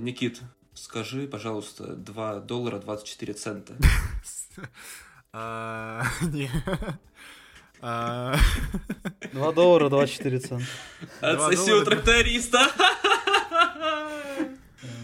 [0.00, 0.40] Никит,
[0.74, 3.74] скажи, пожалуйста, 2 доллара 24 цента.
[5.32, 6.50] А, Не.
[7.80, 8.36] А,
[9.32, 10.66] 2 доллара 24 цента.
[11.20, 12.66] Отсоси у тракториста.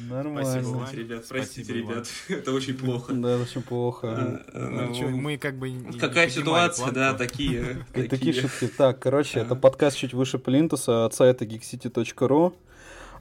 [0.06, 0.62] Спасибо, Нормально.
[0.62, 0.78] Вань.
[0.78, 2.08] Простите, ребят, простите, Спасибо, ребят.
[2.28, 3.12] Это очень плохо.
[3.12, 4.08] Да, это очень плохо.
[4.08, 5.72] А, ну, ну, чё, Мы как бы...
[5.98, 7.84] Какая ситуация, да, такие.
[7.92, 8.32] Такие такие.
[8.32, 8.68] шутки.
[8.68, 12.54] Так, короче, это подкаст чуть выше Плинтуса от сайта geekcity.ru.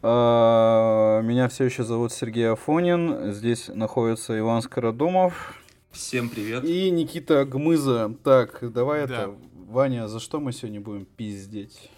[0.08, 3.34] А, Меня все еще зовут Сергей Афонин.
[3.34, 6.64] Здесь находится Иван Скородумов Всем привет.
[6.64, 8.14] и Никита Гмыза.
[8.24, 9.14] Так, давай Да.
[9.24, 9.36] это,
[9.68, 11.90] Ваня, за что мы сегодня будем пиздеть?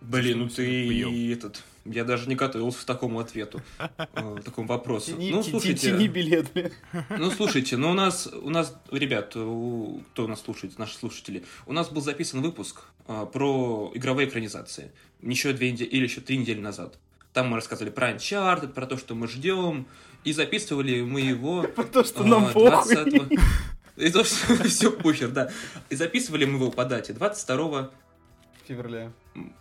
[0.00, 1.32] Блин, ну сегодня ты пьем?
[1.36, 1.62] этот...
[1.84, 3.62] Я даже не готовился к такому ответу,
[3.98, 5.12] э, такому вопросу.
[5.12, 6.46] Тяни, Ну, слушайте, тяни билет,
[7.16, 11.72] ну, слушайте, ну, у нас, у нас, ребят, у- кто нас слушает, наши слушатели, у
[11.72, 14.92] нас был записан выпуск э, про игровые экранизации.
[15.22, 16.98] Еще две недели, или еще три недели назад.
[17.32, 19.86] Там мы рассказывали про Uncharted, про то, что мы ждем,
[20.24, 21.62] и записывали мы его...
[21.76, 22.70] Потому что а, нам похуй.
[22.94, 23.32] 20
[23.96, 25.50] И то, что все похер, да.
[25.88, 27.90] И записывали мы его по дате 22
[28.66, 29.12] Февраля.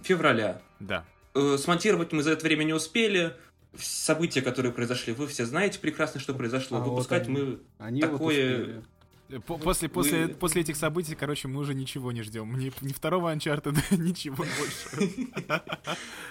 [0.01, 0.61] февраля.
[0.79, 1.05] Да.
[1.35, 3.33] Э, Смонтировать мы за это время не успели.
[3.77, 6.77] События, которые произошли, вы все знаете прекрасно, что произошло.
[6.77, 7.37] А вот Выпускать они.
[7.37, 7.59] мы...
[7.77, 8.83] Они Такое- вот
[9.61, 12.57] После, после, Вы- после этих событий, короче, мы уже ничего не ждем.
[12.57, 15.27] Ни, ни второго Uncharted, ничего больше.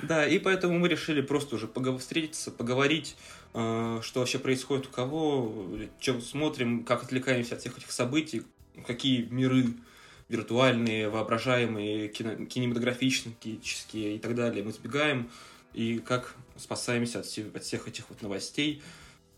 [0.03, 1.69] Да, и поэтому мы решили просто уже
[1.99, 3.17] встретиться, поговорить,
[3.55, 5.69] э, что вообще происходит у кого,
[6.01, 8.43] чем смотрим, как отвлекаемся от всех этих событий,
[8.85, 9.67] какие миры
[10.29, 15.31] виртуальные, воображаемые, кино- кинематографические и так далее мы избегаем,
[15.75, 17.27] и как спасаемся от,
[17.57, 18.83] от всех этих вот новостей,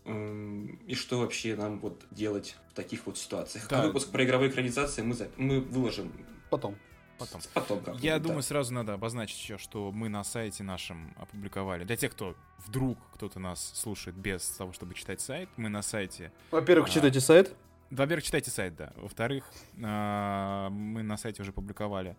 [0.05, 3.67] эм, и что вообще нам вот делать в таких вот ситуациях.
[3.69, 3.83] Да.
[3.85, 6.11] Выпуск про игровые экранизации мы, за- мы выложим
[6.49, 6.75] Потом.
[7.17, 7.39] Потом.
[7.53, 7.97] потом.
[7.99, 8.23] Я да.
[8.25, 11.83] думаю, сразу надо обозначить еще, что мы на сайте нашем опубликовали.
[11.83, 16.31] Для тех, кто вдруг кто-то нас слушает без того, чтобы читать сайт, мы на сайте.
[16.49, 16.91] Во-первых, А.
[16.91, 17.55] читайте сайт.
[17.91, 18.93] Во-первых, читайте сайт, да.
[18.95, 19.43] Во-вторых,
[19.83, 22.15] а, мы на сайте уже публиковали,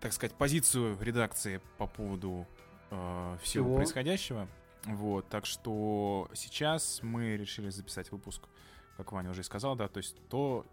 [0.00, 2.46] так сказать, позицию редакции по поводу
[2.90, 3.76] а, всего Всего.
[3.76, 4.48] происходящего.
[4.84, 8.42] Вот, так что сейчас мы решили записать выпуск,
[8.96, 10.64] как Ваня уже и сказал, да, то есть то,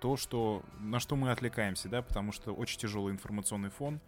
[0.00, 4.00] то, что, на что мы отвлекаемся, да, потому что очень тяжелый информационный фон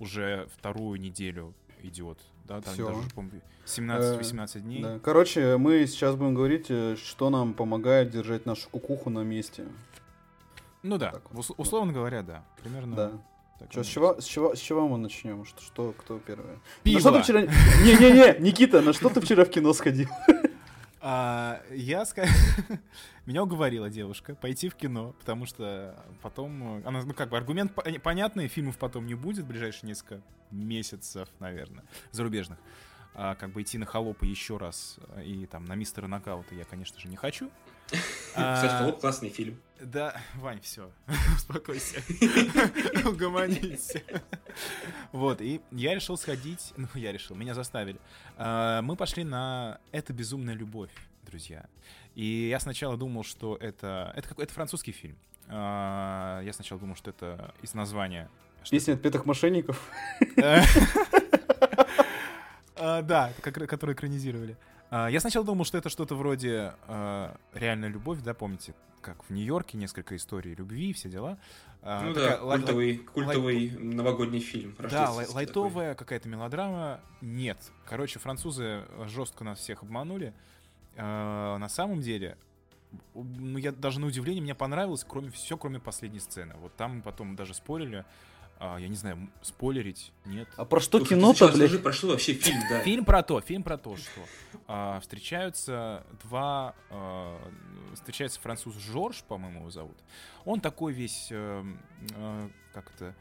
[0.00, 2.88] уже вторую неделю идет, да, там Всё.
[2.88, 4.82] даже, по-моему, 17-18 дней.
[4.82, 4.98] Да.
[5.02, 9.64] Короче, мы сейчас будем говорить, э, что нам помогает держать нашу кукуху на месте.
[10.82, 11.40] Ну да, Так вот.
[11.40, 12.96] ус- условно говоря, да, примерно.
[12.96, 13.12] Да.
[13.58, 15.44] так Чё, с, чего, с, чего, с чего мы начнем?
[15.44, 16.54] Что, что кто первый?
[16.54, 17.00] На Пиво.
[17.00, 17.40] что ты вчера...
[17.42, 20.08] Не-не-не, Никита, на что ты вчера в кино сходил?
[21.10, 22.28] А, я ска-
[23.24, 26.80] Меня уговорила девушка пойти в кино, потому что потом...
[26.80, 30.20] э, Она, ну, как бы, аргумент по- понятный, фильмов потом не будет в ближайшие несколько
[30.50, 32.58] месяцев, наверное, зарубежных.
[33.14, 36.64] А, как бы идти на холопа еще раз э, и там на мистера нокаута я,
[36.66, 37.50] конечно же, не хочу.
[37.88, 39.60] Кстати, А, «Холоп» классный фильм.
[39.80, 40.90] Да, Вань, все,
[41.36, 42.02] успокойся,
[43.08, 43.92] угомонись.
[45.12, 47.98] Вот, и я решил сходить, ну, я решил, меня заставили.
[48.36, 50.90] А, Мы пошли на «Это безумная любовь»,
[51.24, 51.64] друзья.
[52.14, 54.12] И я сначала думал, что это...
[54.16, 55.16] Это, какой- это французский фильм.
[55.46, 58.28] А, Я сначала думал, что это из названия...
[58.70, 59.80] Песня отпетых мошенников.
[62.76, 64.56] Да, который экранизировали.
[64.90, 69.30] А, Я сначала думал, что это что-то вроде а, «Реальная любовь», да, помните, как в
[69.30, 71.38] Нью-Йорке несколько историй любви, все дела.
[71.82, 74.74] А, Ну такая да, лай- культовый, культовый новогодний фильм.
[74.78, 77.00] да, лай- лайтовая какая-то мелодрама.
[77.20, 77.58] Нет.
[77.86, 80.32] Короче, французы жестко нас всех обманули.
[80.96, 82.36] А, На самом деле,
[83.14, 86.54] ну, я даже на удивление, мне понравилось, кроме все, кроме последней сцены.
[86.60, 88.04] Вот там мы потом даже спорили.
[88.60, 90.48] А, Я не знаю, спойлерить, нет.
[90.56, 91.70] А про что кино-то, блядь?
[91.70, 92.80] уже прошел вообще фильм, да.
[92.80, 94.20] Фильм про то, фильм про то, что
[94.66, 97.38] а, встречаются два, а,
[97.94, 99.96] встречается француз Жорж, по-моему, его зовут.
[100.44, 101.64] Он такой весь, э,
[102.16, 103.14] э, как это,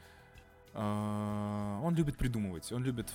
[0.74, 3.08] а, он любит придумывать, он любит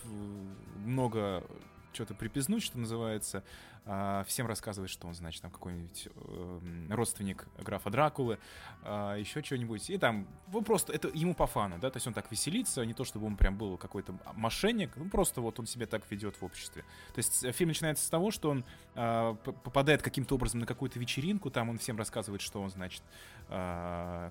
[0.77, 1.45] много
[1.93, 3.45] что-то припизнуть, что называется, а,
[3.85, 8.39] всем рассказывать, что он, значит, там какой-нибудь эм, родственник графа Дракулы,
[8.83, 9.91] а, еще что-нибудь.
[9.91, 12.95] И там, ну, просто это ему по фану, да, то есть он так веселится, не
[12.95, 16.45] то чтобы он прям был какой-то мошенник, ну, просто вот он себя так ведет в
[16.45, 16.83] обществе.
[17.13, 18.65] То есть фильм начинается с того, что он
[18.95, 23.03] а, попадает каким-то образом на какую-то вечеринку, там он всем рассказывает, что он, значит,
[23.49, 24.31] а,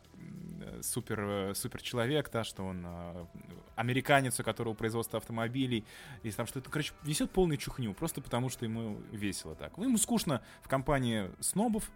[0.81, 3.27] супер, э, супер человек, да, что он а,
[3.75, 5.83] американец, у которого производство автомобилей,
[6.23, 9.77] и там что-то, короче, несет полную чухню, просто потому что ему весело так.
[9.77, 11.89] Ну, ему скучно в компании снобов,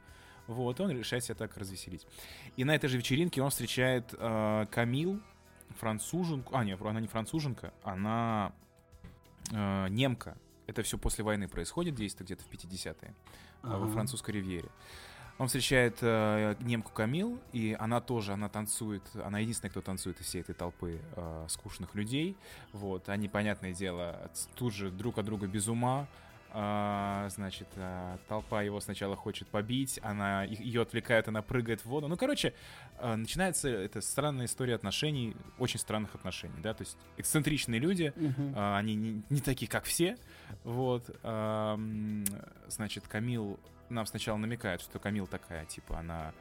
[0.47, 2.05] вот, он решает себя так развеселить.
[2.55, 5.21] И на этой же вечеринке он встречает э, Камил,
[5.79, 6.55] француженку.
[6.55, 8.53] А, нет, она не француженка, она
[9.51, 10.37] э, немка,
[10.67, 13.13] Это все после войны происходит, действие где-то в 50-е
[13.63, 13.77] Ага.
[13.77, 14.69] во французской ривьере.
[15.37, 20.27] Он встречает э, немку Камил, и она тоже, она танцует, она единственная, кто танцует из
[20.27, 22.37] всей этой толпы э, скучных людей.
[22.71, 26.07] Вот, они, понятное дело, тут же друг от друга без ума.
[26.51, 32.07] А, значит, а, толпа его сначала хочет побить, она ее отвлекает, она прыгает в воду.
[32.07, 32.53] Ну, короче,
[32.97, 38.53] а, начинается эта странная история отношений, очень странных отношений, да, то есть эксцентричные люди, Мгм.
[38.55, 40.17] а, они не, не такие, как все.
[40.63, 41.09] Вот.
[41.23, 41.77] а,
[42.67, 43.59] Значит, Камил
[43.89, 46.33] нам сначала намекает, что Камил такая, типа, она...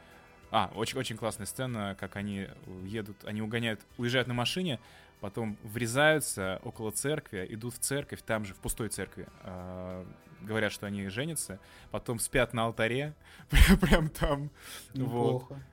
[0.51, 2.47] А, очень-очень классная сцена, как они
[2.85, 4.79] едут, они угоняют, уезжают на машине,
[5.19, 10.05] потом врезаются около церкви, идут в церковь, там же, в пустой церкви, а,
[10.41, 11.59] говорят, что они женятся,
[11.91, 13.13] потом спят на алтаре,
[13.81, 14.51] прям, там.
[14.93, 14.99] Вот.
[14.99, 15.63] Неплохо.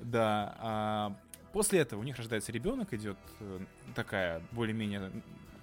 [0.00, 0.56] Да.
[0.58, 1.16] а
[1.52, 3.60] после этого у них рождается ребенок, идет э,
[3.94, 5.12] такая более-менее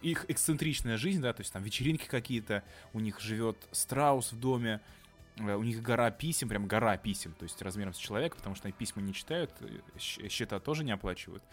[0.02, 2.64] их эксцентричная жизнь, да, то есть там вечеринки какие-то,
[2.94, 4.82] у них живет страус в доме,
[5.38, 8.68] э, у них гора писем, прям гора писем, то есть размером с человека, потому что
[8.68, 11.44] они письма не читают, э, счета тоже не оплачивают.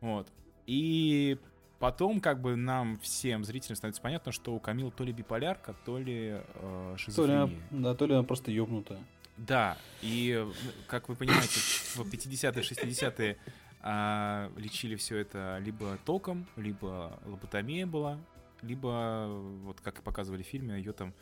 [0.00, 0.28] Вот.
[0.70, 1.36] И
[1.80, 5.98] потом, как бы нам всем зрителям становится понятно, что у Камил то ли биполярка, то
[5.98, 7.60] ли э, То ли, шизофрения.
[7.72, 9.00] да, то ли она просто ёбнутая.
[9.36, 10.52] Да, и, э,
[10.86, 11.58] как вы понимаете,
[11.96, 13.36] в 50-е, 60-е
[13.82, 18.20] а, лечили все это либо током, либо лоботомия была,
[18.62, 19.26] либо,
[19.64, 21.12] вот как и показывали в фильме, ее там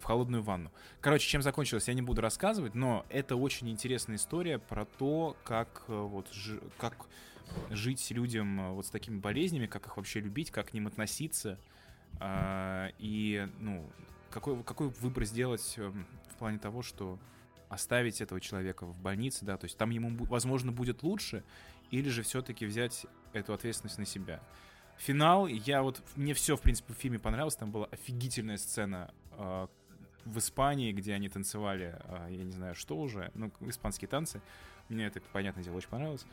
[0.00, 0.72] в холодную ванну.
[1.00, 5.84] Короче, чем закончилось, я не буду рассказывать, но это очень интересная история про то, как
[5.86, 6.26] э, вот
[6.76, 7.06] как
[7.70, 11.58] жить людям э, вот с такими болезнями, как их вообще любить, как к ним относиться,
[12.18, 13.90] а, и ну
[14.30, 17.18] какой какой выбор сделать эм, в плане того, что
[17.68, 21.42] оставить этого человека в больнице, да, то есть там ему, возможно, будет лучше,
[21.90, 24.40] или же все-таки взять эту ответственность на себя.
[24.98, 29.66] Финал, я вот, мне все, в принципе, в фильме понравилось, там была офигительная сцена э,
[30.24, 34.40] в Испании, где они танцевали, э, я не знаю, что уже, ну, испанские танцы,
[34.88, 36.24] мне это, понятное дело, очень понравилось.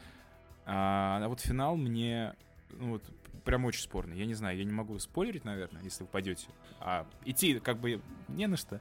[0.66, 2.36] А, а вот финал мне,
[2.72, 3.04] ну, вот,
[3.44, 4.18] прям очень спорный.
[4.18, 6.48] Я не знаю, я не могу спойлерить, наверное, если вы пойдете.
[6.80, 8.80] А идти как бы не на что,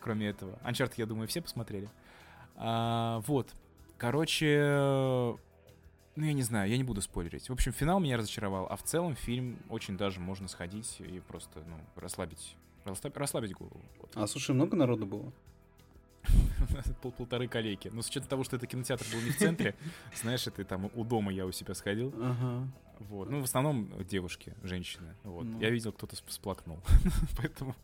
[0.00, 0.58] кроме этого.
[0.64, 1.88] Uncharted, я думаю, все посмотрели.
[2.56, 3.54] А, вот.
[3.98, 5.36] Короче,
[6.18, 7.48] ну, я не знаю, я не буду спойлерить.
[7.48, 11.62] В общем, финал меня разочаровал, а в целом фильм очень даже можно сходить и просто,
[11.66, 13.80] ну, расслабить, расслабить голову.
[14.00, 14.10] Вот.
[14.14, 15.32] А слушай, много народу было?
[17.02, 17.88] Пол- полторы колейки.
[17.92, 19.74] Но с учетом того, что это кинотеатр был не в центре,
[20.20, 22.12] знаешь, это там у дома я у себя сходил.
[22.20, 22.68] Ага.
[23.00, 23.30] Вот.
[23.30, 25.14] Ну, в основном девушки, женщины.
[25.22, 25.44] Вот.
[25.44, 25.60] Ну.
[25.60, 26.80] Я видел, кто-то сп- всплакнул.
[27.36, 27.76] Поэтому...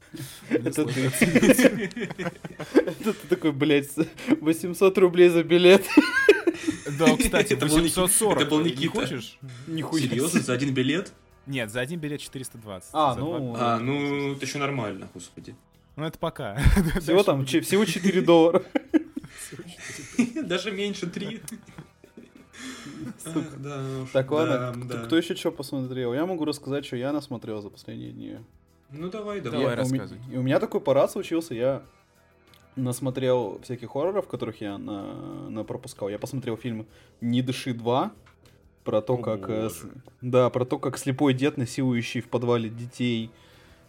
[0.48, 1.06] Это ты.
[1.06, 1.94] оценить.
[2.74, 3.90] Это ты такой, блядь,
[4.40, 5.86] 800 рублей за билет.
[6.98, 8.40] Да, кстати, Это был Ники- 840.
[8.40, 8.90] это был Не Никита.
[8.92, 9.38] хочешь?
[9.68, 10.02] Нихуя.
[10.02, 11.12] Серьезно, за один билет?
[11.46, 12.90] Нет, за один билет 420.
[12.92, 15.54] А, ну, А, ну, это еще нормально, господи.
[15.96, 16.56] Ну, это пока.
[17.00, 18.62] Всего там, всего 4 доллара.
[20.44, 21.40] Даже меньше три.
[23.18, 23.40] Сука.
[23.40, 26.14] Ах, да уж, Так, ладно, да, кто- еще что посмотрел?
[26.14, 28.36] Я могу рассказать, что я насмотрел за последние дни.
[28.90, 29.66] Ну давай, Давай, давай.
[29.66, 30.20] Я- у рассказывай.
[30.32, 31.82] И у меня такой парад случился, я
[32.76, 36.08] насмотрел всяких хорроров, которых я на, на пропускал.
[36.08, 36.86] Я посмотрел фильм
[37.20, 38.10] «Не дыши 2»,
[38.84, 39.48] про то, О, как...
[39.48, 39.90] э, боже.
[40.20, 43.30] Да, про то, как слепой дед, насилующий в подвале детей...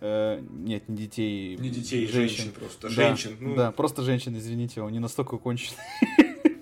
[0.02, 1.58] э, нет, не детей.
[1.58, 2.38] Не детей, женщин.
[2.46, 2.88] женщин просто.
[2.90, 3.38] Да, Женщин.
[3.40, 5.78] ну, Да, просто женщин, извините, он не настолько конченый.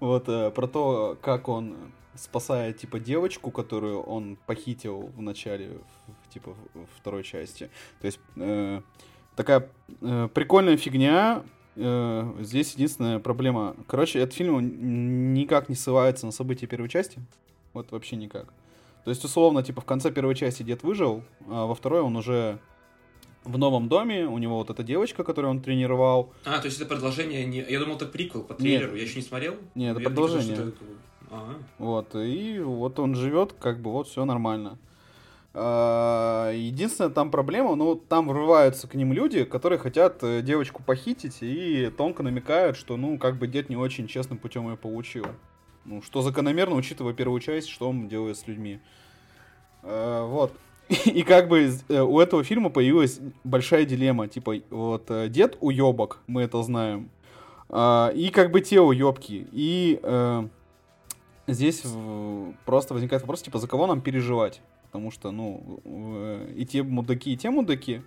[0.00, 1.76] Вот, э, про то, как он
[2.16, 5.78] спасает, типа, девочку, которую он похитил в начале,
[6.32, 6.54] типа,
[6.98, 7.70] второй части.
[8.00, 8.80] То есть, э,
[9.36, 9.68] такая
[10.00, 11.42] э, прикольная фигня.
[11.76, 13.76] Э, Здесь единственная проблема.
[13.86, 17.20] Короче, этот фильм он никак не ссылается на события первой части.
[17.72, 18.52] Вот вообще никак.
[19.04, 22.58] То есть, условно, типа, в конце первой части дед выжил, а во второй он уже
[23.44, 26.88] в новом доме, у него вот эта девочка, которую он тренировал, А, то есть это
[26.88, 27.58] продолжение не...
[27.68, 28.94] Я думал, это приквел по трейлеру.
[28.94, 29.54] Я еще не смотрел.
[29.74, 30.68] Нет, это Я думал, продолжение.
[30.68, 30.72] это-
[31.30, 31.54] Ага.
[31.78, 34.78] Вот, и вот он живет, как бы вот все нормально.
[35.54, 41.38] А, Единственная там проблема, ну, там врываются к ним люди, которые хотят э, девочку похитить
[41.42, 45.26] и тонко намекают, что, ну, как бы дед не очень честным путем ее получил.
[45.84, 48.80] Ну, что закономерно, учитывая первую часть, что он делает с людьми.
[49.82, 50.52] А, Вот.
[51.06, 54.28] И как бы э, у этого фильма появилась большая дилемма.
[54.28, 57.08] Типа, вот э, дед уебок, мы это знаем.
[57.68, 59.46] А, И как бы те уебки.
[59.52, 60.48] И э,
[61.46, 61.82] здесь
[62.64, 64.60] просто возникает вопрос, типа, за кого нам переживать?
[64.86, 68.02] Потому что, ну, э, и те мудаки, и те мудаки.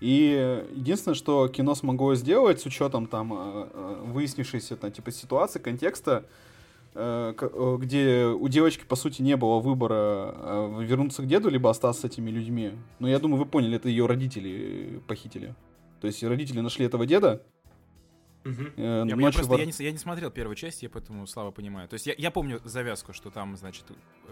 [0.00, 5.12] И э, единственное, что кино смогло сделать с учетом там э, э, выяснившейся там, типа,
[5.12, 6.45] ситуации, контекста, э, э,
[6.96, 12.04] где у девочки, по сути, не было выбора э, вернуться к деду, либо остаться с
[12.04, 12.72] этими людьми.
[12.98, 15.54] Но я думаю, вы поняли, это ее родители похитили.
[16.00, 17.42] То есть родители нашли этого деда,
[18.44, 18.72] Мгм.
[18.76, 21.50] э, Я, я просто вор- я не, я не смотрел первую часть, я поэтому слабо
[21.50, 21.88] понимаю.
[21.88, 23.84] То есть я, я помню завязку, что там, значит,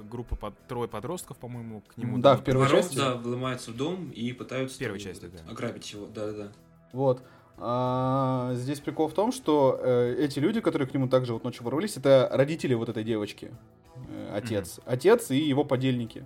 [0.08, 2.18] группа под, трое подростков, по-моему, к нему.
[2.18, 2.96] Да, в первой Воров, части.
[2.96, 5.50] Да, вломаются в дом и пытаются В первой части, да.
[5.50, 6.06] ограбить его.
[6.06, 6.52] Да-да-да.
[6.92, 7.22] Вот.
[7.56, 11.64] А, здесь прикол в том, что э, эти люди, которые к нему также вот ночью
[11.64, 13.50] ворвались, это родители вот этой девочки.
[14.08, 14.80] Э, отец.
[14.84, 16.24] Отец и его подельники.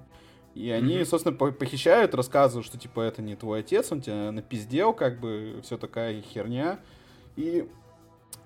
[0.55, 1.07] И они, Мгм.
[1.07, 5.61] собственно, по- похищают, рассказывают, что типа это не твой отец, он тебя напиздел, как бы
[5.63, 6.81] все такая херня.
[7.37, 7.69] И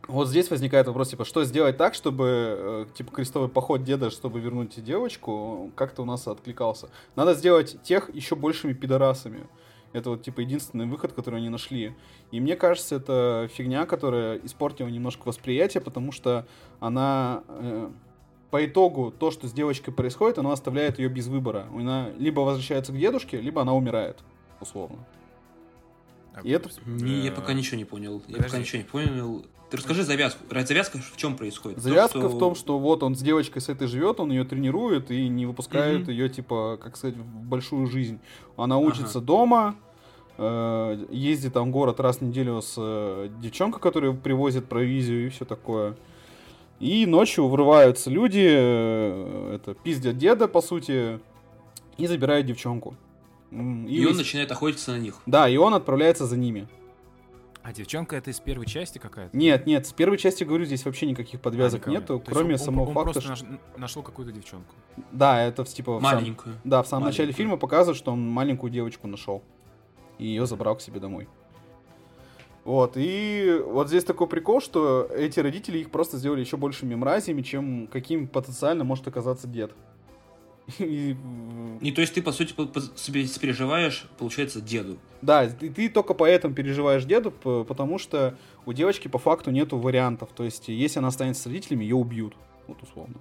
[0.09, 4.41] вот здесь возникает вопрос, типа, что сделать так, чтобы, э, типа, крестовый поход деда, чтобы
[4.41, 6.89] вернуть девочку, как-то у нас откликался.
[7.15, 9.47] Надо сделать тех еще большими пидорасами.
[9.93, 11.95] Это вот, типа, единственный выход, который они нашли.
[12.31, 16.47] И мне кажется, это фигня, которая испортила немножко восприятие, потому что
[16.81, 17.43] она...
[17.49, 17.91] э,
[18.51, 21.69] по итогу, то, что с девочкой происходит, оно оставляет ее без выбора.
[21.75, 24.19] Она либо возвращается к дедушке, либо она умирает,
[24.61, 24.99] условно.
[26.35, 28.23] А, И это- Не, я э, пока ничего не понял.
[28.29, 28.43] Я подожди.
[28.45, 29.47] пока ничего не понял.
[29.73, 30.45] Ты расскажи завязку.
[30.51, 31.79] Завязка в чем происходит?
[31.79, 34.31] В том, Завязка что- в том, что вот он с девочкой с этой живет, он
[34.31, 36.11] ее тренирует и не выпускает Мгм.
[36.11, 38.21] ее, типа, как сказать, в большую жизнь.
[38.59, 39.27] Она учится Ага.
[39.27, 39.75] дома,
[40.37, 45.29] э, ездит там в город раз в неделю с э, девчонкой, которая привозит провизию и
[45.31, 45.97] все такое.
[46.79, 51.19] И ночью врываются люди, э, это пиздят деда, по сути,
[51.97, 52.95] и забирают девчонку.
[53.51, 55.15] М, И он начинает охотиться на них.
[55.27, 56.69] Да, и он отправляется за ними.
[57.63, 59.37] А девчонка это из первой части какая-то?
[59.37, 62.25] Нет, нет, с первой части, говорю, здесь вообще никаких А, подвязок никого нету, нет.
[62.25, 63.47] То кроме он- самого он факта, просто что...
[63.47, 64.75] наш- нашел какую-то девчонку.
[65.13, 65.99] Да, это типа...
[65.99, 66.57] в сам- Маленькую.
[66.65, 67.37] Да, в самом начале Маленькую.
[67.37, 69.43] фильма показывают, что он маленькую девочку нашел.
[70.19, 71.29] И ее забрал к себе домой.
[72.65, 77.43] Вот, и вот здесь такой прикол, что эти родители их просто сделали еще большими мразями,
[77.43, 79.73] чем каким потенциально может оказаться дед.
[80.79, 81.17] И,
[81.81, 82.55] И то есть ты, по сути,
[83.39, 84.99] переживаешь, получается, деду.
[85.21, 90.31] да, ты, ты только поэтому переживаешь деду, потому что у девочки по факту нету вариантов.
[90.35, 92.35] То есть, если она останется с родителями, ее убьют,
[92.69, 93.17] вот условно.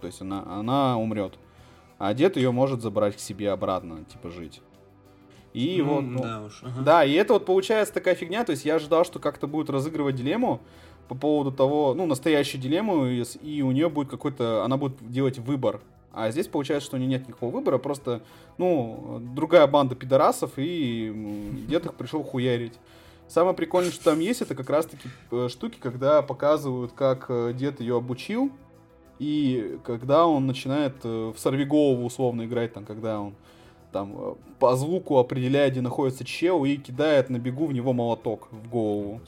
[0.00, 1.34] То есть она, она умрет.
[1.98, 4.60] А дед ее может забрать к себе обратно, типа жить.
[5.54, 6.60] И Ну, вот, ну, да уж.
[6.62, 6.82] ага.
[6.82, 10.14] Да, и это вот получается такая фигня, то есть я ожидал, что как-то будет разыгрывать
[10.14, 10.60] дилемму
[11.08, 15.38] по поводу того, ну, настоящую дилемму, и, и у нее будет какой-то, она будет делать
[15.38, 15.80] выбор.
[16.16, 18.22] А здесь получается, что у нее нет никакого выбора, просто,
[18.56, 21.12] ну, другая банда пидорасов, и
[21.68, 22.72] дед их пришел хуярить.
[23.28, 27.80] Самое прикольное, что там есть, это как раз-таки э, штуки, когда показывают, как э, дед
[27.80, 28.50] ее обучил,
[29.18, 33.34] и когда он начинает э, в сорвиголову условно играть, там, когда он
[33.92, 38.70] там по звуку определяет, где находится чел, и кидает на бегу в него молоток в
[38.70, 39.20] голову.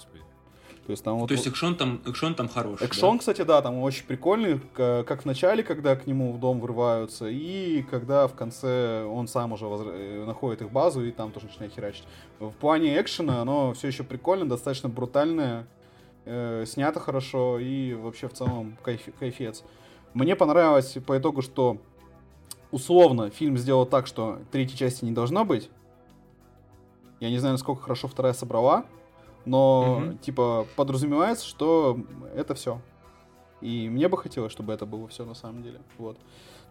[0.88, 1.28] То есть там вот...
[1.28, 2.86] То есть экшон там, экшон там хороший.
[2.86, 7.28] Экшон, кстати, да, там очень прикольный, как в начале, когда к нему в дом врываются,
[7.28, 11.48] и когда в конце он сам уже возра- э, находит их базу и там тоже
[11.48, 12.04] начинает херачить.
[12.40, 15.66] В плане экшена оно все еще прикольно, достаточно брутальное,
[16.24, 19.64] э, снято хорошо и вообще в целом кайф- кайфец.
[20.14, 21.76] Мне понравилось по итогу, что
[22.70, 25.68] условно фильм сделал так, что третьей части не должно быть.
[27.20, 28.86] Я не знаю, насколько хорошо вторая собрала,
[29.44, 30.18] но Мгм.
[30.18, 31.98] типа подразумевается, что
[32.34, 32.80] это все.
[33.60, 35.80] И мне бы хотелось, чтобы это было все на самом деле.
[35.98, 36.16] Вот.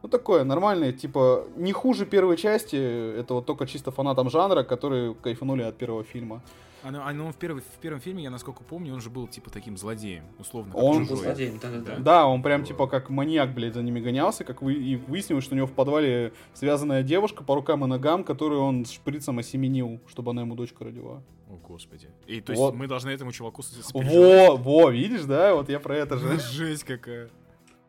[0.03, 2.75] Ну такое нормальное, типа не хуже первой части.
[3.19, 6.41] Это вот только чисто фанатам жанра, которые кайфанули от первого фильма.
[6.83, 9.27] А, ну, а, ну, в, первый- в первом фильме, я насколько помню, он же был
[9.27, 10.71] типа таким злодеем, условно.
[10.73, 11.95] как Он был злодеем, да-да-да.
[11.97, 15.55] Да, он прям типа как маньяк, блядь, за ними гонялся, как вы и выяснилось, что
[15.55, 20.31] у него в подвале связанная девушка по рукам и ногам, которую он шприцем осеменил, чтобы
[20.31, 21.23] она ему дочку родила.
[21.67, 22.07] Господи.
[22.27, 22.75] И то есть Вот.
[22.75, 23.61] мы должны этому чуваку?
[23.93, 25.53] Во, во, видишь, да?
[25.53, 26.39] Вот я про это же.
[26.53, 27.29] Жесть какая.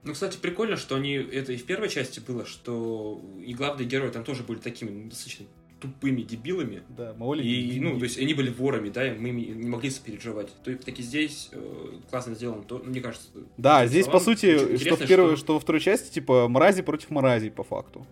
[0.02, 4.10] Ну, кстати, прикольно, что они это и в первой части было, что и главные герои
[4.10, 5.46] там тоже были такими ну, достаточно
[5.80, 6.82] тупыми дебилами.
[6.88, 10.52] Да, мало И, ну, то есть они были ворами, да, и мы не могли сопереживать.
[10.64, 13.28] То есть таки здесь э, классно сделано, то, мне кажется.
[13.56, 15.54] Да, здесь, по сути, что в первой, что...
[15.54, 18.04] во второй части, типа, мрази против мрази, по факту.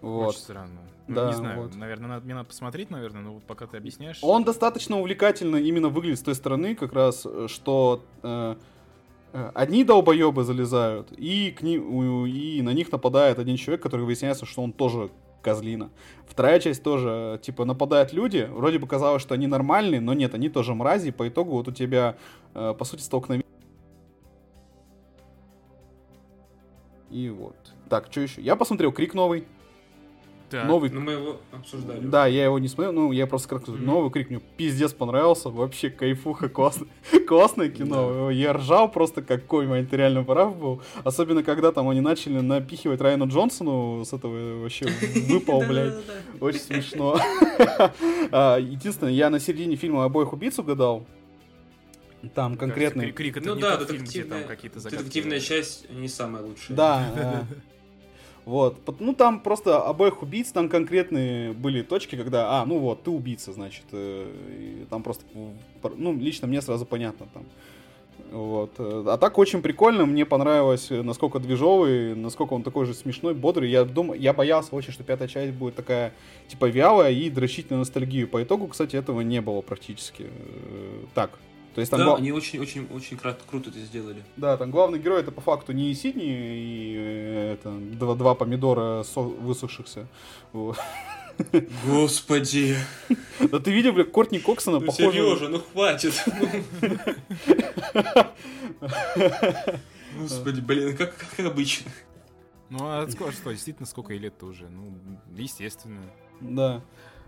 [0.00, 0.30] Вот.
[0.30, 0.89] Очень странно.
[1.10, 1.74] Ну, Да, не знаю, вот.
[1.74, 4.18] наверное, надо, мне надо посмотреть, наверное, но вот пока ты объясняешь...
[4.22, 8.56] Он достаточно увлекательно именно выглядит с той стороны, как раз, что э,
[9.32, 14.46] э, одни долбоебы залезают, и, к ним, и на них нападает один человек, который выясняется,
[14.46, 15.10] что он тоже
[15.42, 15.90] козлина.
[16.28, 20.48] Вторая часть тоже, типа, нападают люди, вроде бы казалось, что они нормальные, но нет, они
[20.48, 22.16] тоже мрази, и по итогу вот у тебя,
[22.54, 23.46] э, по сути, столкновение.
[27.10, 27.56] И вот.
[27.88, 28.40] Так, что еще?
[28.40, 29.44] Я посмотрел Крик новый.
[30.50, 30.66] Так.
[30.66, 32.00] Новый Ну, мы его обсуждали.
[32.00, 33.84] Да, я его не смотрел, ну, я просто как Мгм.
[33.84, 36.86] новый крик, мне пиздец понравился, вообще кайфуха, классно,
[37.28, 42.00] классное кино, я ржал просто как конь, ты реально прав был, особенно когда там они
[42.00, 44.86] начали напихивать Райану Джонсону с этого вообще
[45.28, 45.94] выпал, блядь,
[46.40, 47.18] очень смешно.
[48.32, 51.06] А, Единственное, я на середине фильма обоих убийц угадал,
[52.34, 53.12] там конкретный...
[53.12, 55.02] Крик, это Ну не да, тот фильм, где там какие-то загадки.
[55.04, 56.76] детективная часть не самая лучшая.
[56.76, 57.46] Да.
[58.44, 58.76] Вот.
[59.00, 63.52] Ну, там просто обоих убийц, там конкретные были точки, когда, а, ну вот, ты убийца,
[63.52, 63.84] значит.
[63.92, 65.24] э, и там просто,
[65.96, 67.44] ну, лично мне сразу понятно там.
[68.32, 68.72] Вот.
[68.78, 73.34] э, А так очень прикольно, мне понравилось, э, насколько движовый, насколько он такой же смешной,
[73.34, 73.70] бодрый.
[73.70, 76.12] Я думаю, я боялся очень, что пятая часть будет такая,
[76.48, 78.28] типа, вялая и дрочить на ностальгию.
[78.28, 80.26] По итогу, кстати, этого не было практически.
[81.14, 81.30] Так.
[81.74, 84.22] То есть там Да, гла- они очень-очень очень круто это сделали.
[84.36, 89.04] да, там главный герой это по факту не Сидни и э, это два, два помидора
[89.04, 90.08] со- высохшихся.
[90.52, 90.76] Вот.
[91.86, 92.76] Господи,
[93.50, 95.12] Да ты видел, бля, Кортни Коксона ну похоже...
[95.12, 96.12] Сережа, ну хватит.
[100.18, 101.90] Господи, блин, как, как обычно.
[102.68, 104.68] Ну, а сколько, что, действительно, сколько ей лет-то уже?
[104.68, 104.92] Ну,
[105.36, 106.00] естественно.
[106.40, 106.82] Да.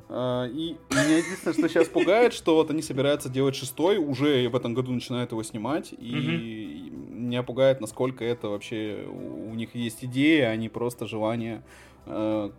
[0.09, 4.57] А, И меня единственное, что сейчас пугает, что вот они собираются делать шестой, уже в
[4.57, 10.49] этом году начинают его снимать, и меня пугает, насколько это вообще у них есть идея,
[10.51, 11.63] а не просто желание
[12.07, 12.51] э,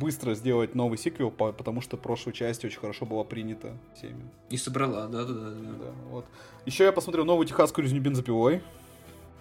[0.00, 4.28] быстро сделать новый сиквел, по- потому что прошлая часть очень хорошо была принята всеми.
[4.50, 5.50] И собрала, да-да-да.
[5.50, 6.24] Да, вот.
[6.66, 8.62] Еще я посмотрел новую техасскую резню бензопилой.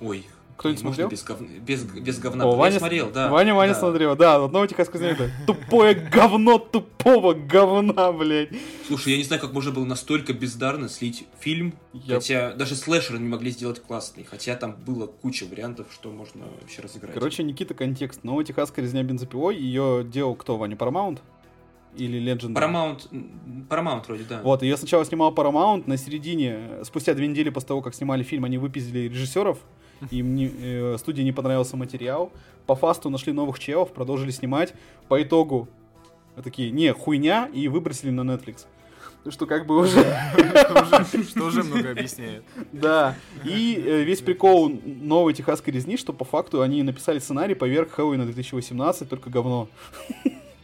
[0.01, 0.25] Ой.
[0.57, 1.09] Кто-нибудь смотрел?
[1.09, 2.45] без, говна, без, без говна?
[2.45, 3.29] О, Я Ваня, смотрел, да.
[3.29, 3.79] Ваня, Ваня да.
[3.79, 8.49] смотрел, да, вот новая техасская это тупое говно тупого говна, блядь.
[8.87, 13.19] Слушай, я не знаю, как можно было настолько бездарно слить фильм, Я- хотя даже слэшеры
[13.19, 17.13] не могли сделать классный, хотя там было куча вариантов, что можно вообще разыграть.
[17.13, 18.23] Короче, Никита, контекст.
[18.23, 21.19] Новая техасская резня бензопилой, ее делал кто, Ваня, Paramount?
[21.95, 22.53] Или Legend?
[22.53, 23.07] Paramount,
[23.69, 24.41] Paramount вроде, да.
[24.43, 28.45] Вот, ее сначала снимал Paramount, на середине, спустя две недели после того, как снимали фильм,
[28.45, 29.59] они выпиздили режиссеров,
[30.11, 32.31] им не, э, студии не понравился материал,
[32.65, 34.73] по фасту нашли новых челов, продолжили снимать,
[35.07, 35.67] по итогу
[36.43, 38.65] такие, не, хуйня, и выбросили на Netflix.
[39.29, 40.01] Что как бы уже...
[40.01, 42.43] Что уже- Что уже много объясняет.
[42.73, 43.15] Да.
[43.45, 48.25] И э, весь прикол новой техасской резни, что по факту они написали сценарий поверх Хэллоуина
[48.25, 49.69] 2018, только говно.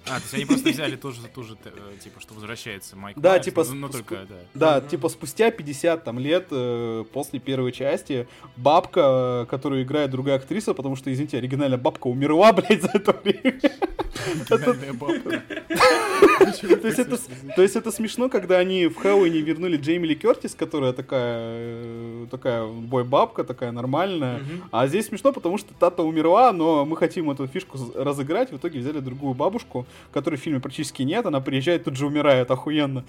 [0.09, 1.69] А, то есть они просто взяли тоже, тоже э,
[2.03, 4.35] типа, что возвращается Майк Да, Майерс, типа, ну, ну, с- только, да.
[4.53, 4.89] Да, Мгм.
[4.89, 10.95] типа спустя 50 там лет э, после первой части бабка, которую играет другая актриса, потому
[10.95, 13.59] что, извините, оригинальная бабка умерла, блядь, за это время.
[14.49, 15.43] Оригинальная бабка.
[17.55, 22.27] То есть, это, смешно, когда они в Хэллоуине вернули Джейми Ли Кертис, которая такая, э,
[22.31, 24.41] такая бой-бабка, такая нормальная.
[24.71, 28.51] А здесь смешно, потому что Тата умерла, но мы хотим эту фишку разыграть.
[28.51, 31.25] В итоге взяли другую бабушку, которой в фильме практически нет.
[31.25, 33.05] Она приезжает, тут же умирает, охуенно.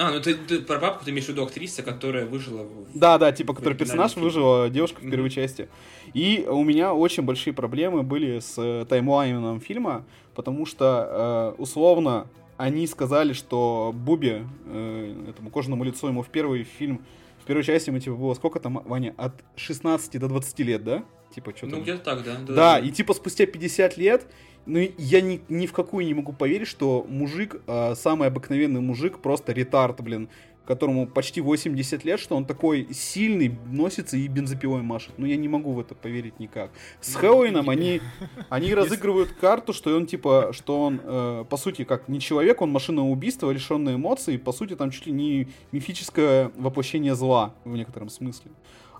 [0.00, 2.86] А, ну ты, ты про бабку ты имеешь в виду актриса, которая выжила в...
[2.94, 4.24] Да, да, типа, который персонаж фильме.
[4.24, 5.68] выжила девушка в первой части.
[6.14, 12.28] И у меня очень большие проблемы были с э, таймлайном фильма, потому что, э, условно,
[12.56, 17.04] они сказали, что Буби, э, этому кожаному лицу, ему в первый фильм,
[17.42, 21.04] в первой части ему, типа, было сколько там, Ваня, от 16 до 20 лет, да?
[21.34, 21.76] Типа, что-то...
[21.76, 22.54] Ну, где-то так, да.
[22.54, 24.26] Да, и типа спустя 50 лет,
[24.66, 29.20] ну я ни, ни в какую не могу поверить, что мужик, а, самый обыкновенный мужик,
[29.20, 30.28] просто ретард, блин,
[30.70, 35.12] которому почти 80 лет, что он такой сильный, носится и бензопилой машет.
[35.16, 36.70] Ну я не могу в это поверить никак.
[37.00, 38.00] С Хэллоуином они,
[38.50, 42.70] они разыгрывают карту, что он типа, что он э, по сути как не человек, он
[42.70, 48.08] машина убийства, лишенная эмоций, по сути там чуть ли не мифическое воплощение зла в некотором
[48.08, 48.52] смысле.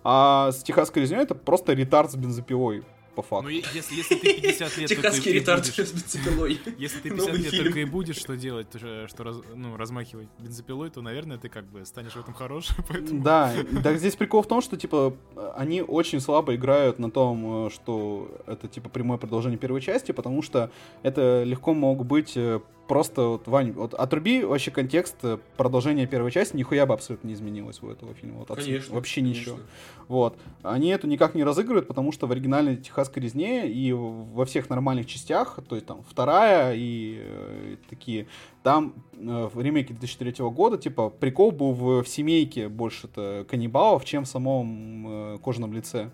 [0.05, 2.85] А с техасской резней это просто ретард с бензопилой,
[3.15, 3.45] по факту.
[3.45, 6.61] Ну, если, если ты 50 лет Техасский ретард с бензопилой.
[6.79, 7.65] Если ты Новый 50 лет фильм.
[7.65, 11.49] только и будешь что делать, то, что что раз- ну, размахивать бензопилой, то, наверное, ты
[11.49, 13.23] как бы станешь в этом хорошим, поэтому...
[13.23, 15.15] Да, так здесь прикол в том, что, типа,
[15.57, 20.43] они очень слабо играют на том, э, что это, типа, прямое продолжение первой части, потому
[20.43, 20.71] что
[21.03, 26.33] это легко мог быть э, просто, вот, Вань, вот отруби вообще контекст э, продолжения первой
[26.33, 28.38] части, нихуя бы абсолютно не изменилось у этого фильма.
[28.38, 28.48] Вот.
[28.48, 28.92] Конечно.
[28.92, 29.55] Вообще ничего.
[29.55, 29.72] конечно.
[30.09, 30.37] Вот.
[30.64, 35.07] Они это никак не разыгрывают, потому что в оригинальной техасской резне и во всех нормальных
[35.07, 38.26] частях, то есть там вторая и э, такие,
[38.64, 44.24] там э, в ремейке 2003 года, типа, прикол был в, в семейке больше-то каннибалов, чем
[44.24, 46.11] в самом э, кожаном лице.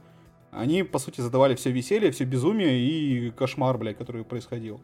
[0.50, 4.78] Они, по сути, задавали все веселье, все безумие и кошмар, блядь, который происходил.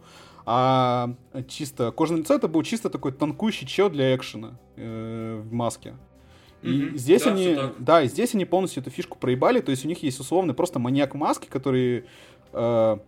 [0.45, 1.15] А
[1.49, 5.95] чисто кожаное лицо это был чисто такой танкующий чел для экшена э, в маске.
[6.63, 6.97] И Мгм.
[6.97, 10.03] здесь Да, они, да, и здесь они полностью эту фишку проебали, то есть у них
[10.03, 12.05] есть условный просто маньяк маски, который
[12.53, 12.99] э,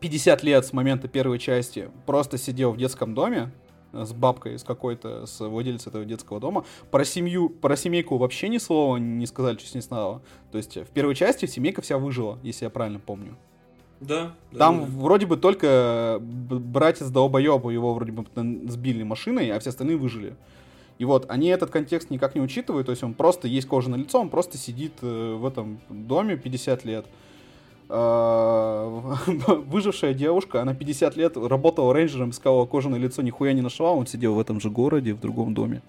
[0.00, 3.50] 50 лет с момента первой части просто сидел в детском доме,
[3.92, 6.64] с бабкой, с какой-то, с владельцем этого детского дома.
[6.90, 10.22] Про семью, про семейку вообще ни слова не сказали, с ней стало.
[10.52, 13.36] То есть в первой части семейка вся выжила, если я правильно помню.
[14.00, 14.32] Да.
[14.56, 18.24] Там да, вроде бы только братец долбоеба его вроде бы
[18.70, 20.34] сбили машиной, а все остальные выжили.
[20.98, 23.96] И вот они этот контекст никак не учитывают, то есть он просто есть кожа на
[23.96, 27.06] лицо, он просто сидит э, в этом доме 50 лет.
[27.06, 27.10] А,
[29.66, 34.06] выжившая девушка, она 50 лет работала рейнджером, искала кожу на лицо, нихуя не нашла, он
[34.06, 35.80] сидел в этом же городе, в другом доме.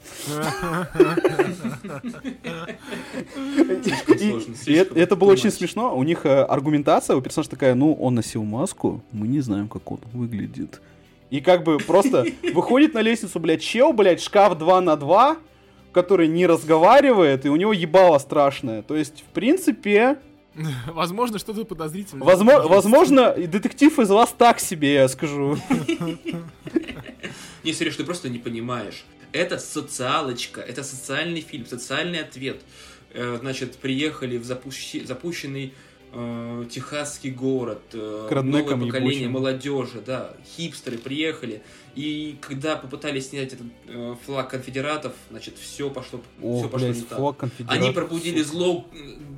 [4.65, 5.93] И это было очень смешно.
[5.93, 9.91] У них э, аргументация у персонажа такая, ну, он носил маску, мы не знаем, как
[9.91, 10.81] он выглядит.
[11.29, 15.37] И как бы просто выходит на лестницу, блядь, чел, блядь, шкаф 2 на 2,
[15.91, 18.83] который не разговаривает, и у него ебало страшное.
[18.83, 20.17] То есть, в принципе,
[20.87, 22.25] Возможно, что-то подозрительное.
[22.25, 25.57] Возможно, возможно, детектив из вас так себе, я скажу.
[27.63, 29.05] Не, Сереж, ты просто не понимаешь.
[29.31, 32.61] Это социалочка, это социальный фильм, социальный ответ.
[33.13, 35.73] Э, значит, приехали в запущенный
[36.13, 39.31] э, техасский город, э, новое поколение ебучим.
[39.31, 41.61] молодежи, да, хипстеры приехали,
[41.95, 46.97] и когда попытались снять этот э, флаг конфедератов, значит, все пошло, О, все пошло блядь,
[46.97, 47.49] не так.
[47.67, 48.49] Они пробудили сука.
[48.57, 48.85] зло,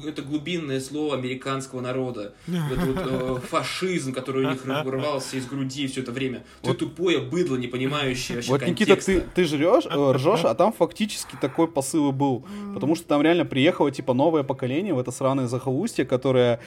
[0.05, 5.87] это глубинное зло американского народа, этот вот, э, фашизм, который у них вырвался из груди
[5.87, 6.43] все это время.
[6.61, 6.77] Ты вот.
[6.79, 11.35] тупое быдло, не понимающее вообще Вот, Никита, ты, ты жрешь, э, ржешь, а там фактически
[11.39, 12.45] такой посыл и был.
[12.73, 16.59] Потому что там реально приехало, типа, новое поколение в это сраное захолустье, которое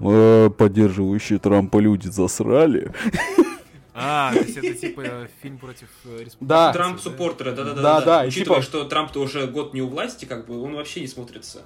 [0.00, 2.92] э, поддерживающие Трампа люди засрали.
[3.94, 6.48] А, то есть это типа фильм против э, республики.
[6.48, 6.72] Да.
[6.72, 7.82] Трамп-суппортеры, да-да-да.
[7.82, 8.24] Да, да.
[8.26, 8.62] Учитывая, типа...
[8.62, 11.62] что Трамп-то уже год не у власти, как бы, он вообще не смотрится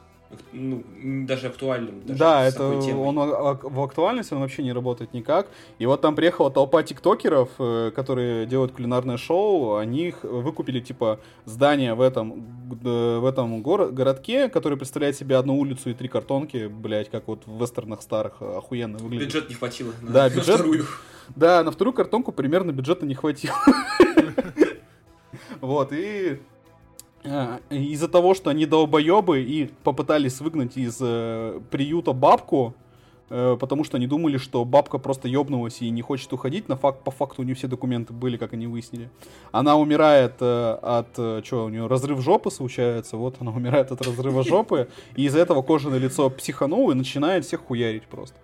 [0.53, 0.85] ну,
[1.27, 2.03] даже актуальным.
[2.05, 5.49] Даже да, это он в актуальности он вообще не работает никак.
[5.79, 9.77] И вот там приехала толпа тиктокеров, э, которые делают кулинарное шоу.
[9.77, 15.59] Они их выкупили типа здание в этом в этом горо- городке, который представляет себе одну
[15.59, 19.29] улицу и три картонки, блять, как вот в вестернах старых охуенно выглядит.
[19.29, 19.93] Бюджет не хватило.
[20.03, 20.49] На, да, бюджет.
[20.49, 20.87] На вторую.
[21.37, 23.57] Да, на вторую картонку примерно бюджета не хватило.
[25.61, 26.41] Вот, и
[27.25, 32.75] а, из-за того, что они долбоебы и попытались выгнать из э, приюта бабку,
[33.29, 36.69] э, потому что они думали, что бабка просто ёбнулась и не хочет уходить.
[36.69, 39.11] На факт, по факту у нее все документы были, как они выяснили.
[39.51, 41.09] Она умирает э, от...
[41.19, 43.17] Э, что, у нее разрыв жопы случается.
[43.17, 44.88] Вот она умирает от разрыва жопы.
[45.17, 48.38] И из-за этого кожаное лицо психанул и начинает всех хуярить просто.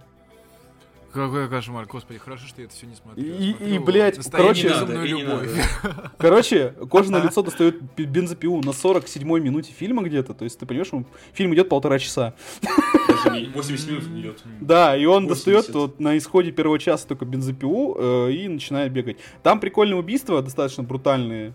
[1.14, 3.22] Какой кошмар, господи, хорошо, что я это все не смотрю.
[3.24, 5.48] И, и блядь, короче, надо, любовь.
[6.18, 10.90] короче, кожаное лицо достает бензопилу на 47-й минуте фильма где-то, то есть ты понимаешь,
[11.32, 12.34] фильм идет полтора часа.
[13.06, 14.42] Даже 80 минут идет.
[14.60, 19.18] Да, и он достает вот на исходе первого часа только бензопилу э, и начинает бегать.
[19.44, 21.54] Там прикольные убийства, достаточно брутальные.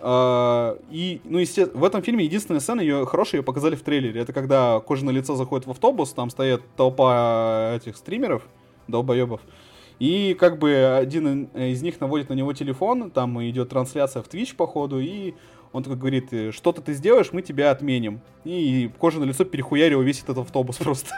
[0.00, 4.20] Uh, и, ну, естественно, в этом фильме единственная сцена, ее хорошая, ее показали в трейлере.
[4.20, 8.44] Это когда кожаное лицо заходит в автобус, там стоят толпа этих стримеров,
[8.88, 9.40] долбоебов.
[9.98, 14.54] И как бы один из них наводит на него телефон, там идет трансляция в Twitch,
[14.54, 15.34] походу, и
[15.72, 18.20] он такой говорит, что-то ты сделаешь, мы тебя отменим.
[18.44, 21.10] И кожа на лицо перехуярил весь этот автобус просто.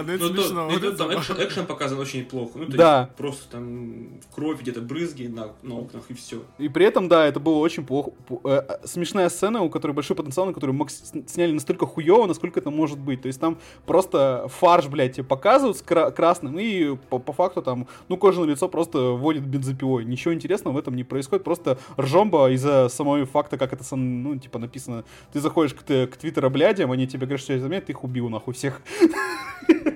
[0.00, 0.78] Ладно, это ну, смешно.
[0.80, 2.52] То, там экшен, экшен показан очень плохо.
[2.58, 3.00] Ну, то да.
[3.02, 6.42] есть просто там кровь, где-то брызги на, на окнах и все.
[6.58, 8.12] И при этом, да, это было очень плохо.
[8.44, 10.88] Э, э, смешная сцена, у которой большой потенциал, на которую
[11.26, 13.22] сняли настолько хуево, насколько это может быть.
[13.22, 17.62] То есть там просто фарш, блядь, тебе показывают с кра- красным, и по, по факту
[17.62, 20.04] там, ну, кожаное лицо просто вводит бензопилой.
[20.04, 21.44] Ничего интересного в этом не происходит.
[21.44, 25.04] Просто ржомба из-за самого факта, как это, ну, типа, написано.
[25.32, 28.28] Ты заходишь к, к твиттера, блядям, они тебе говорят, что я заметил, ты их убил,
[28.28, 28.80] нахуй, всех.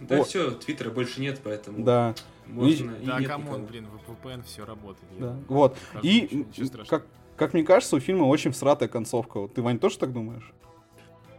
[0.00, 2.14] Да все, Твиттера больше нет, поэтому да.
[2.46, 5.08] можно и, Да, come on, блин, в VPN все работает.
[5.18, 5.36] Да.
[5.48, 5.76] Вот.
[6.02, 6.46] И,
[6.88, 9.48] как, как мне кажется, у фильма очень всратая концовка.
[9.48, 10.52] Ты, Вань, тоже так думаешь?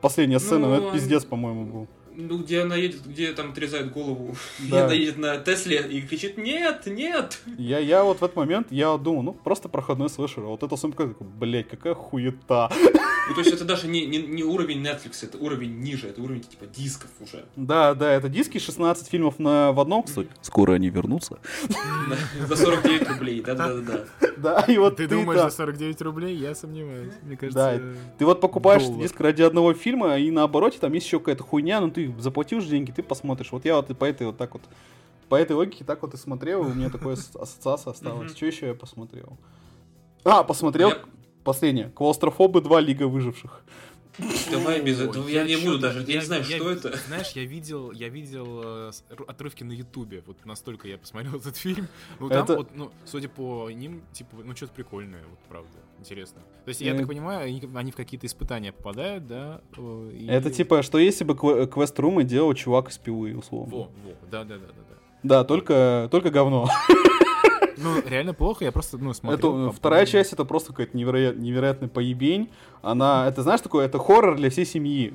[0.01, 1.88] Последняя сцена, ну, это пиздец, по-моему, был.
[2.19, 4.36] Ну, где она едет, где там отрезает голову.
[4.71, 4.80] Да.
[4.80, 8.71] И она едет на Тесле и кричит «Нет, нет!» Я, я вот в этот момент,
[8.71, 10.43] я думаю, ну, просто проходной слэшер.
[10.43, 12.71] А вот эта сумка, такой, блядь, какая хуета.
[13.30, 16.42] Ну, то есть это даже не, не, не уровень Netflix, это уровень ниже, это уровень
[16.42, 17.46] типа дисков уже.
[17.56, 20.04] Да, да, это диски, 16 фильмов на, в одном.
[20.04, 21.40] Кстати, скоро они вернутся.
[22.48, 24.06] За 49 рублей, да-да-да.
[24.38, 26.36] Да, и вот ты думаешь за 49 рублей?
[26.36, 27.13] Я сомневаюсь.
[27.24, 27.82] Мне кажется, Да,
[28.18, 31.82] ты вот покупаешь диск ради одного фильма, и на обороте там есть еще какая-то хуйня,
[31.82, 33.52] но ты заплатил же деньги, ты посмотришь.
[33.52, 34.63] Вот я вот по этой вот так вот,
[35.30, 38.32] по этой логике так вот и смотрел, у меня такая ассоциация осталась.
[38.36, 39.38] Что еще я посмотрел?
[40.24, 40.94] А, посмотрел
[41.48, 41.90] последнее.
[41.90, 43.64] Клаустрофобы 2 Лига выживших.
[44.52, 45.28] Давай без этого.
[45.28, 46.98] Я не буду даже, я не знаю, что это.
[47.08, 48.92] Знаешь, я видел, я видел э,
[49.28, 50.24] отрывки на Ютубе.
[50.26, 51.88] Вот настолько я посмотрел этот фильм.
[52.20, 56.42] Ну там Это- вот, ну, судя по ним, типа, ну что-то прикольное, вот правда, интересно.
[56.66, 59.62] То есть я так понимаю, они, они в какие-то испытания попадают, да?
[59.78, 63.72] э, и- Это типа, что если бы кве- квест-румы делал чувак из пивы, условно.
[63.76, 64.96] Во, во, да, да, да, да, да.
[65.24, 66.68] Да, только, только говно.
[67.78, 69.68] Ну, реально плохо, я просто, ну, смотрю.
[69.68, 72.50] Это, вторая часть это просто какая-то невероят, невероятная поебень.
[72.82, 75.13] Она, это знаешь, такое, это хоррор для всей семьи.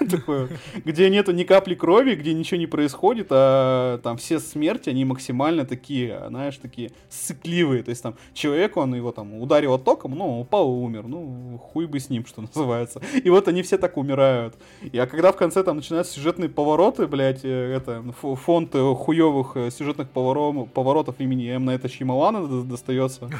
[0.84, 5.64] Где нету ни капли крови, где ничего не происходит, а там все смерти, они максимально
[5.64, 7.82] такие, знаешь, такие сыкливые.
[7.82, 11.04] То есть там человек, он его там ударил током, ну, упал и умер.
[11.06, 13.00] Ну, хуй бы с ним, что называется.
[13.22, 14.54] И вот они все так умирают.
[14.82, 19.56] И, а когда в конце там начинаются сюжетные повороты, блядь, э, это, фонд э, хуёвых
[19.56, 21.64] э, сюжетных поворотов, поворотов имени М.
[21.64, 23.30] Найта Шьямалана д- достается,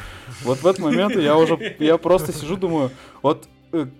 [0.44, 2.90] вот в этот момент я уже, я просто сижу, думаю,
[3.22, 3.46] вот,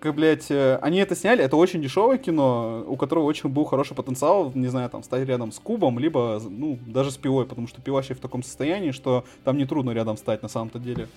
[0.03, 4.53] блядь, э, они это сняли, это очень дешевое кино, у которого очень был хороший потенциал,
[4.55, 7.97] не знаю, там, стать рядом с Кубом, либо, ну, даже с Пилой, потому что Пила
[7.97, 11.09] вообще в таком состоянии, что там нетрудно рядом стать на самом-то деле.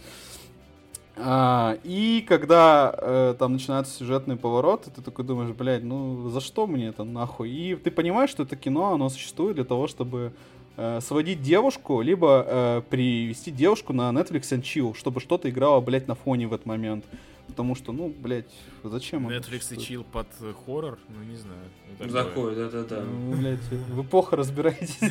[1.20, 6.68] А, и когда э, там начинаются сюжетные повороты, ты такой думаешь, блядь, ну за что
[6.68, 7.50] мне это нахуй?
[7.50, 10.32] И ты понимаешь, что это кино, оно существует для того, чтобы
[10.76, 16.08] э, сводить девушку, либо э, привести девушку на Netflix and chill, чтобы что-то играло, блядь,
[16.08, 17.04] на фоне в этот момент.
[17.48, 18.52] Потому что, ну, блядь,
[18.84, 21.60] зачем Netflix и чил под э, хоррор, ну не знаю.
[22.00, 22.10] ну.
[22.10, 23.04] Заходит, да-да-да.
[23.04, 25.00] Ну, блядь, вы плохо разбираетесь.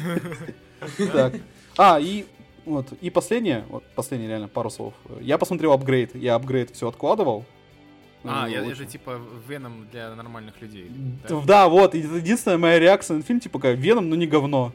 [1.12, 1.34] Так.
[1.78, 2.26] А, и
[2.66, 4.92] вот, и последнее, вот, последнее реально, пару слов.
[5.20, 7.44] Я посмотрел апгрейд, я апгрейд все откладывал.
[8.24, 10.90] А, я, я же типа Веном для нормальных людей.
[11.28, 14.72] Да, да, вот, единственная моя реакция на фильм, типа, как Веном, но не говно.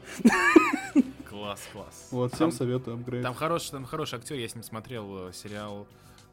[1.30, 2.08] Класс, класс.
[2.12, 3.24] Вот, всем Там- советую апгрейд.
[3.24, 5.86] Там хороший, там хороший актер, я с ним смотрел э, сериал,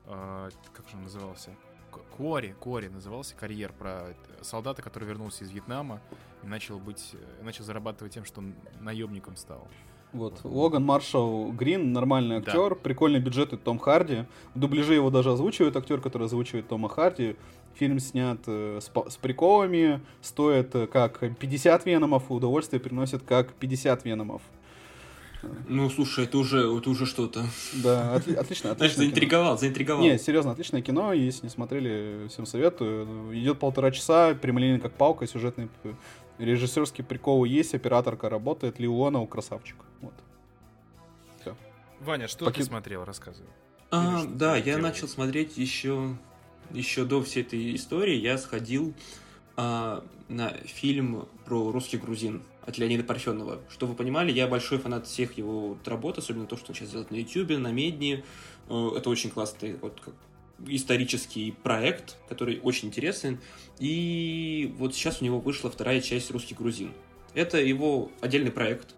[0.09, 1.51] э, как же он назывался?
[1.91, 6.01] К- Куори, Куори назывался, карьер про э, солдата, который вернулся из Вьетнама
[6.43, 9.67] и начал быть, э, начал зарабатывать тем, что он наемником стал.
[10.13, 12.51] Вот, Логан Маршалл Грин, нормальный Да.
[12.53, 14.25] актер, прикольный бюджет и Том Харди.
[14.55, 17.37] В дубляже его даже озвучивает актер, который озвучивает Тома Харди.
[17.75, 24.05] Фильм снят э, с, с приколами, стоит э, как 50 веномов, удовольствие приносит как 50
[24.07, 24.41] веномов.
[25.69, 27.45] Ну, слушай, это уже, это уже что-то.
[27.75, 28.97] Да, отли- отлично, Знаешь, отлично.
[29.03, 30.03] заинтриговал, заинтриговал.
[30.03, 33.07] Не, серьезно, отличное кино, если не смотрели, всем советую.
[33.39, 35.95] Идет полтора часа, прямолинейно как палка, сюжетный п-
[36.39, 39.77] режиссерские приколы есть, операторка работает, Леонов красавчик.
[40.01, 40.15] Вот.
[42.01, 43.49] Ваня, что Поки- ты смотрел, рассказывай.
[43.91, 44.83] А, Или да, я делаешь?
[44.85, 46.17] начал смотреть еще,
[46.71, 48.15] еще до всей этой истории.
[48.15, 48.95] Я сходил
[49.57, 53.61] а, на фильм про русских грузин от Леонида Парфенова.
[53.71, 57.11] Что вы понимали, я большой фанат всех его работ, особенно то, что он сейчас делает
[57.11, 58.25] на Ютубе, на Медне.
[58.69, 60.15] Э, Это очень классный вот, как
[60.67, 63.39] исторический проект, который очень интересен.
[63.79, 66.93] И вот сейчас у него вышла вторая часть «Русский грузин».
[67.33, 68.95] Это его отдельный проект,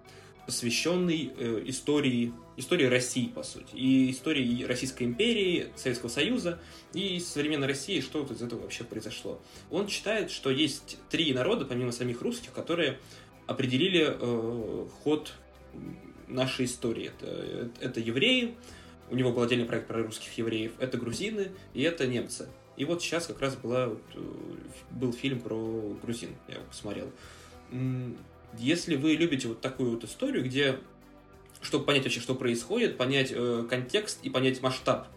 [0.46, 6.58] посвященный э, истории, истории России, по сути, и истории Российской империи, Советского Союза,
[6.92, 9.40] и современной России, что вот из этого вообще произошло.
[9.70, 12.98] Он считает, что есть три народа, помимо самих русских, которые
[13.50, 15.32] определили э, ход
[16.28, 17.06] нашей истории.
[17.08, 18.54] Это, это евреи,
[19.10, 22.48] у него был отдельный проект про русских евреев, это грузины и это немцы.
[22.76, 24.20] И вот сейчас как раз была, э,
[24.92, 27.10] был фильм про грузин, я его посмотрел.
[28.56, 30.78] Если вы любите вот такую вот историю, где,
[31.60, 35.08] чтобы понять вообще, что происходит, понять э, контекст и понять масштаб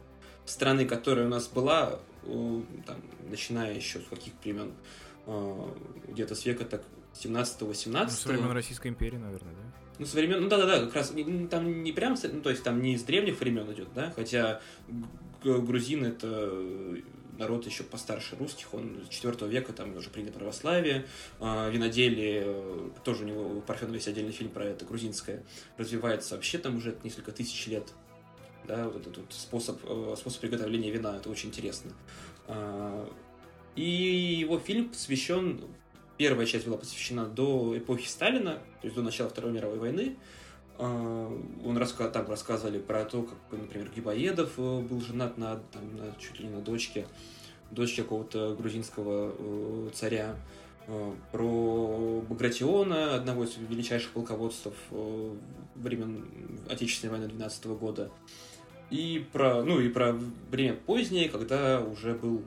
[0.45, 2.97] страны, которая у нас была, э, там,
[3.29, 4.71] начиная еще с каких времен,
[5.27, 5.69] э,
[6.07, 8.03] где-то с века так 17-18.
[8.03, 9.61] Ну, со времен Российской империи, наверное, да?
[9.99, 11.13] Ну, со времен, ну да-да-да, как раз
[11.51, 14.59] там не прям, ну, то есть там не из древних времен идет, да, хотя
[15.43, 16.51] г- грузин это
[17.37, 21.05] народ еще постарше русских, он с 4 века там уже принято православие,
[21.39, 25.43] а, виноделие, э, тоже у него у Парфенова есть отдельный фильм про это, грузинское,
[25.77, 27.91] развивается вообще там уже несколько тысяч лет,
[28.67, 31.91] да, вот этот вот способ, э, способ приготовления вина, это очень интересно.
[32.47, 33.07] А,
[33.75, 33.83] И
[34.39, 35.61] его фильм посвящен
[36.17, 40.15] Первая часть была посвящена до эпохи Сталина, то есть до начала Второй мировой войны.
[40.77, 46.15] А, Он там рассказывали про то, как, например, Грибоедов э, был женат на, там, на
[46.19, 47.07] чуть ли не на дочке,
[47.71, 50.35] дочке какого-то грузинского э, царя.
[50.87, 55.35] Э, Про Багратиона, одного из величайших полководцев э,
[55.75, 56.25] времен
[56.69, 58.11] Отечественной войны 12 года.
[58.89, 60.15] И про, ну, и про
[60.51, 62.43] время позднее, когда уже был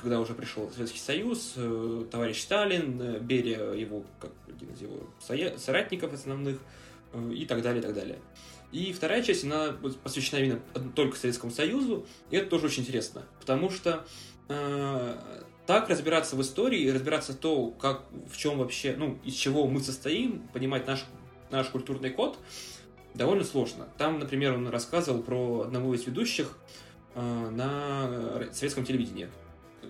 [0.00, 5.00] когда уже пришел Советский Союз, э, товарищ Сталин, э, Берия его как один из его
[5.58, 6.58] соратников основных
[7.12, 8.18] э, и так далее, и так далее.
[8.72, 10.60] И вторая часть, она посвящена именно
[10.94, 14.04] только Советскому Союзу, и это тоже очень интересно, потому что
[14.48, 15.16] э,
[15.66, 20.46] так разбираться в истории разбираться то, как, в чем вообще, ну, из чего мы состоим,
[20.52, 21.04] понимать наш,
[21.50, 22.38] наш культурный код,
[23.14, 23.88] довольно сложно.
[23.98, 26.58] Там, например, он рассказывал про одного из ведущих
[27.14, 29.28] э, на советском телевидении.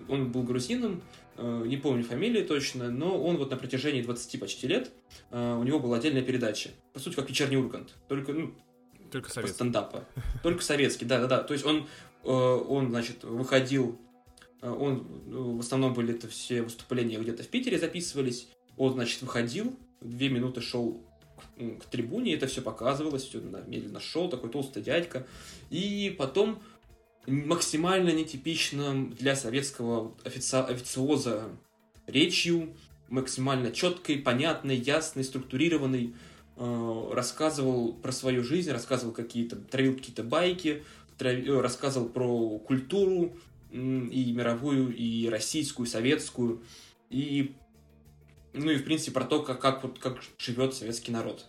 [0.09, 1.01] Он был грузином,
[1.37, 4.91] э, не помню фамилии точно, но он вот на протяжении 20 почти лет,
[5.31, 6.69] э, у него была отдельная передача.
[6.93, 7.93] По сути, как вечерний Ургант.
[8.07, 8.53] Только, ну,
[9.11, 9.55] Только по советский.
[9.55, 10.05] стендапа.
[10.43, 11.43] Только советский, да-да-да.
[11.43, 11.87] То есть он,
[12.23, 13.99] э, он, значит, выходил,
[14.61, 18.49] он, ну, в основном были это все выступления где-то в Питере записывались.
[18.75, 21.01] Он, значит, выходил, две минуты шел
[21.57, 25.25] к трибуне, это все показывалось, все медленно шел, такой толстый дядька.
[25.69, 26.61] И потом
[27.27, 31.49] максимально нетипичным для советского офици- официоза
[32.07, 32.75] речью,
[33.09, 36.15] максимально четкой, понятной, ясной, структурированной,
[36.55, 40.83] э, рассказывал про свою жизнь, рассказывал какие-то, травил какие-то байки,
[41.17, 43.37] трави- э, рассказывал про культуру
[43.69, 46.63] м, и мировую, и российскую, и советскую,
[47.09, 47.53] и
[48.53, 51.45] ну и в принципе про то, как, как, вот, как живет советский народ.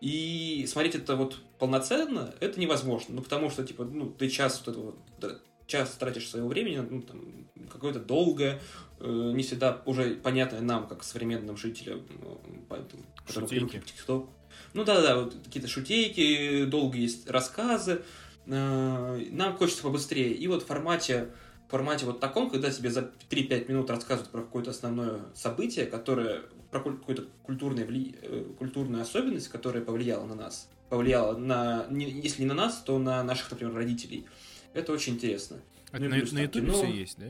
[0.00, 3.16] И смотреть это вот полноценно, это невозможно.
[3.16, 7.02] Ну, потому что, типа, ну, ты час вот этого, да, час тратишь своего времени, ну,
[7.02, 8.60] там, какое-то долгое,
[9.00, 13.48] э, не всегда уже понятное нам, как современным жителям, ну, поэтому, Шутейки.
[13.48, 14.32] привыкли к ТикТоку.
[14.74, 18.02] Ну да, да, вот какие-то шутейки, долгие есть рассказы.
[18.46, 20.32] Э, Нам хочется побыстрее.
[20.32, 21.28] И вот в формате,
[21.66, 26.42] в формате вот таком, когда тебе за 3-5 минут рассказывают про какое-то основное событие, которое
[26.70, 28.14] про какую-то культурную, вли...
[28.22, 32.98] э, культурную особенность, которая повлияла на нас, повлияла на, не- если не на нас, то
[32.98, 34.26] на наших, например, родителей.
[34.74, 35.58] Это очень интересно.
[35.92, 36.74] Это Ну и на, плюс на там Ютубе кино.
[36.74, 37.26] все есть, да?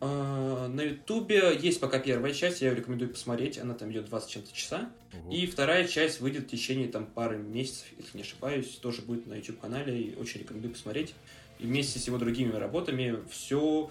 [0.00, 4.28] А, На Ютубе есть пока первая часть, я ее рекомендую посмотреть, она там идет 20
[4.28, 4.90] с чем-то часа.
[5.12, 5.32] Ого.
[5.32, 9.34] И вторая часть выйдет в течение там пары месяцев, если не ошибаюсь, тоже будет на
[9.34, 11.14] YouTube канале, и очень рекомендую посмотреть.
[11.60, 13.90] И вместе с его другими работами все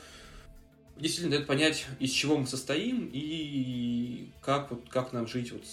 [0.98, 5.64] действительно дает понять, из чего мы состоим и как вот как нам жить вот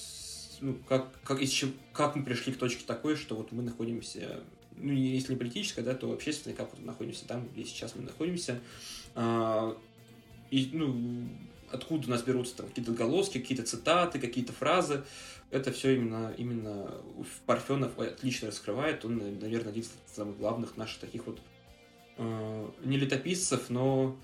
[0.61, 4.41] ну, как, как, из чем, как мы пришли к точке такой, что вот мы находимся,
[4.77, 8.61] ну, если не политической, да, то общественной, как вот находимся там, где сейчас мы находимся.
[9.15, 9.77] А,
[10.51, 11.29] и, ну,
[11.71, 15.05] откуда у нас берутся там какие-то отголоски, какие-то цитаты, какие-то фразы.
[15.51, 16.95] Это все именно, именно
[17.47, 19.05] Парфенов отлично раскрывает.
[19.05, 21.41] Он, наверное, один из самых главных наших таких вот
[22.19, 24.17] э, не летописцев, но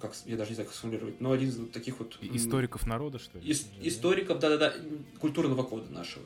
[0.00, 3.18] как, я даже не знаю, как сформулировать, но один из вот таких вот Историков народа,
[3.18, 3.48] что ли?
[3.50, 3.88] ис- Да?
[3.88, 4.72] историков, да-да-да,
[5.20, 6.24] культурного кода нашего.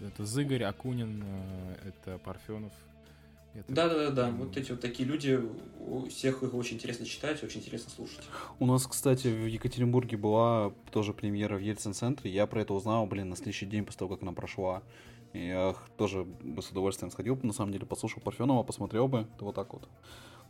[0.00, 2.72] Это Зыгорь, Акунин, э, это Парфенов.
[3.54, 4.38] Это- Да-да-да, М.
[4.38, 5.38] вот эти вот такие люди,
[5.78, 8.24] у всех их очень интересно читать, очень интересно слушать.
[8.58, 12.30] У нас, кстати, в Екатеринбурге была тоже премьера в Ельцин-центре.
[12.30, 14.82] Я про это узнал, блин, на следующий день после того, как она прошла.
[15.34, 19.26] Я тоже бы с удовольствием сходил, на самом деле, послушал Парфенова, посмотрел бы.
[19.36, 19.86] Это вот так вот.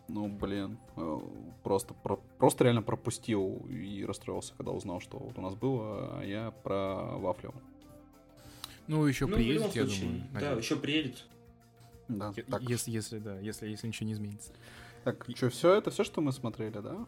[0.08, 1.18] Ну, блин, э,
[1.62, 6.24] просто, про- просто реально пропустил и расстроился, когда узнал, что вот у нас было, а
[6.24, 7.54] я про вафлю.
[8.88, 10.22] Ну, еще ну, приедет, я случае, думаю.
[10.32, 10.64] да, надеюсь.
[10.64, 11.24] еще приедет.
[12.08, 12.62] Да, Е- так.
[12.62, 14.52] Если, если, да, если, если ничего не изменится.
[15.04, 17.06] Так, что, все это все, что мы смотрели, да?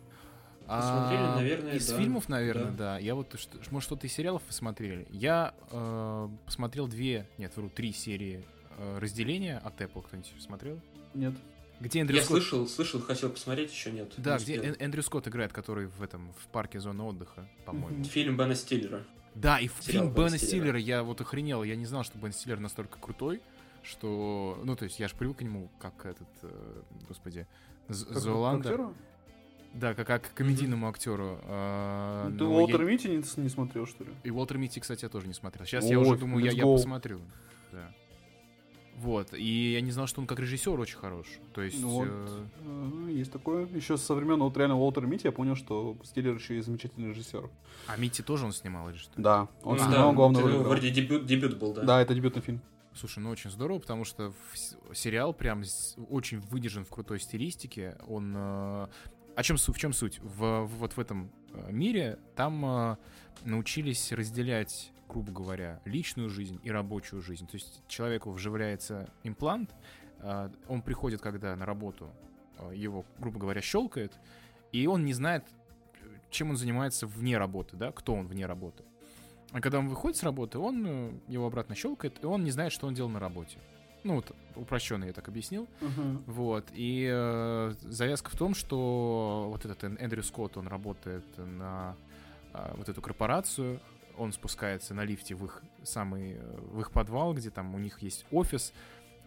[0.67, 1.99] Посмотрели, А, наверное, Из да.
[1.99, 2.77] фильмов, наверное, Да.
[2.95, 2.99] да.
[2.99, 5.07] Я вот, что- может, что-то из сериалов вы смотрели.
[5.11, 8.43] Я э, посмотрел две, нет, вру, три серии
[8.79, 10.03] э, разделения от Apple.
[10.05, 10.81] Кто-нибудь смотрел?
[11.13, 11.35] Нет.
[11.81, 12.39] Где Эндрю Я Скотт...
[12.43, 14.13] слышал, слышал, хотел посмотреть, еще нет.
[14.17, 14.57] Да, не где.
[14.57, 18.05] Эн- Эндрю Скотт играет, который в этом, в парке зоны отдыха, по-моему.
[18.05, 19.03] Фильм Бена Стиллера.
[19.35, 20.47] Да, и Сериал фильм Бена Бена Стиллера.
[20.47, 23.43] Стиллера, я вот охренел, я не знал, что Бен Стиллер настолько крутой,
[23.83, 27.47] что, ну, то есть я же привык к нему, как этот, э, господи,
[27.89, 28.63] З- Как- Зооландер.
[28.63, 28.95] к актеру?
[29.75, 31.41] Да, как, как к комедийному актеру.
[31.43, 34.11] а, Ты Уолтер я- Митти не, не смотрел, что ли?
[34.23, 35.67] И Уолтер Митти, кстати, я тоже не смотрел.
[35.67, 37.21] Сейчас О, я уже думаю, я, я посмотрю.
[37.73, 37.91] Да.
[38.97, 41.27] Вот, и я не знал, что он как режиссер очень хорош.
[41.53, 41.81] То есть...
[41.81, 42.45] Ну вот, э,
[43.09, 43.67] э, есть такое.
[43.67, 47.51] Еще со времен вот реально Уолтера Митти я понял, что Стиллер еще и замечательный режиссер.
[47.87, 49.13] А Митти тоже он снимал или что?
[49.17, 50.59] Да, он Ну снимал да, главную это.
[50.69, 51.83] Вроде дебют, дебют был, да.
[51.83, 52.61] Да, это дебютный фильм.
[52.95, 54.33] Слушай, ну очень здорово, потому что
[54.93, 55.65] сериал прям
[56.09, 57.97] очень выдержан в крутой стилистике.
[58.07, 58.33] Он...
[58.37, 58.87] э,
[59.37, 60.21] О чем, в чем суть?
[60.21, 62.97] В, в- вот в этом э, мире там э,
[63.45, 67.47] научились разделять, грубо говоря, личную жизнь и рабочую жизнь.
[67.47, 69.75] То есть человеку вживляется имплант,
[70.21, 72.11] э, он приходит, когда на работу
[72.59, 74.13] э, его, грубо говоря, щелкает,
[74.71, 75.45] и он не знает,
[76.31, 78.85] чем он занимается вне работы, да, кто он вне работы.
[79.51, 82.73] А когда он выходит с работы, он э, его обратно щелкает, и он не знает,
[82.73, 83.59] что он делал на работе.
[84.05, 85.67] Ну, вот упрощенно я так объяснил.
[86.27, 86.67] Вот.
[86.73, 91.97] И э, завязка в том, что вот этот Эн- Эндрю Скотт, он работает на
[92.53, 93.81] а, вот эту корпорацию,
[94.17, 98.01] он спускается на лифте в их самый, э, в их подвал, где там у них
[98.03, 98.73] есть офис,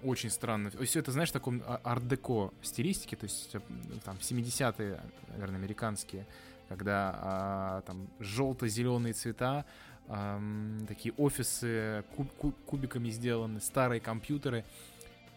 [0.04, 0.70] очень странно.
[0.86, 3.60] Все это, знаешь, в таком а- арт-деко стилистике, то есть э,
[4.06, 6.26] там 70-е, наверное, американские
[6.70, 9.64] когда а, там желто-зеленые цвета,
[10.08, 14.64] ам, такие офисы куб- куб- кубиками сделаны, старые компьютеры.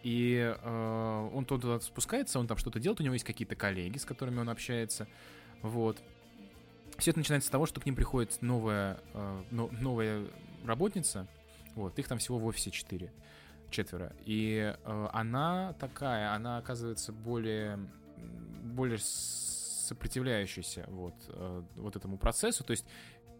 [0.03, 4.05] И э, он туда спускается, он там что-то делает, у него есть какие-то коллеги, с
[4.05, 5.07] которыми он общается.
[5.61, 6.01] Вот.
[6.97, 10.25] Все это начинается с того, что к ним приходит новая, э, но- новая
[10.65, 11.27] работница.
[11.75, 13.13] Вот, их там всего в офисе четыре,
[13.69, 14.13] четверо.
[14.25, 17.79] И э, она такая, она оказывается более,
[18.63, 22.63] более сопротивляющейся вот, э, вот этому процессу.
[22.63, 22.85] То есть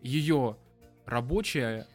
[0.02, 0.58] ее
[1.12, 1.88] рабочее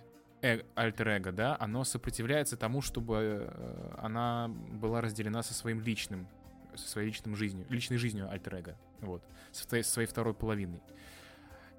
[0.42, 6.28] э- альтер-эго, да, оно сопротивляется тому, чтобы э, она была разделена со своим личным,
[6.74, 10.80] со своей личным жизнью, личной жизнью альтер-эго, вот, со своей, второй половиной.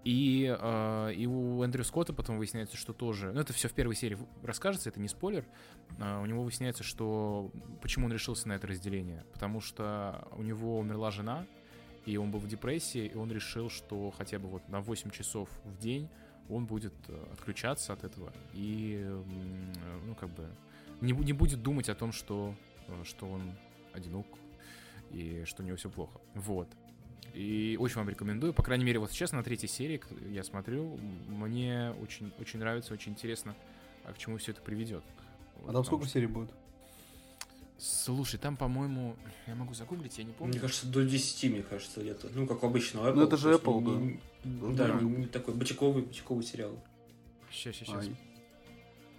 [0.04, 3.32] И, э, и у Эндрю Скотта потом выясняется, что тоже...
[3.34, 5.46] Ну, это все в первой серии расскажется, это не спойлер.
[6.00, 7.52] Э, у него выясняется, что...
[7.82, 9.26] Почему он решился на это разделение?
[9.34, 11.46] Потому что у него умерла жена,
[12.06, 15.50] и он был в депрессии, и он решил, что хотя бы вот на 8 часов
[15.66, 16.10] в день
[16.50, 19.06] он будет э, отключаться от этого и,
[20.06, 20.50] ну, как бы,
[21.02, 22.56] не, не будет думать о том, что,
[22.88, 23.42] э, что он
[23.94, 24.28] одинок
[25.12, 26.20] и что у него все плохо.
[26.34, 26.68] Вот.
[27.34, 28.54] И очень вам рекомендую.
[28.54, 33.12] По крайней мере, вот сейчас на третьей серии я смотрю, мне очень, очень нравится, очень
[33.12, 33.56] интересно,
[34.06, 35.04] а к чему все это приведет.
[35.68, 36.52] А там сколько серий будет?
[37.80, 39.16] Слушай, там, по-моему,
[39.46, 40.54] я могу загуглить, я не помню.
[40.54, 42.30] Мне кажется, до 10, мне кажется, где-то.
[42.34, 43.00] Ну, как обычно.
[43.00, 44.86] Apple, Ну, это же Apple, не- да.
[44.86, 45.02] Да, Да.
[45.02, 46.72] не, не такой бычковый, бычковый сериал.
[47.52, 48.16] Сейчас, сейчас, сейчас.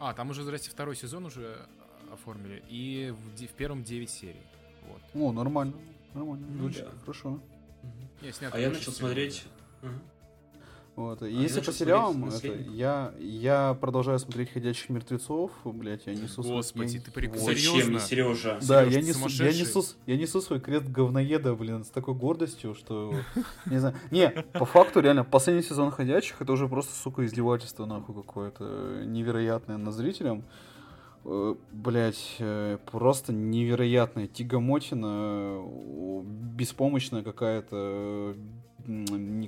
[0.00, 1.56] А, там уже, здрасте, второй сезон уже
[2.10, 4.42] а, оформили, и в, в первом 9 серий.
[4.88, 5.00] Вот.
[5.14, 5.74] О, нормально.
[6.14, 6.46] Нормально.
[6.50, 6.92] Ну да.
[7.00, 7.40] хорошо.
[8.22, 9.44] Не, снят А я начал всего, смотреть...
[9.82, 9.94] Ага.
[10.98, 11.22] Вот.
[11.22, 16.56] я Если по сериалам, это, я, я продолжаю смотреть «Ходячих мертвецов», блять, я несу свой-
[16.56, 17.56] Господи, я- ты прик- Вот.
[17.56, 18.00] Серьезно?
[18.00, 18.58] Сережа?
[18.66, 22.14] Да, Серёж, я ты несу, я, несу, я несу свой крест говноеда, блин, с такой
[22.14, 23.14] гордостью, что...
[23.66, 23.94] Не знаю.
[24.10, 29.76] Не, по факту, реально, последний сезон «Ходячих» это уже просто, сука, издевательство, нахуй, какое-то невероятное
[29.76, 30.42] над зрителем.
[31.72, 32.38] Блять,
[32.90, 36.22] просто невероятная тягомотина, э,
[36.56, 38.34] беспомощная какая-то,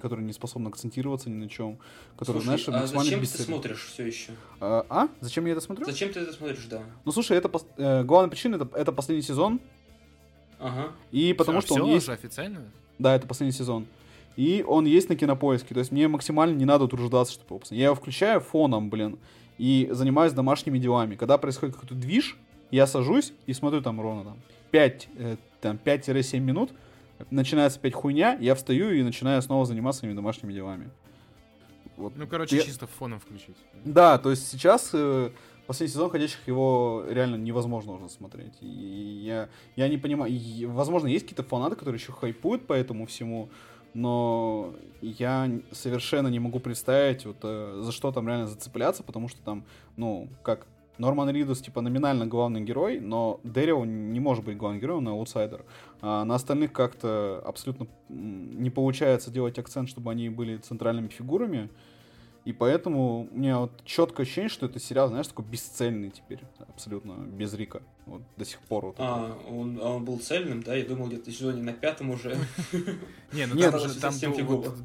[0.00, 1.78] которая не способна акцентироваться ни на чем,
[2.16, 3.44] которая, Слушай, знаешь, а максимально зачем ты бесцельна.
[3.46, 4.32] смотришь все еще?
[4.60, 5.08] А, а?
[5.20, 5.84] Зачем я это смотрю?
[5.86, 6.82] Зачем ты это смотришь, да?
[7.04, 9.60] Ну, слушай, это э, главная причина это, это последний сезон,
[10.58, 10.92] Ага.
[11.10, 12.06] и потому А, что всё он есть.
[12.06, 12.62] уже официально?
[12.98, 13.86] Да, это последний сезон.
[14.36, 15.74] И он есть на кинопоиске.
[15.74, 17.78] То есть мне максимально не надо утруждаться, чтобы его посмотреть.
[17.80, 19.18] Я его включаю фоном, блин,
[19.58, 21.14] и занимаюсь домашними делами.
[21.16, 22.36] Когда происходит какой-то движ,
[22.70, 24.36] я сажусь и смотрю там ровно там
[24.70, 26.70] 5, э, там 5-7 минут,
[27.30, 30.90] начинается опять хуйня, я встаю и начинаю снова заниматься своими домашними делами.
[31.96, 32.14] Вот.
[32.16, 33.56] Ну, короче, Я- чисто фоном включить.
[33.84, 35.30] Да, то есть сейчас э,
[35.66, 38.54] последний сезон «Ходячих» его реально невозможно уже смотреть.
[38.62, 43.06] И я, я не понимаю, и, возможно, есть какие-то фанаты, которые еще хайпуют по этому
[43.06, 43.50] всему,
[43.92, 49.42] но я совершенно не могу представить, вот, э, за что там реально зацепляться, потому что
[49.42, 49.64] там,
[49.96, 50.66] ну, как
[50.98, 55.64] Норман Ридус, типа, номинально главный герой, но Дэрил не может быть главным героем, он аутсайдер.
[56.02, 61.70] А на остальных как-то абсолютно не получается делать акцент, чтобы они были центральными фигурами.
[62.46, 67.12] И поэтому у меня вот четкое ощущение, что это сериал, знаешь, такой бесцельный теперь, абсолютно,
[67.12, 67.82] без Рика.
[68.06, 68.86] Вот до сих пор.
[68.86, 70.74] Вот А, он, а он был цельным, да?
[70.74, 72.36] Я думал, где-то в сезоне на пятом уже.
[73.32, 74.14] Не, ну там, же- там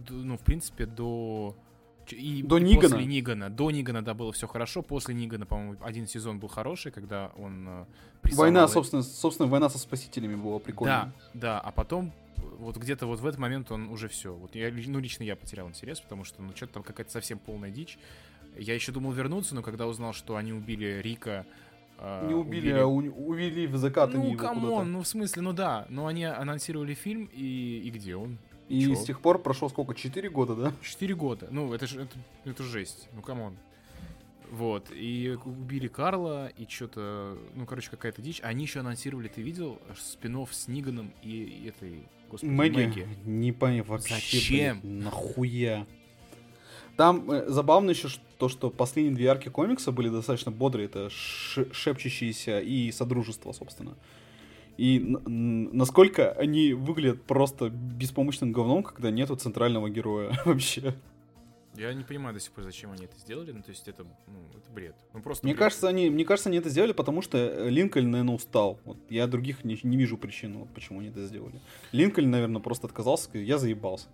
[0.10, 1.56] ну, в принципе, до...
[2.14, 2.96] И, До и Нигана.
[2.96, 3.50] После Нигана.
[3.50, 4.82] До Нигана, да, было все хорошо.
[4.82, 7.86] После Нигана, по-моему, один сезон был хороший, когда он э,
[8.34, 11.14] Война, собственно, собственно, война со спасителями была прикольная.
[11.34, 12.12] Да, да, а потом
[12.60, 14.34] вот где-то вот в этот момент он уже все.
[14.34, 17.70] Вот я, ну, лично я потерял интерес, потому что, ну, что-то там какая-то совсем полная
[17.72, 17.98] дичь.
[18.58, 21.46] Я еще думал вернуться, но когда узнал, что они убили Рика...
[21.98, 25.54] э, Не убили, а у- увели в закат Ну, come on, ну, в смысле, ну
[25.54, 25.86] да.
[25.90, 28.38] Но они анонсировали фильм, и, и где он?
[28.68, 28.96] И чё?
[28.96, 29.94] с тех пор прошло сколько?
[29.94, 30.74] Четыре года, да?
[30.82, 31.48] Четыре года.
[31.52, 33.10] Ну, это же это, это жесть.
[33.14, 33.56] Ну, come on.
[34.52, 34.88] Вот.
[34.92, 37.38] И убили Карла, и что-то...
[37.56, 38.40] Ну, короче, какая-то дичь.
[38.44, 42.04] Они еще анонсировали, ты видел, спин с Ниганом и, этой...
[42.30, 43.08] Господи, Мэгги.
[43.26, 44.16] Не понял вообще.
[44.16, 44.82] Зачем?
[44.82, 45.88] блядь, нахуя?
[46.98, 48.08] Там э, забавно еще
[48.38, 50.86] то, что последние две арки комикса были достаточно бодрые.
[50.86, 53.96] Это шепчущиеся и содружество, собственно.
[54.78, 60.96] И насколько они выглядят просто беспомощным говном, когда нету центрального героя вообще.
[61.76, 63.52] Я не понимаю до сих пор, зачем они это сделали.
[63.52, 64.96] Ну, то есть это, ну, это бред.
[65.14, 65.60] Ну, просто Мне бред.
[65.60, 68.80] кажется, они, мне кажется, они это сделали, потому что Линкольн, наверное, устал.
[68.86, 71.60] Вот я других не, не вижу причин, вот почему они это сделали.
[71.92, 74.08] Линкольн, наверное, просто отказался, сказал, я заебался.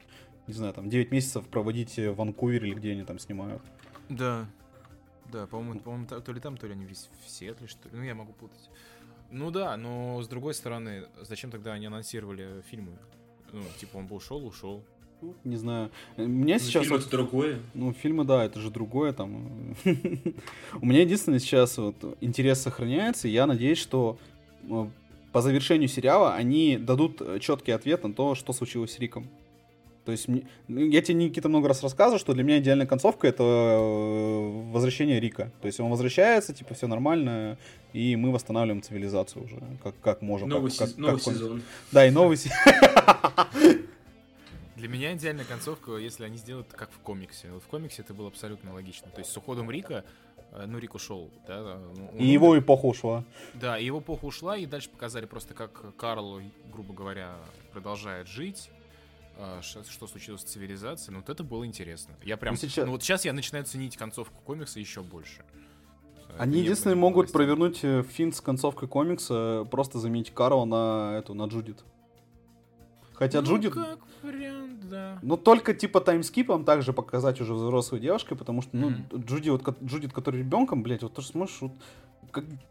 [0.48, 3.62] Не знаю, там 9 месяцев проводить в Ванкувере или где они там снимают.
[4.10, 4.48] Да.
[5.32, 7.96] Да, по-моему, по-моему, то ли там, то ли они весь в Сиэтле, что ли.
[7.96, 8.70] Ну, я могу путать.
[9.32, 12.92] Ну да, но с другой стороны, зачем тогда они анонсировали фильмы?
[13.54, 14.84] Ну, типа, он бы ушел, ушел.
[15.44, 15.92] Не знаю.
[16.18, 16.84] У меня Ну, сейчас...
[16.84, 17.60] фильм вот- это другое.
[17.74, 19.76] Ну, фильмы, да, это же другое там.
[20.82, 24.18] У меня единственное сейчас вот интерес сохраняется, и я надеюсь, что
[24.64, 24.88] э,
[25.32, 29.28] по завершению сериала они дадут четкий ответ на то, что случилось с Риком.
[30.06, 33.28] То есть, мне- ну, я тебе, Никита, много раз рассказывал, что для меня идеальная концовка—
[33.30, 35.52] это э, возвращение Рика.
[35.62, 37.58] То есть он возвращается, типа, все нормально,
[37.94, 40.50] и мы восстанавливаем цивилизацию уже, как, как можем.
[40.50, 41.62] как- Новый, как- сез- новый как он- сезон.
[41.92, 42.58] Да, и новый сезон.
[44.76, 47.50] Для меня идеальная концовка, если они сделают как в комиксе.
[47.54, 49.12] Вот в комиксе это было абсолютно логично.
[49.12, 50.04] То есть с уходом Рика,
[50.54, 51.78] э, ну, Рик ушел, да,
[52.12, 53.24] он И его эпоха ушла.
[53.54, 56.42] Да, и его эпоха ушла, и дальше показали просто, как Карл,
[56.74, 57.36] грубо говоря,
[57.72, 58.72] продолжает жить,
[59.62, 61.14] что случилось с цивилизацией.
[61.14, 62.16] Ну, вот это было интересно.
[62.24, 62.54] Я прям...
[62.54, 65.44] Ну, сейчас- Ну, вот сейчас я начинаю ценить концовку комикса еще больше.
[66.30, 67.34] Это Они не единственные могут новостей.
[67.34, 71.84] провернуть э, финт с концовкой комикса, просто заменить Карла на эту, на Джудит.
[73.14, 75.20] Хотя Ну, Джудит, как вариант, да.
[75.22, 79.06] ну только типа таймскипом также показать уже взрослой девушкой, потому что, ну, Мгм.
[79.26, 81.72] Джуди, вот, Джудит, который ребенком, блядь, вот ты же смотришь, вот,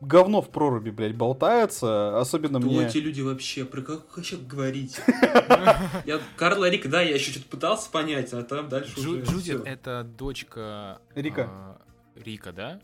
[0.00, 2.86] говно в проруби, блядь, болтается, особенно Кто мне...
[2.86, 3.64] эти люди вообще?
[3.64, 5.02] Про как вообще говорите?
[6.06, 10.06] Я Карла Рика, да, я еще что-то пытался понять, а там дальше уже Джудит это
[10.16, 11.00] дочка...
[11.14, 11.48] Рика.
[11.50, 11.80] а,
[12.16, 12.80] Рика, да?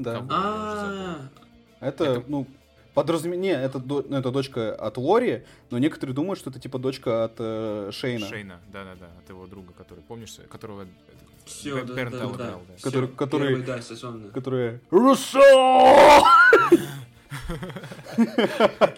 [0.00, 0.26] Да.
[0.30, 1.28] А,
[1.80, 2.46] Это, ну,
[2.94, 3.36] подразуме...
[3.36, 7.34] Не, это, ну, это дочка от Лори, но некоторые думают, что это типа дочка от
[7.38, 8.26] э, Шейна.
[8.26, 10.86] Шейна, да-да-да, от его друга, который, помнишь, которого
[11.44, 12.24] Всё, Бер- да, Бернт да, да.
[12.24, 12.74] играл, да.
[12.76, 14.30] Всё, Который- который- первый, да, сезон.
[14.32, 14.80] Которая...
[14.90, 15.38] Руссо!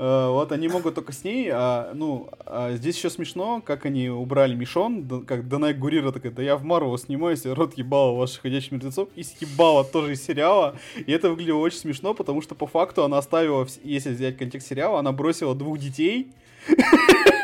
[0.00, 4.08] Э, Вот они могут только с ней, а, ну, а здесь еще смешно, как они
[4.08, 8.42] убрали Мишон, да- как Данай Гурира такая, да я в Марвел снимаюсь, рот ебала ваших
[8.42, 12.68] ходячих мертвецов, и съебала тоже из сериала, и это выглядело очень смешно, потому что по
[12.68, 16.28] факту она оставила, если взять контекст сериала, она бросила двух детей,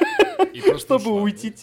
[0.55, 1.55] И просто чтобы ушла, уйти.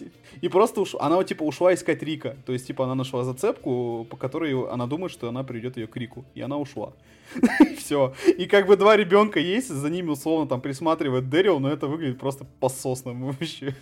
[0.41, 1.01] И просто ушла.
[1.01, 2.37] Она типа ушла искать Рика.
[2.45, 5.95] То есть, типа, она нашла зацепку, по которой она думает, что она приведет ее к
[5.97, 6.25] Рику.
[6.35, 6.93] И она ушла.
[7.77, 8.13] Все.
[8.37, 12.19] И как бы два ребенка есть, за ними условно там присматривает Дэрил, но это выглядит
[12.19, 13.73] просто пососно вообще.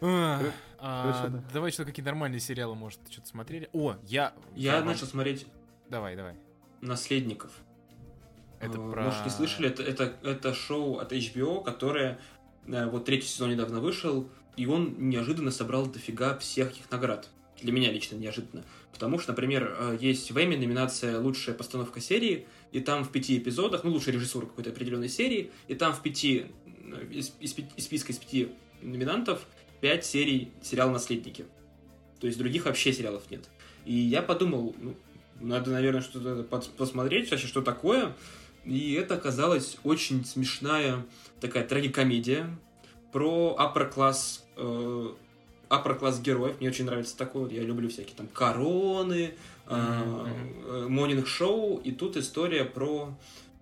[0.00, 0.40] А,
[0.78, 1.42] а, да.
[1.52, 3.70] Давай что какие нормальные сериалы, может, что-то смотрели.
[3.72, 4.34] О, я...
[4.54, 5.46] Я начал смотреть
[5.88, 6.34] Давай, давай.
[6.80, 7.52] «Наследников».
[8.60, 9.02] Это Э, про...
[9.04, 12.18] Может, не слышали, это, это, это шоу от HBO, которое
[12.66, 17.28] вот третий сезон недавно вышел, и он неожиданно собрал дофига всяких наград.
[17.60, 18.64] Для меня лично неожиданно.
[18.92, 23.38] Потому что, например, э, есть в Эмми номинация «Лучшая постановка серии», и там в пяти
[23.38, 27.84] эпизодах, ну, лучшая режиссура какой-то определенной серии, и там в пяти, э, из, из из
[27.84, 28.48] списка из пяти
[28.82, 29.46] номинантов
[29.80, 31.46] пять серий сериала «Наследники».
[32.20, 33.48] То есть других вообще сериалов нет.
[33.84, 34.94] И я подумал, ну,
[35.40, 36.44] надо, наверное, что-то
[36.76, 38.14] посмотреть вообще, что такое.
[38.64, 41.04] И это оказалась очень смешная
[41.44, 42.48] такая трагикомедия
[43.12, 45.08] про upper класс э,
[45.68, 46.56] upper класс героев.
[46.58, 47.42] Мне очень нравится такое.
[47.42, 49.34] Вот Я люблю всякие там короны,
[49.68, 51.82] монинг шоу.
[51.84, 53.14] И тут история про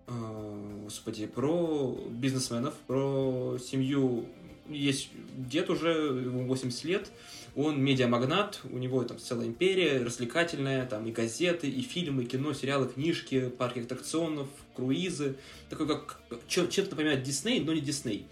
[0.07, 4.26] э, господи, про бизнесменов, про семью.
[4.68, 7.11] Есть дед уже, ему 80 лет,
[7.55, 12.55] он медиамагнат, у него там целая империя развлекательная, там и газеты, и фильмы, и кино,
[12.55, 15.37] сериалы, книжки, парки аттракционов, круизы.
[15.69, 18.27] Такой как чем- чем-то напоминает Дисней, но не Дисней.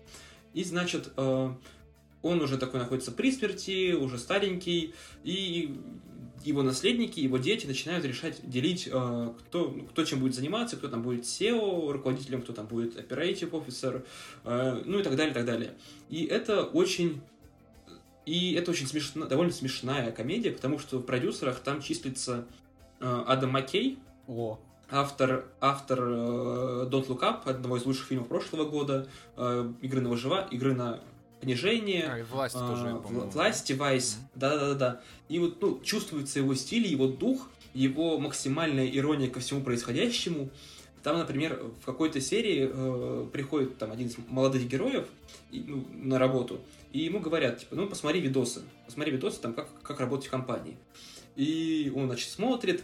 [0.55, 1.55] И, значит, э,
[2.23, 5.75] он уже такой находится при смерти, уже старенький, и
[6.45, 11.03] его наследники, его дети начинают решать, делить, э, кто, кто чем будет заниматься, кто там
[11.03, 14.05] будет SEO руководителем, кто там будет operative officer,
[14.45, 15.75] э, ну и так далее, так далее.
[16.09, 17.21] И это очень
[18.27, 22.47] и это очень смешно, довольно смешная комедия, потому что в продюсерах там числится
[23.01, 24.59] э, Адам Маккей, О.
[24.91, 30.11] автор, автор э, Don't Look Up, одного из лучших фильмов прошлого года, э, игры на
[30.11, 31.01] выжива, игры на
[31.41, 33.31] понижение, А, и власть а, тоже, по-моему.
[33.31, 35.01] власти Вайс, да-да-да.
[35.29, 40.51] И вот ну, чувствуется его стиль, его дух, его максимальная ирония ко всему происходящему.
[41.03, 45.07] Там, например, в какой-то серии э, приходит там один из молодых героев
[45.51, 46.61] и, ну, на работу,
[46.93, 50.77] и ему говорят, типа, ну, посмотри видосы, посмотри видосы, там, как, как работать в компании.
[51.37, 52.83] И он, значит, смотрит,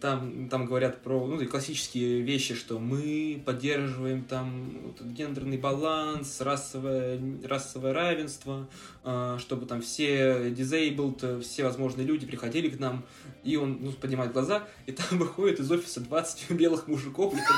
[0.00, 7.92] там, там говорят про ну, классические вещи, что мы поддерживаем там гендерный баланс, расовое, расовое
[7.92, 8.68] равенство,
[9.04, 13.04] а, чтобы там все disabled, все возможные люди приходили к нам,
[13.44, 17.56] и он ну, поднимает глаза, и там выходит из офиса 20 белых мужиков, лет под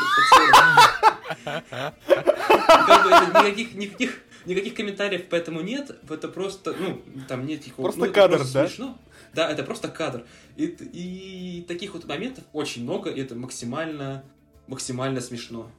[1.44, 1.90] 40.
[2.08, 7.46] И как бы это никаких, никаких, никаких комментариев по этому нет, это просто, ну, там
[7.46, 7.86] нет никакого...
[7.86, 8.66] Просто ну, кадр, да?
[8.66, 8.98] смешно.
[9.34, 10.26] Да, это просто кадр.
[10.56, 14.24] И, и таких вот моментов очень много, и это максимально,
[14.66, 15.70] максимально смешно.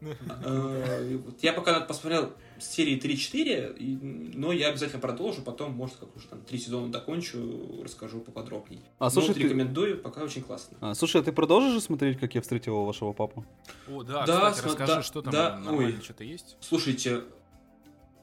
[0.44, 6.40] Э, я пока посмотрел серии 3-4, но я обязательно продолжу, потом, может, как уже там
[6.42, 8.82] три сезона докончу, расскажу поподробнее.
[8.98, 9.40] А, слушай, ты...
[9.40, 10.76] рекомендую, пока очень классно.
[10.80, 13.44] А, слушай, а ты продолжишь смотреть, как я встретил вашего папу?
[13.88, 14.68] О, да, да кстати, см...
[14.68, 16.56] расскажи, да, что там да, ой, что-то есть?
[16.60, 17.22] Слушайте,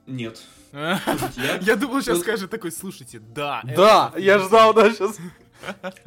[0.09, 0.41] нет.
[0.71, 3.61] Я думал, сейчас скажет такой, слушайте, да.
[3.75, 5.17] Да, я ждал, да, сейчас.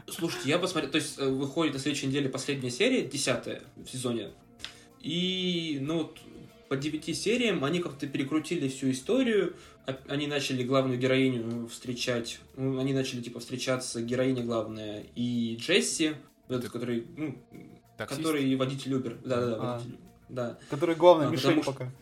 [0.07, 4.31] Слушайте, я посмотрел, то есть э, выходит на следующей неделе последняя серия, десятая в сезоне.
[5.01, 6.19] И, ну, вот,
[6.69, 9.55] по девяти сериям они как-то перекрутили всю историю.
[10.09, 12.41] Они начали главную героиню встречать.
[12.57, 16.15] Ну, они начали, типа, встречаться героиня главная и Джесси,
[16.49, 17.37] этот, который, ну,
[17.99, 19.21] который водитель Uber.
[19.23, 19.75] Да-да-да, а.
[19.75, 19.99] водитель.
[20.29, 20.59] Да.
[20.71, 21.93] Который главный, а, мишень потому, пока.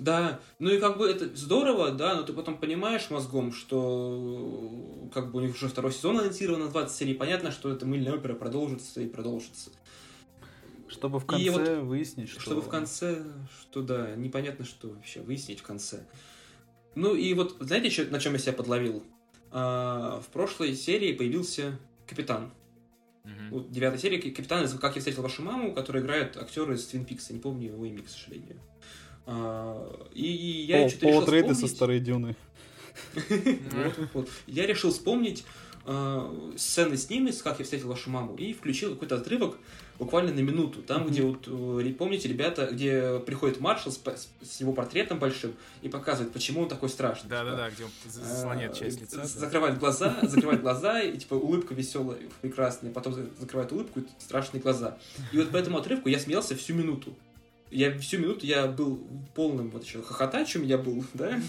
[0.00, 5.30] Да, ну и как бы это здорово, да, но ты потом понимаешь мозгом, что как
[5.30, 8.34] бы у них уже второй сезон анонсирован на 20 серий, понятно, что эта мыльная опера
[8.34, 9.70] продолжится и продолжится.
[10.88, 12.40] Чтобы в конце вот, выяснить, что...
[12.40, 13.22] Чтобы в конце,
[13.60, 16.06] что да, непонятно, что вообще выяснить в конце.
[16.94, 19.04] Ну и вот, знаете, что, на чем я себя подловил?
[19.52, 21.78] А, в прошлой серии появился
[22.08, 22.52] Капитан.
[23.24, 23.32] Угу.
[23.50, 27.04] Вот, девятой серии Капитан из «Как я встретил вашу маму», который играет актер из Твин
[27.04, 28.58] Пикса, не помню его имя, к сожалению.
[29.32, 31.58] А, и, и я что-то решил вспомнить...
[31.60, 32.34] со старой дюны.
[34.48, 35.44] Я решил вспомнить
[35.86, 39.56] э, сцены с ними, с «Как я встретил вашу маму», и включил какой-то отрывок
[40.00, 40.82] буквально на минуту.
[40.82, 44.00] Там, где вот, э, помните, ребята, где приходит маршал с,
[44.42, 47.30] с его портретом большим и показывает, почему он такой страшный.
[47.30, 49.24] Да-да-да, где он заслоняет часть лица.
[49.24, 54.98] Закрывает глаза, закрывает глаза, и типа улыбка веселая, прекрасная, потом закрывает улыбку и страшные глаза.
[55.30, 57.14] И вот по этому отрывку я смеялся всю минуту
[57.70, 59.00] я всю минуту я был
[59.34, 61.40] полным вот еще хохотачем я был, да,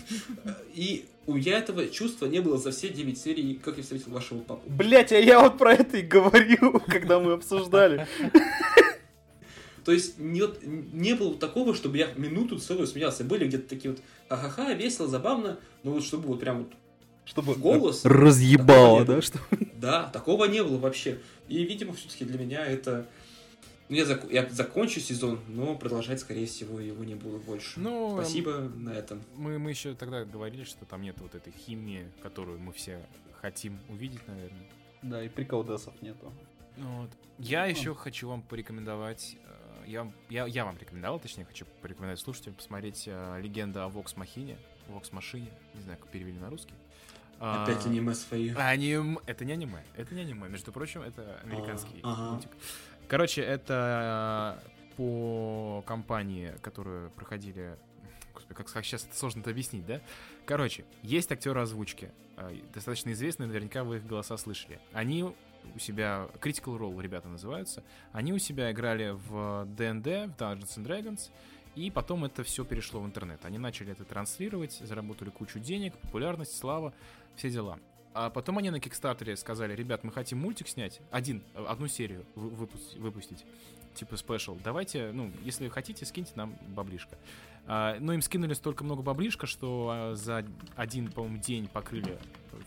[0.74, 4.40] и у меня этого чувства не было за все 9 серий, как я встретил вашего
[4.40, 4.64] папу.
[4.68, 8.08] Блять, а я вот про это и говорил, когда мы обсуждали.
[9.86, 10.44] То есть не,
[10.94, 13.24] не было такого, чтобы я минуту целую смеялся.
[13.24, 16.74] Были где-то такие вот ха-ха-ха, весело, забавно, но вот чтобы вот прям вот
[17.26, 19.22] чтобы голос разъебало, да?
[19.22, 19.40] Что...
[19.76, 21.20] Да, такого не было вообще.
[21.48, 23.08] И, видимо, все-таки для меня это
[23.96, 24.32] я, зак...
[24.32, 27.80] я закончу сезон, но продолжать, скорее всего, его не буду больше.
[27.80, 29.22] Ну, Спасибо эм, на этом.
[29.36, 33.06] Мы, мы еще тогда говорили, что там нет вот этой химии, которую мы все
[33.42, 34.70] хотим увидеть, наверное.
[35.02, 36.32] Да, и приколдесов нету.
[36.78, 37.10] Ну вот.
[37.38, 37.72] Я ну.
[37.72, 43.08] еще хочу вам порекомендовать э, я, я, я вам рекомендовал, точнее, хочу порекомендовать слушателям посмотреть
[43.08, 46.74] uh, «Легенда о Вокс Махине», «Вокс Машине», не знаю, как перевели на русский.
[47.40, 48.54] Опять а, аниме свои.
[48.54, 49.20] Аним...
[49.26, 52.42] Это не аниме, это не аниме, между прочим, это американский а, ага.
[53.12, 57.78] Короче, это э, по компании, которую проходили...
[58.34, 60.00] Господи, как, как сейчас это сложно это объяснить, да?
[60.46, 64.80] Короче, есть актеры озвучки, э, достаточно известные, наверняка вы их голоса слышали.
[64.94, 65.36] Они у
[65.78, 67.84] себя, Critical Role ребята называются,
[68.14, 71.32] они у себя играли в D&D, в Dungeons and Dragons,
[71.76, 73.44] и потом это все перешло в интернет.
[73.44, 76.94] Они начали это транслировать, заработали кучу денег, популярность, слава,
[77.36, 77.78] все дела.
[78.14, 82.98] А потом они на Кикстартере сказали, ребят, мы хотим мультик снять, один, одну серию выпустить,
[82.98, 83.46] выпустить
[83.94, 84.58] типа спешл.
[84.64, 87.18] Давайте, ну, если хотите, скиньте нам баблишко.
[87.68, 90.46] А, но им скинули столько много баблишка, что а, за
[90.76, 92.18] один, по-моему, день покрыли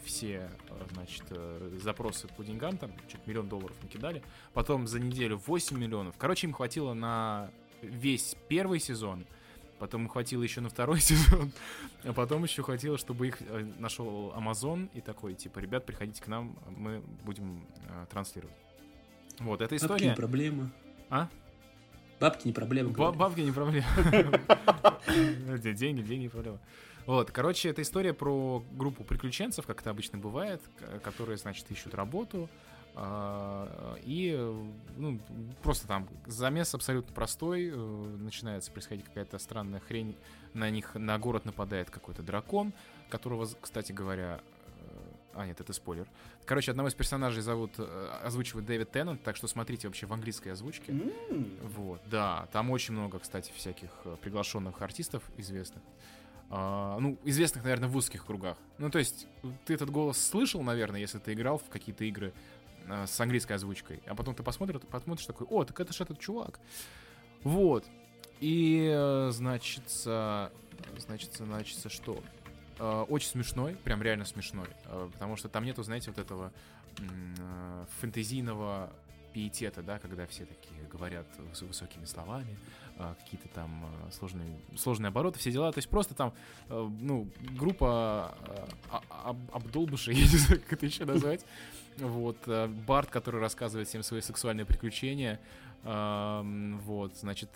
[0.04, 4.22] все, а, значит, э, запросы по деньгам, там, чуть миллион долларов накидали.
[4.52, 6.14] Потом за неделю 8 миллионов.
[6.18, 7.50] Короче, им хватило на
[7.82, 9.26] весь первый сезон,
[9.78, 11.52] потом хватило еще на второй сезон,
[12.04, 16.28] а потом еще хватило, чтобы их э, нашел Amazon и такой, типа, ребят, приходите к
[16.28, 18.56] нам, мы будем э, транслировать.
[19.40, 19.90] Вот, эта история...
[19.92, 20.70] Бабки не проблема.
[21.10, 21.28] А?
[22.20, 22.90] Бабки не проблема.
[22.90, 23.86] Ба- бабки не проблема.
[25.58, 26.60] Деньги, деньги не проблема.
[27.06, 30.62] Вот, короче, это история про группу приключенцев, как это обычно бывает,
[31.02, 32.48] которые, значит, ищут работу,
[32.96, 35.18] и ну,
[35.62, 37.70] просто там замес абсолютно простой.
[37.72, 40.16] Э, начинается происходить какая-то странная хрень.
[40.52, 42.72] На них на город нападает какой-то дракон,
[43.08, 44.82] которого, кстати говоря, э,
[45.34, 46.06] а, нет, это спойлер.
[46.44, 50.50] Короче, одного из персонажей зовут, э, озвучивает Дэвид Теннант, так что смотрите вообще в английской
[50.50, 50.92] озвучке.
[50.92, 51.66] Mm.
[51.66, 53.90] Вот, да, там очень много, кстати, всяких
[54.20, 55.82] приглашенных артистов известных.
[56.50, 58.56] А, ну, известных, наверное, в узких кругах.
[58.78, 59.26] Ну, то есть,
[59.64, 62.32] ты этот голос слышал, наверное, если ты играл в какие-то игры
[62.88, 64.00] Э, с английской озвучкой.
[64.06, 66.60] А потом ты посмотришь, посмотришь такой, о, так это же этот чувак.
[67.42, 67.84] Вот.
[68.40, 72.22] И, э, значит, значит, значит, что?
[72.78, 74.68] Э, очень смешной, прям реально смешной.
[75.12, 76.52] Потому что там нету, знаете, вот этого
[78.00, 78.90] фэнтезийного
[79.34, 82.56] пиетета, да, когда все такие говорят с высокими словами,
[82.96, 85.72] а, какие-то там а, сложные, сложные обороты, все дела.
[85.72, 86.32] То есть просто там,
[86.68, 87.28] а, ну,
[87.58, 88.32] группа
[88.88, 91.44] а, об, обдолбышей, я не знаю, как это еще назвать.
[91.98, 92.36] Вот,
[92.86, 95.40] Барт, который рассказывает всем свои сексуальные приключения.
[95.84, 97.50] Вот, значит,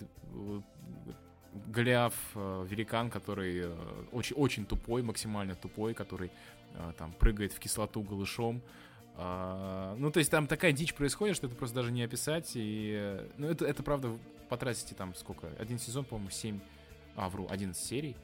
[1.66, 3.66] Голиаф, великан, который
[4.12, 6.30] очень, очень тупой, максимально тупой, который
[6.98, 8.62] там прыгает в кислоту голышом.
[9.20, 12.52] А, ну, то есть там такая дичь происходит, что это просто даже не описать.
[12.54, 14.16] И, ну, это, это правда,
[14.48, 15.48] потратите там сколько?
[15.58, 16.60] Один сезон, по-моему, 7,
[17.16, 18.16] а, вру, 11 серий.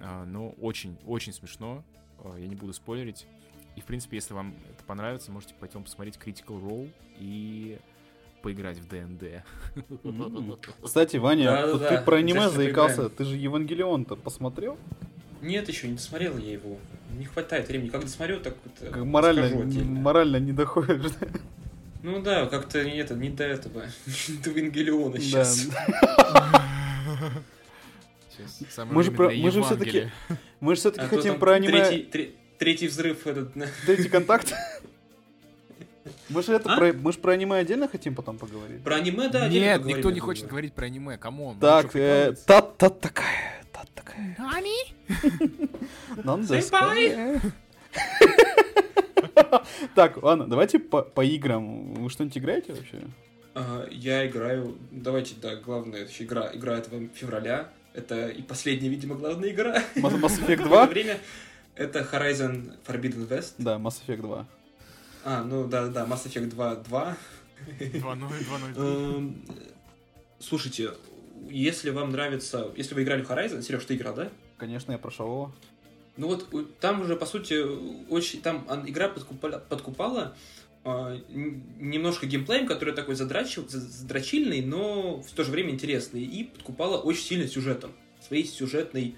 [0.00, 1.82] А, но очень, очень смешно.
[2.22, 3.26] А, я не буду спойлерить.
[3.74, 7.78] И, в принципе, если вам это понравится, можете пойти посмотреть Critical Role и
[8.42, 9.42] поиграть в ДНД.
[10.82, 12.02] Кстати, Ваня, да, да, ты да.
[12.02, 13.08] про аниме заикался.
[13.08, 14.76] Ты же Евангелион-то посмотрел?
[15.40, 16.78] Нет, еще не досмотрел я его.
[17.18, 17.88] Не хватает времени.
[17.88, 21.12] Как досмотрю, так вот как морально, морально не доходишь.
[22.02, 23.84] Ну да, как-то не, это, не до этого.
[24.44, 25.68] до Евангелиона сейчас.
[28.90, 30.10] мы же, про, мы же все-таки
[30.60, 31.84] мы же все-таки а хотим про аниме.
[31.84, 33.54] Третий, третий взрыв этот.
[33.86, 34.52] Третий контакт.
[36.28, 36.76] Мы же это а?
[36.76, 38.82] про, мы же про аниме отдельно хотим потом поговорить.
[38.82, 41.54] Про аниме, да, Нет, никто не хочет говорить про аниме, кому?
[41.60, 42.34] Так, э,
[43.74, 44.36] та, та такая такая.
[44.38, 44.94] Нани?
[46.24, 47.40] Нандеска.
[49.94, 51.94] Так, ладно, давайте по, по играм.
[51.94, 53.02] Вы что-нибудь играете вообще?
[53.54, 54.76] Uh, я играю.
[54.90, 57.68] Давайте, да, главная игра, игра этого февраля.
[57.94, 59.82] Это и последняя, видимо, главная игра.
[59.96, 60.86] Mass Effect 2?
[60.86, 61.18] время.
[61.76, 63.54] Это Horizon Forbidden West.
[63.58, 64.46] Да, Mass Effect 2.
[65.24, 67.16] А, ну да, да, Mass Effect 2 2.
[67.78, 69.34] 2.0, 2.0.
[70.40, 70.90] Слушайте,
[71.50, 72.72] если вам нравится...
[72.76, 74.30] Если вы играли в Horizon, Сереж, ты играл, да?
[74.58, 75.54] Конечно, я прошел его.
[76.16, 77.60] Ну вот там уже, по сути,
[78.08, 78.40] очень...
[78.40, 80.36] Там игра подкупала, подкупала
[80.84, 86.22] э, немножко геймплеем, который такой задрачив, задрачильный, но в то же время интересный.
[86.22, 87.92] И подкупала очень сильно сюжетом.
[88.20, 89.16] Своей сюжетной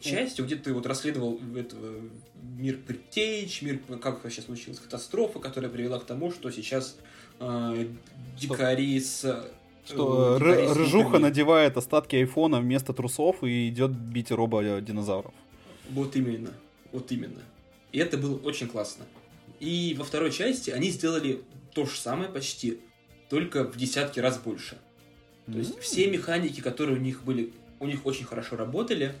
[0.00, 2.02] частью, где ты вот расследовал этого
[2.42, 6.96] мир предтеч, мир, как вообще случилась катастрофа, которая привела к тому, что сейчас
[7.40, 7.88] э,
[8.38, 9.50] дикари с
[9.86, 15.34] что э, рыжуха надевает остатки айфона вместо трусов и идет бить робо-динозавров.
[15.90, 16.52] Вот именно.
[16.92, 17.42] Вот именно.
[17.92, 19.04] И это было очень классно.
[19.60, 21.42] И во второй части они сделали
[21.74, 22.80] то же самое почти,
[23.28, 24.78] только в десятки раз больше.
[25.46, 29.14] То есть все механики, которые у них были, у них очень хорошо работали.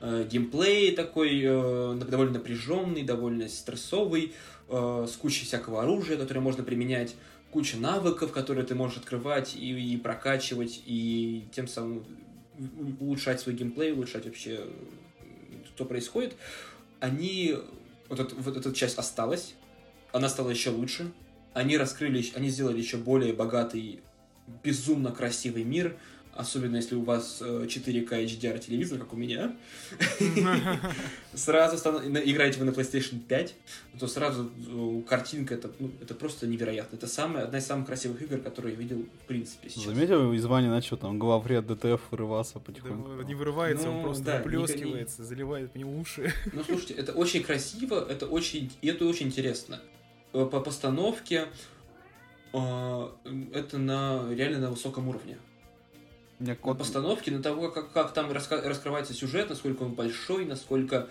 [0.00, 4.32] Э, геймплей такой э, довольно напряженный, довольно стрессовый,
[4.68, 7.14] э, с кучей всякого оружия, которое можно применять
[7.56, 12.04] куча навыков, которые ты можешь открывать и, и прокачивать, и тем самым
[13.00, 14.66] улучшать свой геймплей, улучшать вообще,
[15.74, 16.36] что происходит.
[17.00, 17.56] Они,
[18.10, 19.54] вот, это, вот эта часть осталась,
[20.12, 21.10] она стала еще лучше,
[21.54, 24.00] они раскрыли, они сделали еще более богатый,
[24.62, 25.96] безумно красивый мир,
[26.36, 29.56] особенно если у вас 4К э, HDR телевизор, как у меня,
[31.34, 33.54] сразу играете вы на PlayStation 5,
[33.98, 36.96] то сразу э, картинка, это, ну, это просто невероятно.
[36.96, 39.84] Это самая, одна из самых красивых игр, которые я видел, в принципе, сейчас.
[39.84, 43.16] Заметил, из Вани начал там главред ДТФ вырываться потихоньку?
[43.16, 45.28] Да, не вырывается, ну, он просто да, выплескивается, не...
[45.28, 46.32] заливает нему уши.
[46.52, 49.80] Ну, слушайте, это очень красиво, это очень, и это очень интересно.
[50.32, 51.48] Э, по постановке
[52.52, 55.36] это на реально на высоком уровне.
[56.38, 56.74] Мне код...
[56.74, 58.60] На постановке, на того, как, как там раска...
[58.60, 61.08] раскрывается сюжет, насколько он большой, насколько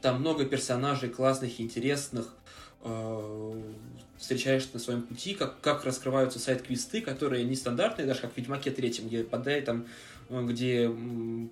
[0.00, 2.34] там много персонажей классных, интересных,
[2.82, 3.62] э,
[4.16, 9.08] встречаешь на своем пути, как, как раскрываются сайт-квесты, которые нестандартные, даже как в Ведьмаке третьем,
[9.08, 9.86] где подай там,
[10.28, 10.88] э, где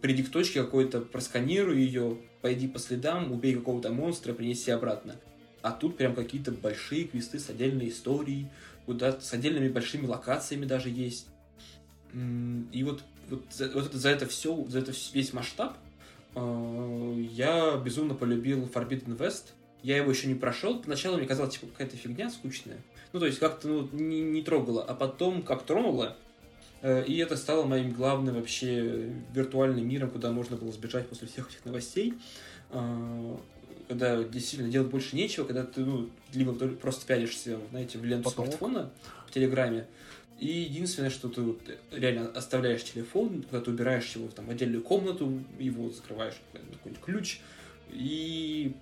[0.01, 5.17] приди к точке какой-то, просканируй ее, пойди по следам, убей какого-то монстра, принеси обратно.
[5.63, 8.47] А тут прям какие-то большие квесты с отдельной историей,
[8.85, 11.27] куда с отдельными большими локациями даже есть.
[12.15, 15.77] И вот вот, за, вот это, за это все, за это весь масштаб
[16.35, 19.53] э, я безумно полюбил Forbidden West.
[19.83, 20.81] Я его еще не прошел.
[20.81, 22.79] Поначалу мне казалось, типа, какая-то фигня скучная.
[23.13, 24.83] Ну, то есть, как-то ну, не, не трогало.
[24.83, 26.17] А потом, как тронуло,
[26.83, 31.51] э, и это стало моим главным вообще виртуальным миром, куда можно было сбежать после всех
[31.51, 32.15] этих новостей.
[32.71, 33.37] Э,
[33.89, 38.49] когда действительно делать больше нечего, когда ты, ну, либо просто пялишься, знаете, в ленту Потолок.
[38.49, 38.91] смартфона
[39.27, 39.87] в Телеграме,
[40.39, 41.61] и единственное, что ты вот
[41.91, 47.05] реально оставляешь телефон, когда ты убираешь его там, в отдельную комнату, его закрываешь на какой-нибудь
[47.05, 47.41] ключ,
[47.91, 48.75] и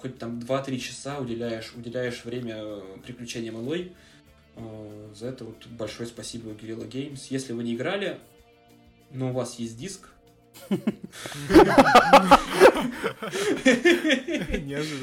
[0.00, 3.92] хоть там 2-3 часа уделяешь, уделяешь время приключениям Элой.
[4.56, 7.26] А, за это вот большое спасибо Guerrilla Games.
[7.30, 8.18] Если вы не играли,
[9.10, 10.08] но у вас есть диск.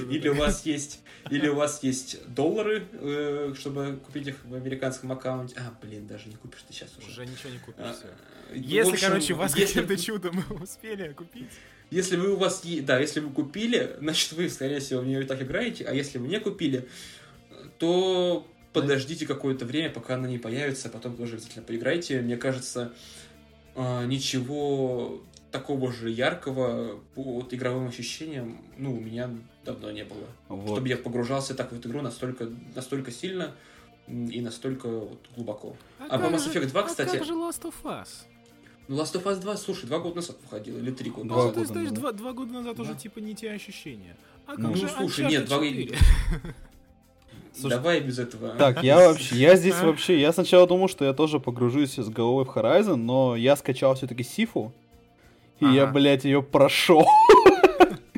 [0.10, 5.12] Или у вас есть, или у вас есть доллары, э, чтобы купить их в американском
[5.12, 5.56] аккаунте.
[5.58, 7.08] А, блин, даже не купишь ты сейчас уже.
[7.08, 7.86] Уже ничего не купишь.
[7.86, 7.96] А,
[8.54, 11.50] Если, короче, вас каким-то чудом успели купить.
[11.92, 15.26] Если вы у вас, да, если вы купили, значит вы, скорее всего, в нее и
[15.26, 16.88] так играете, а если вы не купили,
[17.80, 22.22] то подождите какое-то время, пока она не появится, а потом тоже обязательно поиграйте.
[22.22, 22.94] Мне кажется,
[23.76, 29.32] а, ничего такого же яркого по вот игровым ощущениям, ну, у меня
[29.66, 30.26] давно не было.
[30.48, 30.72] Вот.
[30.74, 33.52] Чтобы я погружался так в эту игру настолько, настолько сильно
[34.08, 35.76] и настолько вот глубоко.
[36.00, 38.08] А по как Mass Effect 2, а кстати- как же Last of Us?
[38.88, 41.48] Ну, Last of Us 2, слушай, два года назад выходил, или три года Два Ну,
[41.50, 41.68] назад.
[41.68, 42.00] года есть назад.
[42.00, 42.82] два, два года назад Да.
[42.84, 44.16] уже типа не те ощущения.
[44.48, 45.98] А как Ну, же слушай, Uncharted нет, два- 4?
[47.56, 48.50] Слушай, Давай без этого.
[48.56, 49.86] Так, я вообще, я здесь А?
[49.86, 53.96] вообще, я сначала думал, что я тоже погружусь с головой в Horizon, но я скачал
[53.96, 54.72] все-таки Сифу,
[55.60, 55.94] и я, Ага.
[55.94, 57.06] блядь, ее прошел.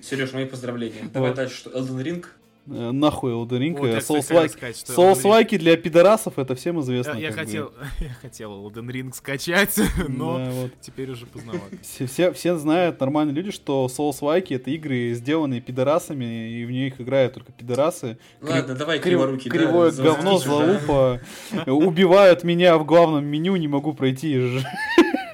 [0.01, 1.09] Сереж, мои поздравления.
[1.13, 2.25] Давай дальше, что Elden Ring.
[2.67, 7.13] Э, Нахуй Elden Ring, Вот, э, Elden Souls-лайки для пидорасов, это всем известно.
[7.13, 7.45] Я, я как бы.
[7.45, 9.75] хотел, я хотел Elden Ring скачать,
[10.07, 10.71] но Да, вот.
[10.79, 11.75] теперь уже поздновато.
[11.81, 17.01] Все, все, все знают, нормальные люди, что Souls-лайки это игры, сделанные пидорасами, и в них
[17.01, 18.19] играют только пидорасы.
[18.41, 19.49] Ладно, давай Крив- криворуки.
[19.49, 20.49] Кривое говно, за- да.
[20.51, 21.21] залупа.
[21.65, 24.39] Убивают меня в главном меню, не могу пройти.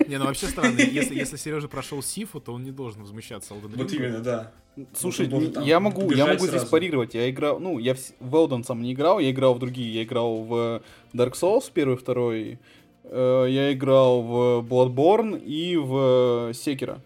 [0.08, 3.74] Не, ну вообще странно, если, если Сережа прошел Сифу, то он не должен возмущаться Elden
[3.74, 3.78] Ring.
[3.78, 4.52] Вот именно, да.
[4.94, 6.68] Слушай, там я могу, я могу здесь сразу.
[6.70, 7.16] парировать.
[7.16, 9.94] Я играл, ну, я в, в Elden сам не играл, я играл в другие.
[9.94, 10.82] Я играл в
[11.14, 12.60] Dark Souls первый, второй.
[13.04, 17.00] э, я играл в Bloodborne и в Sekiro.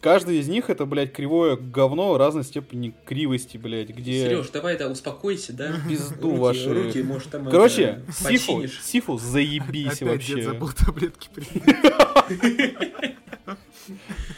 [0.00, 4.28] Каждый из них это, блядь, кривое говно разной степени кривости, блядь, где...
[4.28, 5.74] Сереж, давай, да, успокойся, да.
[5.88, 6.72] Пизду руки, ваши.
[6.72, 8.82] Руки, может, там Короче, это, Сифу, починишь.
[8.84, 10.34] Сифу заебись Опять вообще.
[10.36, 13.16] дед забыл таблетки принять.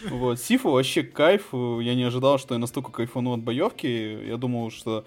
[0.09, 1.49] Вот, Сифу вообще кайф.
[1.53, 3.87] Я не ожидал, что я настолько кайфану от боевки.
[4.27, 5.05] Я думал, что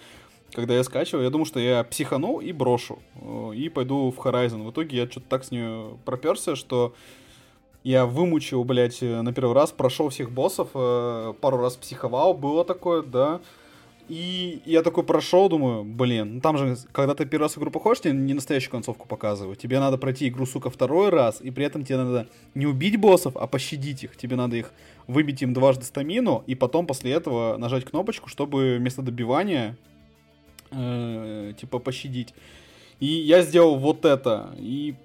[0.51, 2.99] когда я скачивал, я думал, что я психану и брошу.
[3.15, 4.67] э, И пойду в Horizon.
[4.67, 6.93] В итоге я что-то так с нее проперся, что
[7.83, 12.63] я вымучил, блядь, э, на первый раз, прошел всех боссов, э, пару раз психовал, было
[12.63, 13.41] такое, да.
[14.09, 17.71] И я такой прошел, думаю, блин, ну там же, когда ты первый раз в игру
[17.71, 19.59] походишь, тебе не настоящую концовку показывают.
[19.59, 23.37] Тебе надо пройти игру, сука, второй раз, и при этом тебе надо не убить боссов,
[23.37, 24.17] а пощадить их.
[24.17, 24.73] Тебе надо их
[25.07, 29.77] выбить им дважды стамину, и потом после этого нажать кнопочку, чтобы вместо добивания,
[30.71, 32.33] э, типа, пощадить.
[32.99, 34.53] И я сделал вот это.
[34.57, 34.95] И,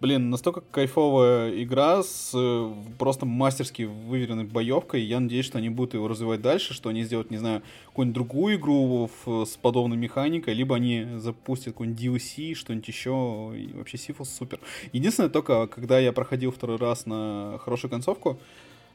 [0.00, 5.02] блин, настолько кайфовая игра с э, просто мастерски выверенной боевкой.
[5.02, 8.56] Я надеюсь, что они будут его развивать дальше, что они сделают, не знаю, какую-нибудь другую
[8.56, 13.52] игру в- с подобной механикой, либо они запустят какой-нибудь DLC, что-нибудь еще.
[13.56, 14.60] И вообще Сифус супер.
[14.92, 18.38] Единственное, только когда я проходил второй раз на хорошую концовку,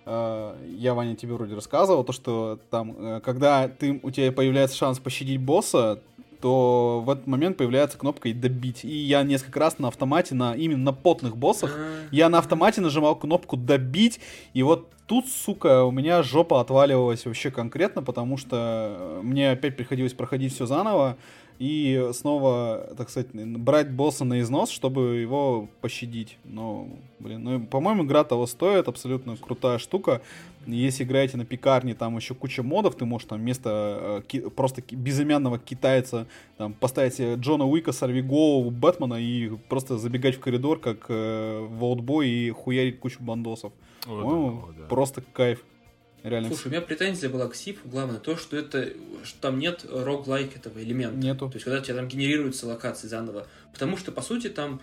[0.06, 4.78] э, я, Ваня, тебе вроде рассказывал, то, что там, э, когда ты, у тебя появляется
[4.78, 6.02] шанс пощадить босса,
[6.44, 8.84] то в этот момент появляется кнопка и добить.
[8.84, 11.80] И я несколько раз на автомате, на именно на потных боссах,
[12.12, 14.20] я на автомате нажимал кнопку добить,
[14.54, 20.12] и вот тут, сука, у меня жопа отваливалась вообще конкретно, потому что мне опять приходилось
[20.12, 21.16] проходить все заново
[21.60, 26.38] и снова, так сказать, брать босса на износ, чтобы его пощадить.
[26.44, 26.88] Но,
[27.20, 30.22] блин, ну, по-моему, игра того стоит, абсолютно крутая штука.
[30.66, 35.60] Если играете на пекарне, там еще куча модов, ты можешь там вместо э, просто безымянного
[35.60, 36.26] китайца
[36.58, 41.84] там, поставить себе Джона Уика, Сорвиголову, Бэтмена и просто забегать в коридор, как э, в
[41.84, 43.74] Олдбой и хуярить кучу бандосов.
[44.06, 44.88] О, По-моему, да, о, да.
[44.88, 45.64] просто кайф.
[46.24, 46.48] Реально.
[46.48, 48.94] Слушай, у меня претензия была к Сифу, главное то, что это,
[49.24, 51.18] что там нет рог-лайк этого элемента.
[51.18, 51.50] Нету.
[51.50, 53.46] То есть, когда у тебя там генерируются локации заново.
[53.74, 54.80] Потому что, по сути, там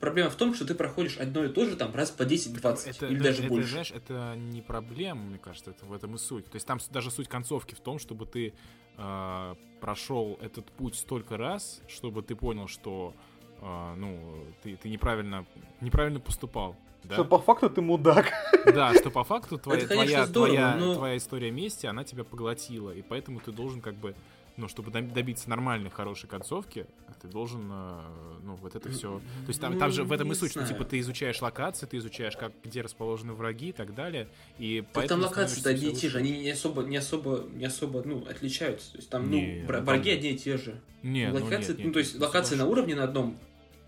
[0.00, 3.06] проблема в том, что ты проходишь одно и то же там раз по 10-20 Это,
[3.06, 3.70] или это- даже это, больше.
[3.70, 6.46] знаешь, это не проблема, мне кажется, это в этом и суть.
[6.46, 8.54] То есть там даже суть концовки в том, чтобы ты
[8.98, 13.14] э, прошел этот путь столько раз, чтобы ты понял, что
[13.60, 15.46] э, ну ты, ты неправильно
[15.80, 16.76] неправильно поступал.
[17.04, 17.14] Да?
[17.14, 18.32] Что по факту ты мудак.
[18.64, 22.04] Да, что по факту твоя, Это, конечно, твоя, здорово, твоя, но- твоя история мести, она
[22.04, 24.14] тебя поглотила, и поэтому ты должен как бы,
[24.56, 26.86] ну, чтобы доб- добиться нормальной, хорошей концовки,
[27.20, 28.00] ты должен, э,
[28.44, 29.18] ну, вот это все.
[29.18, 31.96] То есть там, там же в этом и суть, что типа ты изучаешь локации, ты
[31.96, 34.28] изучаешь, как, где расположены враги и так далее,
[34.58, 37.44] и Так там поэтому локации-то становишься одни и те же, они не особо, не особо,
[37.52, 38.92] не особо, ну, отличаются.
[38.92, 40.80] То есть там, Не, ну, ну, вра- там- враги одни и те же.
[41.02, 43.38] Не, ну, локации, нет, ну, нет, то есть нет, локации на уровне на одном,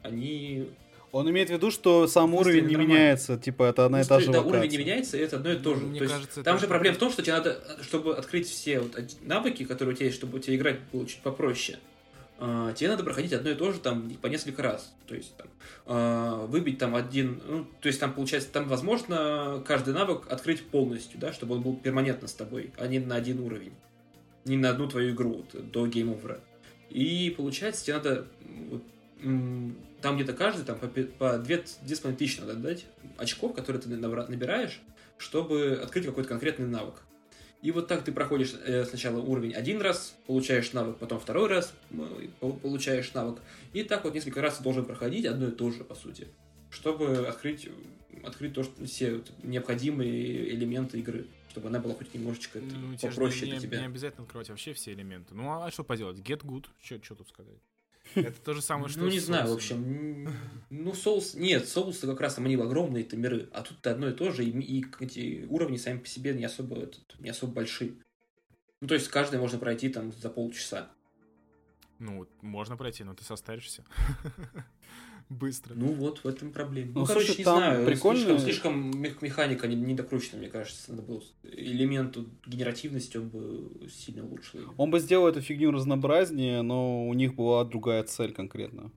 [0.03, 0.69] они...
[1.15, 2.93] Он имеет в виду, что сам смысле, уровень не нормально.
[2.93, 4.51] меняется, типа это одна и ну, та же да, локация.
[4.59, 5.87] уровень не меняется, и это одно и то Ну, же.
[5.87, 8.49] мне То есть кажется, там это- же проблема в том, что тебе надо, чтобы открыть
[8.49, 11.79] все вот навыки, которые у тебя есть, чтобы у тебя играть было чуть попроще,
[12.41, 14.93] а, тебе надо проходить одно и то же там по несколько раз.
[15.07, 15.47] То есть там,
[15.87, 21.21] а, выбить там один, ну, то есть там получается, там возможно каждый навык открыть полностью,
[21.21, 23.73] да, чтобы он был перманентно с тобой, а не на один уровень.
[24.47, 26.39] не на одну твою игру вот, до гейм-овера.
[26.91, 28.27] И получается, тебе надо
[28.69, 28.83] вот,
[30.05, 32.84] там где-то каждый там по, по 2,5 тысячи надо дать
[33.16, 34.82] очков, которые ты набираешь,
[35.16, 36.96] чтобы открыть какой-то конкретный навык.
[37.62, 41.72] И вот так ты проходишь э, сначала уровень один раз, получаешь навык, потом второй раз
[42.38, 43.38] получаешь навык.
[43.72, 46.28] И так вот несколько раз ты должен проходить одно и то же, по сути,
[46.68, 47.70] чтобы открыть,
[48.22, 53.52] открыть то, что все необходимые элементы игры чтобы она была хоть немножечко ну, попроще не,
[53.52, 53.78] для тебя.
[53.78, 55.36] Не обязательно открывать вообще все элементы.
[55.36, 56.18] Ну а что поделать?
[56.18, 56.66] Get good.
[56.82, 57.61] Что тут сказать?
[58.15, 60.29] Это то же самое, что Ну, не знаю, в общем.
[60.71, 61.35] Ну, соус...
[61.35, 64.51] Нет, соусы как раз они огромные это миры, а тут одно и то же, и,
[64.51, 67.95] и эти уровни сами по себе не особо, не особо большие.
[68.81, 70.91] Ну, то есть каждый можно пройти там за полчаса.
[71.99, 73.85] Ну, можно пройти, но ты состаришься.
[75.29, 75.75] быстро.
[75.75, 76.93] Ну вот, в этом проблема.
[76.95, 78.39] Ну, ну короче, слушай, не знаю, прикольно...
[78.39, 80.91] слишком, слишком механика не, не докручена, мне кажется.
[80.91, 82.16] Надо было элемент
[82.47, 84.61] генеративности, он бы сильно улучшил.
[84.77, 88.91] Он бы сделал эту фигню разнообразнее, но у них была другая цель конкретно.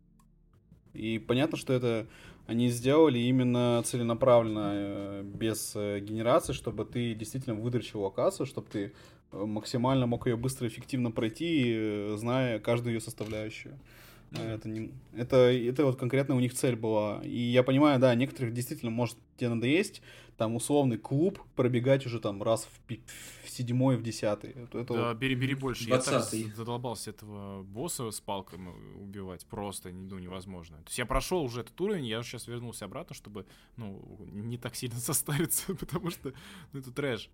[0.93, 2.07] И понятно, что это
[2.47, 8.93] они сделали именно целенаправленно, э, без э, генерации, чтобы ты действительно выдрочил локацию, чтобы ты
[9.33, 13.77] э, максимально мог ее быстро и эффективно пройти, зная каждую ее составляющую.
[14.31, 17.21] Это, не, это, это вот конкретно у них цель была.
[17.23, 20.01] И я понимаю, да, некоторых действительно может тебе надоесть,
[20.35, 22.93] там условный клуб пробегать уже там раз в,
[23.45, 24.51] в седьмой, в десятый.
[24.51, 25.17] Это, да, вот...
[25.17, 25.87] бери, бери больше.
[25.87, 28.59] 20 Я так задолбался этого босса с палкой
[28.99, 29.45] убивать.
[29.45, 30.77] Просто ну, невозможно.
[30.77, 33.45] То есть я прошел уже этот уровень, я сейчас вернулся обратно, чтобы
[33.77, 36.33] ну, не так сильно составиться, потому что
[36.73, 37.29] ну, это трэш.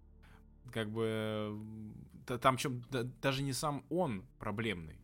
[0.72, 1.60] Как бы
[2.26, 2.84] там чем,
[3.22, 4.96] даже не сам он проблемный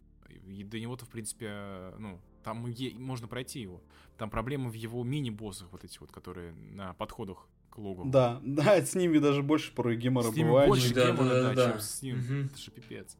[0.47, 2.65] и до него-то, в принципе, ну, там
[2.95, 3.81] можно пройти его.
[4.17, 8.03] Там проблемы в его мини-боссах, вот эти вот, которые на подходах к логу.
[8.05, 10.69] Да, да, с ними даже больше порой гемора с ними бывает.
[10.69, 12.19] больше да, гемора, да, да, да, чем с ним.
[12.19, 12.47] Угу.
[12.47, 13.17] Это же пипец.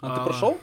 [0.00, 0.60] А, а ты прошел?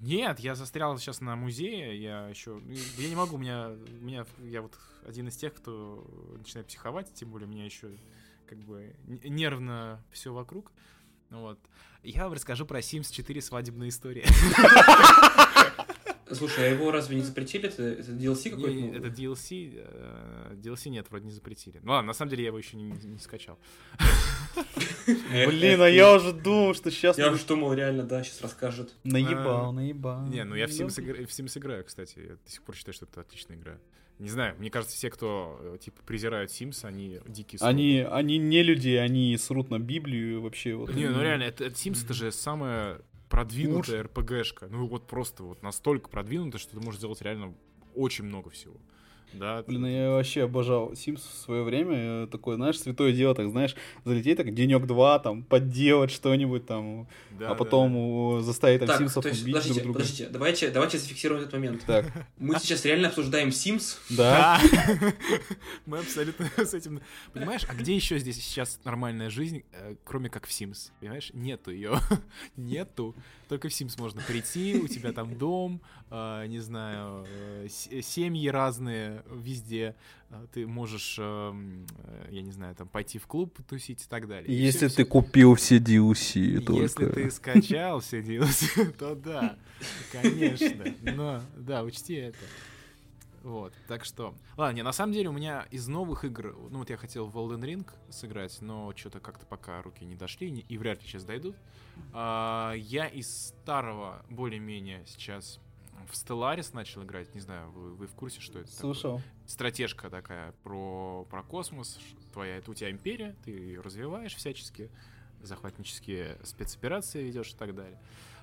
[0.00, 2.60] Нет, я застрял сейчас на музее, я еще...
[2.64, 4.24] Ну, я не могу, у меня, у меня...
[4.38, 4.72] Я вот
[5.06, 6.06] один из тех, кто
[6.38, 7.90] начинает психовать, тем более у меня еще
[8.46, 10.72] как бы нервно все вокруг.
[11.30, 11.58] Вот.
[12.02, 14.24] Я вам расскажу про Sims 4 свадебная история.
[16.32, 17.68] Слушай, а его разве не запретили?
[17.68, 18.70] Это, это DLC какой-то?
[18.70, 19.72] Не, это DLC.
[19.74, 21.80] Э, DLC нет, вроде не запретили.
[21.82, 23.58] Ну ладно, на самом деле я его еще не, не скачал.
[25.06, 27.18] Блин, а я уже думал, что сейчас...
[27.18, 28.94] Я уже думал, реально, да, сейчас расскажет.
[29.02, 30.26] Наебал, наебал.
[30.26, 32.18] Не, ну я в Sims играю, кстати.
[32.18, 33.78] Я до сих пор считаю, что это отличная игра.
[34.20, 37.70] Не знаю, мне кажется, все, кто э, типа презирают Sims, они дикие сроки.
[37.70, 40.74] Они, они не люди, они срут на Библию вообще.
[40.74, 40.94] Вот.
[40.94, 43.00] Не, ну реально, это, это Sims это же самая
[43.30, 44.68] продвинутая РПГшка.
[44.68, 47.54] Ну вот просто вот настолько продвинутая, что ты можешь сделать реально
[47.94, 48.76] очень много всего.
[49.32, 49.62] Да.
[49.62, 52.26] Блин, я вообще обожал Sims в свое время.
[52.26, 57.54] Такое, знаешь, святое дело, так знаешь, залететь так денек-два, там, подделать что-нибудь там, да, а
[57.54, 58.42] потом да, да.
[58.42, 59.98] заставить там так, Симсов убить подождите, друг друга.
[59.98, 61.84] Подождите, давайте, давайте зафиксируем этот момент.
[61.86, 62.06] Так.
[62.38, 63.98] Мы сейчас реально обсуждаем Sims.
[64.10, 64.60] Да.
[65.86, 67.00] Мы абсолютно с этим...
[67.32, 70.90] Понимаешь, а где еще здесь сейчас нормальная жизнь, э, кроме как в Sims?
[71.00, 71.30] Понимаешь?
[71.32, 71.98] Нету ее.
[72.56, 73.14] Нету.
[73.48, 79.22] Только в Sims можно прийти, у тебя там дом, э, не знаю, э, семьи разные
[79.30, 79.94] везде.
[80.30, 81.86] Э, ты можешь, эм,
[82.30, 84.56] я не знаю, там пойти в клуб тусить и так далее.
[84.56, 85.04] Если все, ты все...
[85.06, 86.82] купил все DLC только.
[86.82, 89.56] Если ты скачал все DLC, то да,
[90.12, 90.84] конечно.
[91.02, 92.38] Но, да, учти это.
[93.42, 94.34] Вот, так что...
[94.56, 96.54] Ладно, не, на самом деле у меня из новых игр...
[96.70, 100.50] Ну, вот я хотел в Elden Ring сыграть, но что-то как-то пока руки не дошли,
[100.50, 101.56] и вряд ли сейчас дойдут.
[102.12, 105.58] А, я из старого более-менее сейчас
[106.10, 107.34] в Stellaris начал играть.
[107.34, 109.18] Не знаю, вы, вы в курсе, что это Слушал.
[109.18, 109.32] Такое?
[109.46, 111.98] Стратежка такая про, про космос.
[112.32, 114.90] Твоя, это у тебя империя, ты ее развиваешь всячески,
[115.42, 117.98] захватнические спецоперации ведешь и так далее.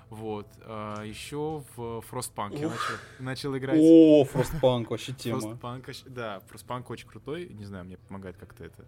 [0.10, 0.48] Вот.
[0.62, 3.80] А, еще в Frostpunk я начал, начал играть.
[3.80, 5.40] О, Frostpunk, вообще тема.
[5.40, 7.50] Frostpunk, да, Frostpunk очень крутой.
[7.50, 8.86] Не знаю, мне помогает как-то это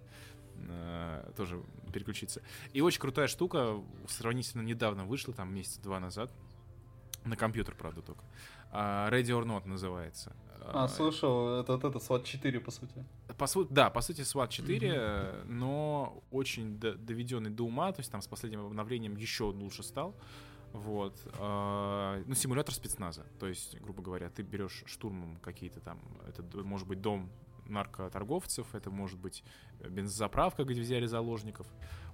[0.55, 1.61] э, тоже
[1.93, 2.41] переключиться.
[2.73, 6.31] И очень крутая штука, сравнительно недавно вышла, там месяца два назад.
[7.25, 8.23] На компьютер, правда, только.
[8.71, 10.35] Uh, Ready or Not называется.
[10.73, 13.05] А, слышал, это, это, это SWAT 4, по сути.
[13.37, 15.45] По сути, да, по сути, SWAT 4, mm-hmm.
[15.47, 20.15] но очень доведенный до ума, то есть там с последним обновлением еще лучше стал.
[20.73, 21.19] Вот.
[21.39, 23.25] Э, ну, симулятор спецназа.
[23.39, 27.31] То есть, грубо говоря, ты берешь штурмом какие-то там, это может быть дом
[27.65, 29.43] наркоторговцев, это может быть
[29.79, 31.67] бензозаправка, где взяли заложников.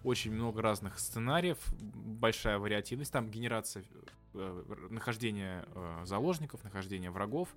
[0.05, 3.11] Очень много разных сценариев, большая вариативность.
[3.11, 3.83] Там генерация
[4.33, 7.49] э, нахождение э, заложников, нахождение врагов,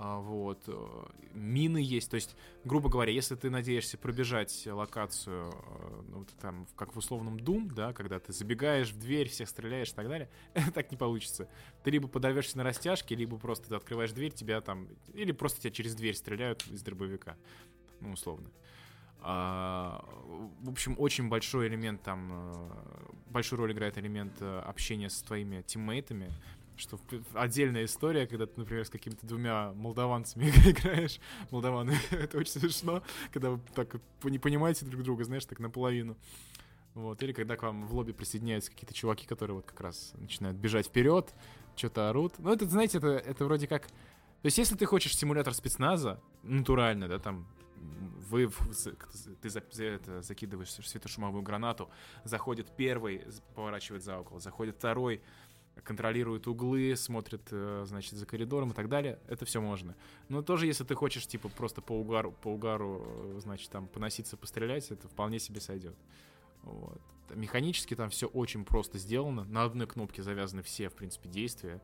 [0.00, 6.02] а, вот, э, мины есть, то есть, грубо говоря, если ты надеешься пробежать локацию, э,
[6.08, 9.94] ну, там, как в условном Doom, да, когда ты забегаешь в дверь, всех стреляешь и
[9.94, 10.30] так далее,
[10.74, 11.48] так не получится.
[11.82, 15.72] Ты либо подорвешься на растяжке, либо просто ты открываешь дверь, тебя там, или просто тебя
[15.72, 17.36] через дверь стреляют из дробовика,
[18.00, 18.50] ну, условно.
[18.50, 18.67] А,
[19.20, 22.70] в общем, очень большой элемент там, э,
[23.30, 26.30] большую роль играет элемент общения с твоими тиммейтами,
[26.76, 26.98] что
[27.34, 33.02] отдельная история, когда ты, например, с какими-то двумя молдаванцами играешь, молдаваны, это очень смешно,
[33.32, 36.16] когда вы так не понимаете друг друга, знаешь, так наполовину.
[36.94, 40.56] Вот, или когда к вам в лобби присоединяются какие-то чуваки, которые вот как раз начинают
[40.56, 41.32] бежать вперед,
[41.76, 42.34] что-то орут.
[42.38, 43.86] Ну, это, знаете, это, это вроде как...
[43.86, 47.46] То есть, если ты хочешь симулятор спецназа, натурально, да, там,
[48.28, 48.50] вы,
[49.40, 51.90] ты за, это, закидываешь светошумовую гранату,
[52.24, 53.22] заходит первый,
[53.54, 55.22] поворачивает за угол, заходит второй,
[55.82, 59.94] контролирует углы, смотрит, э, значит, за коридором и так далее, это все можно.
[60.28, 64.36] Но тоже, если ты хочешь, типа, просто по угару, по угару, э, значит, там, поноситься,
[64.36, 65.96] пострелять, это вполне себе сойдет.
[66.62, 67.00] Вот.
[67.34, 69.44] Механически там все очень просто сделано.
[69.44, 71.80] На одной кнопке завязаны все, в принципе, действия.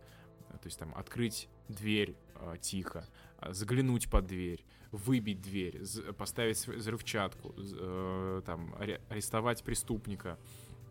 [0.51, 3.09] То есть там открыть дверь э, тихо,
[3.51, 5.82] заглянуть под дверь, выбить дверь,
[6.16, 8.74] поставить взрывчатку, э, там,
[9.09, 10.39] арестовать преступника,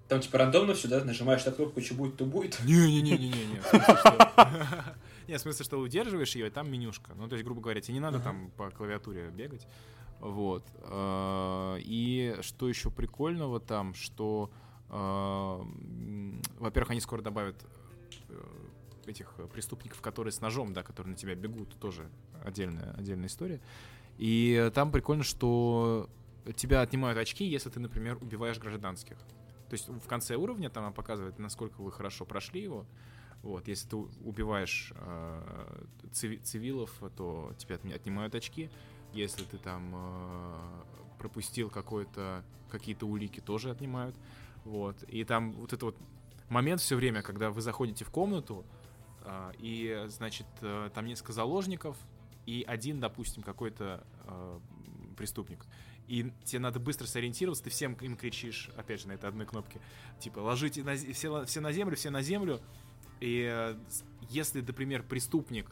[0.07, 1.03] там типа рандомно все, да?
[1.03, 2.59] Нажимаешь на кнопку, что будет, то будет.
[2.65, 3.61] Не-не-не-не-не.
[5.27, 7.13] Не, в смысле, что удерживаешь ее, и там менюшка.
[7.15, 9.65] Ну, то есть, грубо говоря, тебе не надо там по клавиатуре бегать.
[10.19, 10.65] Вот.
[10.83, 14.51] А, и что еще прикольного там, что,
[14.89, 17.67] во-первых, они скоро добавят э,
[19.05, 22.09] этих преступников, которые с ножом, да, которые на тебя бегут, тоже
[22.43, 23.61] отдельная, отдельная история.
[24.17, 26.09] И там прикольно, что
[26.55, 29.17] тебя отнимают очки, если ты, например, убиваешь гражданских.
[29.69, 32.85] То есть в конце уровня там показывает, насколько вы хорошо прошли его.
[33.41, 38.69] Вот, если ты убиваешь э, цивилов, то тебя отнимают очки.
[39.13, 40.83] Если ты там э,
[41.19, 44.15] пропустил какой-то какие-то улики, тоже отнимают.
[44.63, 45.03] Вот.
[45.03, 45.97] И там вот это вот
[46.49, 48.82] момент все время, когда вы заходите в комнату, э,
[49.59, 51.97] и, значит, э, там несколько заложников,
[52.45, 54.59] и один, допустим, какой-то э,
[55.17, 55.65] преступник
[56.07, 59.79] и тебе надо быстро сориентироваться, ты всем им кричишь, опять же, на этой одной кнопке,
[60.19, 62.61] типа, ложите на, все, все на землю, все на землю,
[63.19, 63.77] и э,
[64.29, 65.71] если, например, преступник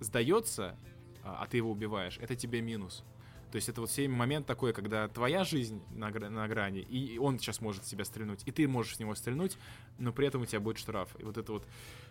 [0.00, 0.76] сдается,
[1.22, 3.04] а, а ты его убиваешь, это тебе минус.
[3.50, 7.38] То есть это вот все момент такой, когда твоя жизнь на, на грани, и он
[7.38, 9.56] сейчас может себя стрельнуть, и ты можешь с него стрельнуть,
[9.98, 11.08] но при этом у тебя будет штраф.
[11.18, 11.66] И вот это вот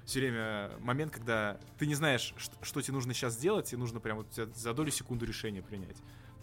[0.06, 4.00] все время момент, когда ты не знаешь, что, что тебе нужно сейчас сделать, и нужно
[4.00, 5.98] прям вот за долю секунду решение принять.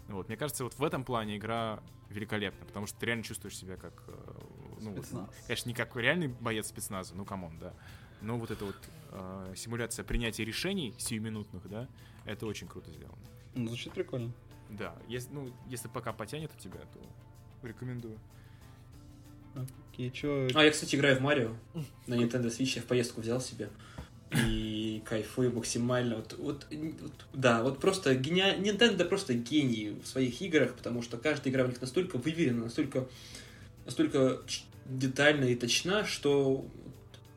[0.07, 3.75] Вот, мне кажется, вот в этом плане игра великолепна, потому что ты реально чувствуешь себя
[3.75, 4.41] как, э,
[4.79, 5.05] ну, вот,
[5.45, 7.73] конечно, не как реальный боец спецназа, ну, come on, да,
[8.21, 8.77] но вот эта вот
[9.11, 11.89] э, симуляция принятия решений сиюминутных, да,
[12.23, 13.19] это очень круто сделано.
[13.53, 14.31] Ну, звучит прикольно.
[14.69, 18.17] Да, если, ну, если пока потянет у тебя, то рекомендую.
[19.91, 20.47] Окей, чё...
[20.53, 21.55] А я, кстати, играю в Марио
[22.05, 23.69] на Nintendo Switch, я в поездку взял себе
[24.31, 26.17] и кайфую максимально.
[26.17, 28.59] Вот, вот, вот, да, вот просто гениаль...
[28.59, 33.07] Nintendo просто гений в своих играх, потому что каждая игра у них настолько выверена, настолько,
[33.85, 34.41] настолько
[34.85, 36.65] детальна и точна, что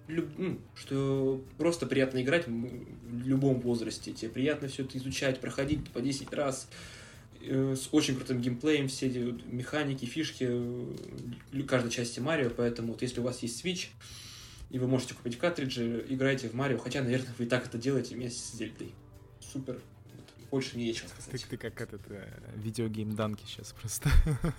[0.09, 4.13] ну, что просто приятно играть в любом возрасте.
[4.13, 6.69] Тебе приятно все это изучать, проходить по 10 раз
[7.41, 13.21] с очень крутым геймплеем, все эти механики, фишки э, каждой части Марио, поэтому вот если
[13.21, 13.89] у вас есть Switch,
[14.71, 18.15] и вы можете купить картриджи, играйте в Марио, хотя, наверное, вы и так это делаете
[18.15, 18.93] вместе с Зельдой.
[19.41, 19.81] Супер.
[20.51, 21.43] больше не нечего сказать.
[21.43, 24.11] Ты, ты как этот э, видеогейм Данки сейчас просто.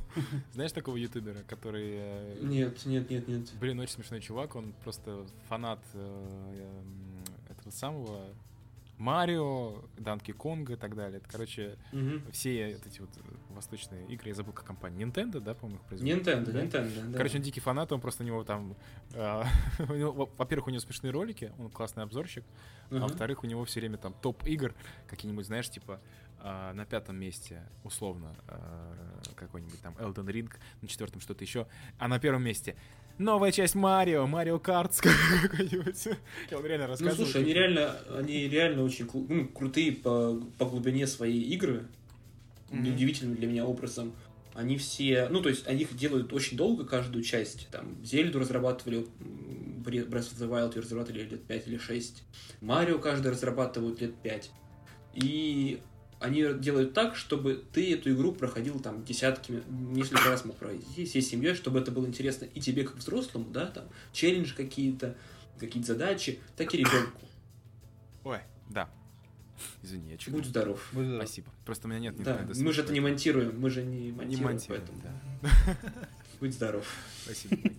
[0.54, 1.92] Знаешь такого ютубера, который...
[1.94, 3.50] Э, нет, нет, нет, нет.
[3.60, 6.66] Блин, очень смешной чувак, он просто фанат э,
[7.50, 8.26] этого самого
[9.02, 11.18] Марио, Данки Конга и так далее.
[11.18, 12.22] Это, короче, угу.
[12.32, 13.10] все эти вот
[13.50, 15.04] восточные игры, я забыл, как компания.
[15.04, 16.28] Nintendo, да, по-моему, производит?
[16.28, 16.64] Nintendo, да?
[16.64, 17.18] Nintendo, да.
[17.18, 18.76] Короче, он дикий фанат, он просто у него там...
[19.14, 19.44] Э,
[19.80, 22.44] во-первых, у него смешные ролики, он классный обзорщик,
[22.92, 24.76] uh а во-вторых, у него все время там топ игр,
[25.08, 26.00] какие-нибудь, знаешь, типа
[26.44, 31.68] э, на пятом месте, условно, э, какой-нибудь там Elden Ring, на четвертом что-то еще,
[31.98, 32.76] а на первом месте
[33.22, 36.08] новая часть Марио, Марио Картс какой-нибудь.
[36.52, 37.20] Он реально ну, рассказывает.
[37.20, 41.88] Ну, слушай, они реально, они реально очень ну, крутые по, по глубине своей игры.
[42.70, 42.82] Mm-hmm.
[42.82, 44.14] Неудивительным для меня образом.
[44.54, 47.70] Они все, ну, то есть, они их делают очень долго, каждую часть.
[47.70, 49.08] Там, Зельду разрабатывали,
[49.84, 52.24] Breath of the Wild разрабатывали лет 5 или 6.
[52.60, 54.52] Марио каждый разрабатывают лет 5.
[55.14, 55.82] И
[56.22, 61.22] они делают так, чтобы ты эту игру проходил там десятками, несколько раз мог пройти всей
[61.22, 65.16] семьей, чтобы это было интересно и тебе как взрослому, да, там, челлендж какие-то,
[65.60, 67.20] какие-то задачи, так и ребенку.
[68.24, 68.40] Ой,
[68.70, 68.90] да.
[69.82, 70.90] Извини, я чуть Будь здоров.
[70.94, 71.24] Будь здоров.
[71.24, 71.48] Спасибо.
[71.66, 74.44] Просто у меня нет Да, мы же это не монтируем, мы же не не монтируем,
[74.44, 75.78] монтируем, поэтому да.
[76.40, 76.88] будь здоров.
[77.24, 77.58] Спасибо.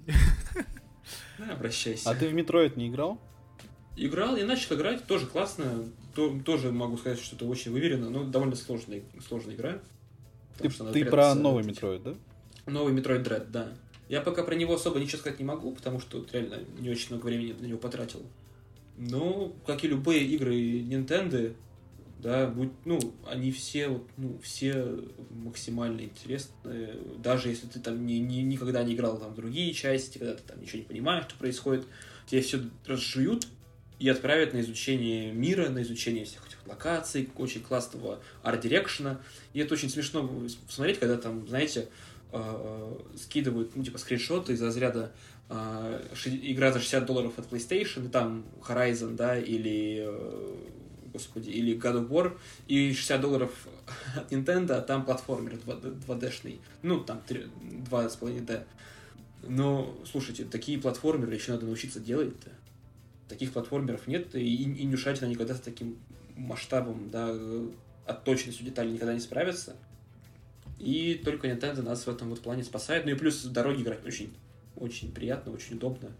[1.38, 2.08] Да, обращайся.
[2.08, 3.20] А ты в Metroid не играл?
[3.96, 5.84] Играл, я начал играть, тоже классно,
[6.14, 9.80] то- тоже могу сказать, что это очень выверено, но довольно сложная, сложная игра.
[10.58, 10.70] Ты, ты
[11.04, 11.40] про прятаться.
[11.40, 12.14] новый Metroid, да?
[12.66, 13.72] Новый Metroid Dread, да.
[14.08, 17.08] Я пока про него особо ничего сказать не могу, потому что вот реально не очень
[17.10, 18.22] много времени на него потратил.
[18.98, 21.54] Но, как и любые игры Nintendo,
[22.22, 24.86] да, будь, ну, они все, вот, ну, все
[25.30, 26.94] максимально интересные.
[27.18, 30.42] Даже если ты там не, не- никогда не играл там в другие части, когда ты
[30.42, 31.84] там ничего не понимаешь, что происходит,
[32.26, 33.48] тебе все разжуют
[34.02, 39.20] и отправят на изучение мира, на изучение всех этих локаций, очень классного арт-дирекшена.
[39.52, 40.28] И это очень смешно
[40.68, 41.88] смотреть, когда там, знаете,
[42.32, 45.12] э, скидывают, ну, типа, скриншоты из разряда
[45.48, 50.56] э, игра за 60 долларов от PlayStation, и там Horizon, да, или, э,
[51.12, 53.52] господи, или God of War, и 60 долларов
[54.16, 57.46] от Nintendo, а там платформер 2D-шный, ну, там 3,
[57.88, 58.64] 2,5D.
[59.44, 62.50] Но, слушайте, такие платформеры еще надо научиться делать-то.
[63.28, 65.98] Таких платформеров нет, и, и Нюшатина никогда с таким
[66.36, 67.34] масштабом, да,
[68.06, 69.76] от точностью деталей никогда не справится.
[70.78, 73.04] И только Nintendo нас в этом вот плане спасает.
[73.04, 74.34] Ну и плюс в дороге играть очень,
[74.76, 76.10] очень приятно, очень удобно.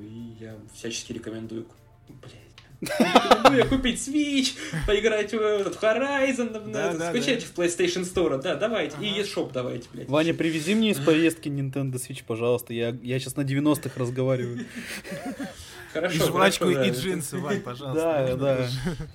[0.00, 1.66] И я всячески рекомендую...
[2.08, 2.50] Блять.
[2.80, 4.56] Рекомендую купить Switch,
[4.86, 8.96] поиграть в этот Horizon, Да, да, скачать в PlayStation Store, да, давайте.
[9.00, 9.20] И Ага.
[9.20, 10.08] eShop давайте, блядь.
[10.08, 12.72] Ваня, привези мне из поездки Nintendo Switch, пожалуйста.
[12.72, 14.64] Я, я сейчас на 90-х разговариваю.
[15.92, 16.86] Хорошо, И хорошо, жвачку, да.
[16.86, 18.36] и джинсы, Вань, пожалуйста.
[18.36, 18.68] Да, да.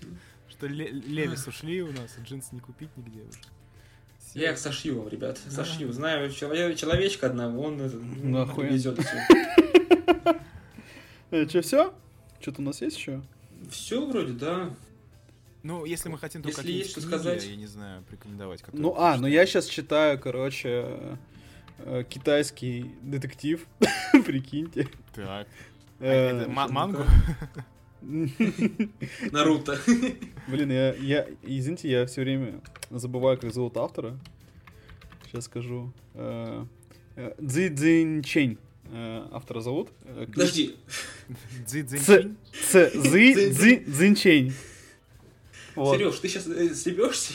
[0.49, 3.39] Что ле- Левис ушли у нас, и джинсы не купить нигде уже.
[4.33, 5.91] Я их сошью вам, ребят, сошью.
[5.93, 8.73] Знаю человечка одного, он это, Ну, охуенно.
[8.73, 8.99] везет
[11.49, 11.93] Че, все?
[12.41, 13.21] Что-то у нас есть еще?
[13.71, 14.71] Все вроде, да.
[15.63, 17.45] Ну, если мы хотим только Если есть что книги, сказать.
[17.45, 18.61] я не знаю, порекомендовать.
[18.73, 21.17] Ну, а, ну я сейчас читаю, короче,
[21.79, 23.65] э, китайский детектив.
[24.25, 24.87] Прикиньте.
[25.15, 25.47] Так.
[25.99, 27.03] А Э, мангу?
[29.31, 29.79] Наруто.
[30.47, 32.61] Блин, я, я, извините, я все время
[32.91, 34.17] забываю, как зовут автора.
[35.25, 35.91] Сейчас скажу.
[36.13, 36.65] Э,
[37.15, 38.57] э, Цзи Цзин Чень
[39.31, 39.89] автора зовут.
[40.27, 40.75] Подожди,
[41.65, 42.37] Цзи Цзи Ц, Чинь?
[42.69, 44.53] Ц, Цзи Цзи Цзин Чень.
[45.75, 45.97] Вот.
[45.97, 46.43] Сереж, ты сейчас
[46.77, 47.33] стебешься?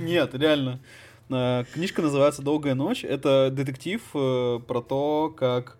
[0.00, 0.80] Нет, реально.
[1.72, 3.04] Книжка называется «Долгая ночь».
[3.04, 5.79] Это детектив про то, как...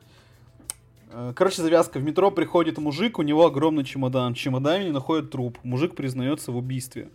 [1.13, 1.99] э, Короче, завязка.
[1.99, 4.35] В метро приходит мужик, у него огромный чемодан.
[4.35, 5.59] В чемодане находит труп.
[5.63, 7.09] Мужик признается в убийстве.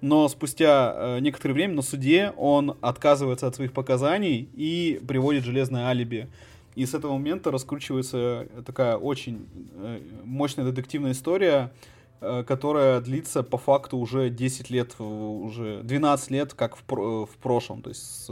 [0.00, 5.86] Но спустя э, некоторое время на суде он отказывается от своих показаний и приводит железное
[5.86, 6.28] алиби.
[6.74, 11.72] И с этого момента раскручивается такая очень э, мощная детективная история,
[12.20, 17.80] которая длится по факту уже 10 лет, уже 12 лет, как в, в прошлом.
[17.80, 18.28] То есть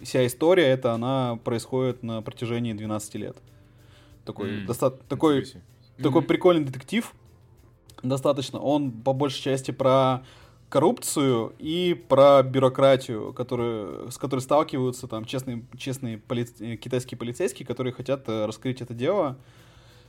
[0.00, 3.36] вся история эта, она происходит на протяжении 12 лет.
[4.24, 5.62] Такой, М, доста- такой, себе.
[6.02, 7.12] такой прикольный детектив.
[8.02, 8.58] Достаточно.
[8.60, 10.22] Он по большей части про
[10.68, 17.66] коррупцию и про бюрократию, которые, с которой сталкиваются там честные, честные поли- э, китайские полицейские,
[17.66, 19.36] которые хотят э, раскрыть это дело.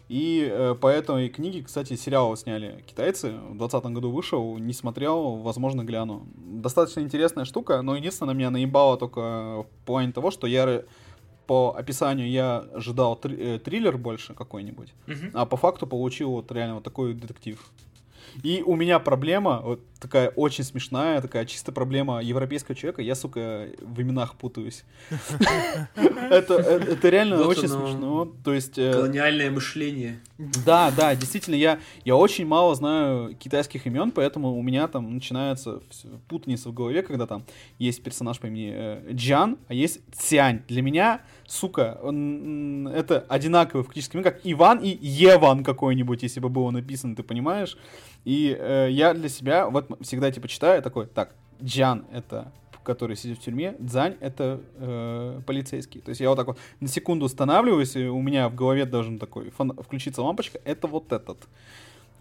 [0.07, 3.29] И э, по этой книге, кстати, сериал сняли китайцы.
[3.31, 6.27] В 2020 году вышел, не смотрел, возможно, гляну.
[6.35, 9.19] Достаточно интересная штука, но единственное, меня наебала только
[9.63, 10.83] в плане того, что я
[11.47, 14.93] по описанию я ожидал три- э, триллер больше какой-нибудь.
[15.07, 15.31] Мгм.
[15.33, 17.59] А по факту получил вот реально вот такой детектив.
[18.43, 23.01] И у меня проблема, вот такая очень смешная, такая чисто проблема европейского человека.
[23.01, 24.83] Я, сука, в именах путаюсь.
[25.95, 28.33] Это это- реально очень смешно.
[28.43, 28.77] То есть...
[28.77, 30.19] э, Колониальное мышление.
[30.37, 35.81] Да, да, действительно, я, я очень мало знаю китайских имен, поэтому у меня там начинается
[36.27, 37.45] путаница в голове, когда там
[37.79, 40.61] есть персонаж по имени э, Джан, а есть Цянь.
[40.67, 46.69] Для меня, сука, он, это одинаковые фактически как Иван и Еван какой-нибудь, если бы было
[46.69, 47.77] написано, ты понимаешь?
[48.25, 51.33] И э, я для себя вот всегда типа читаю такой, так,
[51.63, 52.51] Джан это
[52.85, 55.99] который сидит в тюрьме, Дзань— это э, полицейский.
[56.01, 59.19] То есть я вот так вот на секунду останавливаюсь, и у меня в голове должен
[59.19, 61.37] такой фон- включиться лампочка, это вот этот.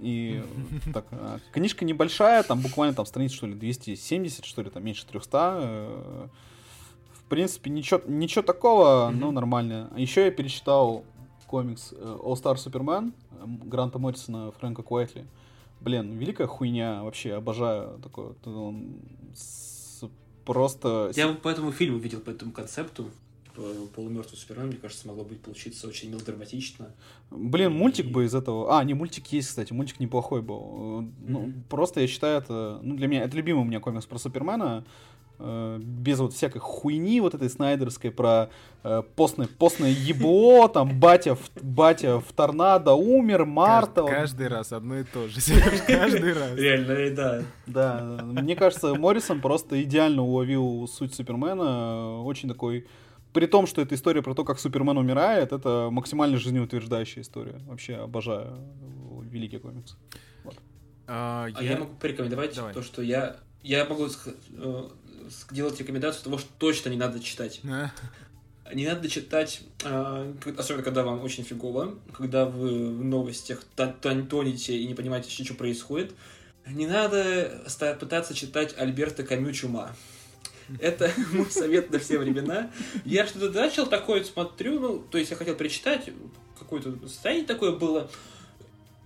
[0.00, 0.42] И
[0.92, 5.06] так, а, книжка небольшая, там буквально там страниц, что ли, 270, что ли, там меньше
[5.06, 5.58] 300.
[5.62, 6.28] э,
[7.14, 9.90] В принципе, ничего, ничего такого, но нормально.
[9.94, 11.04] А Еще я перечитал
[11.46, 13.12] комикс э, All Star Superman
[13.46, 15.26] Гранта Моррисона, Фрэнка Куайтли.
[15.80, 18.28] Блин, великая хуйня, вообще обожаю такой.
[18.28, 18.96] вот, Он
[20.44, 21.12] просто...
[21.14, 23.10] Я по этому фильму видел, по этому концепту.
[23.94, 26.90] полумертвый Супермен, мне кажется, могло бы получиться очень мелодраматично.
[27.30, 28.78] Блин, мультик бы из этого...
[28.78, 31.04] А, не, мультик есть, кстати, мультик неплохой был.
[31.26, 32.80] Ну, просто я считаю это...
[32.82, 33.22] Ну, для меня...
[33.22, 34.84] Это любимый у меня комикс про Супермена.
[35.39, 38.51] Э, без вот всякой хуйни вот этой снайдерской про
[38.85, 44.02] э, постное, постное ебло, там батя в, батя в торнадо умер, Марта.
[44.02, 45.40] Каждый, каждый раз одно и то же.
[45.86, 46.55] Каждый раз.
[46.56, 47.43] Реально, да.
[47.66, 52.23] Да, мне кажется, Моррисон просто идеально уловил суть Супермена.
[52.23, 52.86] Очень такой
[53.32, 57.61] при том, что это история про то, как Супермен умирает, это максимально жизнеутверждающая история.
[57.66, 58.56] Вообще обожаю
[59.28, 59.97] великий комикс.
[60.44, 60.55] Вот.
[61.09, 61.59] А, я...
[61.59, 62.73] а я могу порекомендовать Давай.
[62.73, 64.89] то, что я я могу э,
[65.51, 67.60] делать рекомендацию того, что точно не надо читать.
[68.72, 73.62] Не надо читать, а, особенно когда вам очень фигово, когда вы в новостях
[74.01, 76.12] тонете и не понимаете, что происходит.
[76.66, 77.62] Не надо
[78.01, 79.94] пытаться читать Альберта Камю «Чума».
[80.80, 82.70] Это мой совет на все времена.
[83.05, 86.09] Я что-то начал такое смотрю, ну, то есть я хотел прочитать,
[86.59, 88.10] какое-то состояние такое было,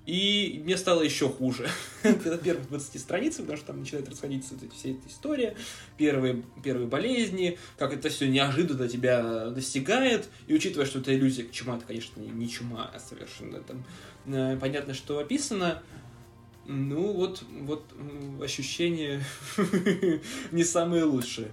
[0.08, 1.68] и мне стало еще хуже.
[2.02, 5.54] Это первые 20 страниц, потому что там начинает расходиться вот эти, вся эта история,
[5.98, 10.30] первые, первые болезни, как это все неожиданно тебя достигает.
[10.46, 13.84] И учитывая, что это иллюзия, чума, это, конечно, не, чума, а совершенно там
[14.24, 15.82] э, понятно, что описано.
[16.64, 17.84] Ну, вот, вот
[18.42, 19.22] ощущения
[20.52, 21.48] не самые лучшие.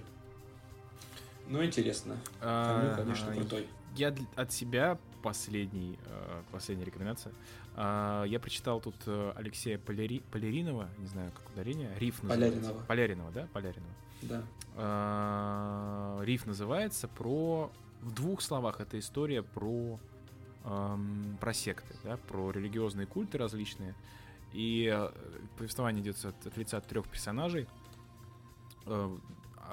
[1.46, 2.16] Но интересно.
[2.40, 3.66] А, конечно, крутой.
[3.96, 7.32] Я от себя последний, э, последняя рекомендация.
[7.78, 10.22] А, я прочитал тут э, Алексея Поляри...
[10.32, 12.58] Поляринова, не знаю, как ударение, Риф называется.
[12.58, 12.84] Поляринова.
[12.86, 13.48] Поляринова, да?
[13.52, 13.92] Поляринова.
[14.22, 14.42] Да.
[14.76, 17.70] А, Риф называется про...
[18.00, 19.98] В двух словах это история про,
[20.64, 23.94] эм, про секты, да, про религиозные культы различные.
[24.52, 25.10] И э,
[25.58, 27.66] повествование идет от, от лица трех персонажей
[28.84, 29.16] э,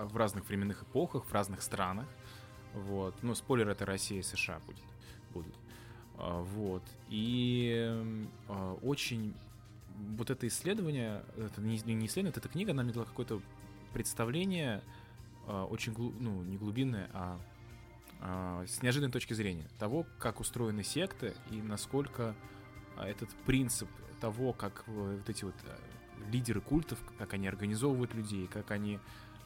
[0.01, 2.07] в разных временных эпохах, в разных странах.
[2.73, 3.13] Вот.
[3.21, 4.83] Ну, спойлер, это Россия и США будет,
[5.33, 5.55] будут.
[6.17, 6.83] А, вот.
[7.09, 7.91] И
[8.47, 9.33] а, очень
[10.17, 13.41] вот это исследование, это не, исследование, это книга, она мне дала какое-то
[13.93, 14.81] представление
[15.47, 17.39] а, очень, ну, не глубинное, а
[18.65, 22.37] с неожиданной точки зрения того, как устроены секты и насколько
[22.97, 23.89] этот принцип
[24.21, 25.55] того, как вот эти вот
[26.31, 28.99] лидеры культов, как они организовывают людей, как они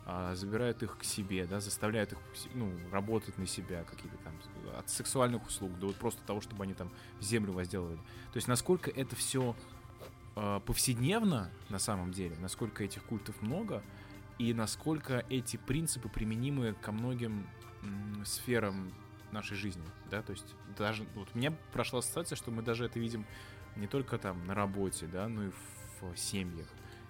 [0.10, 2.18] а, забирают их к себе, да, заставляют их
[2.54, 4.34] ну, работать на себя, какие-то там
[4.80, 6.90] от сексуальных услуг до просто того, чтобы они там
[7.20, 7.98] землю возделывали.
[8.32, 9.54] То есть насколько это все
[10.38, 13.84] э, повседневно на самом деле, насколько этих культов много,
[14.40, 17.46] и насколько эти принципы применимы ко многим
[17.84, 18.94] м, сферам
[19.34, 22.98] нашей жизни, да, то есть даже вот у меня прошла ассоциация, что мы даже это
[22.98, 23.26] видим
[23.76, 25.50] не только там на работе, да, но и
[26.00, 26.68] в семьях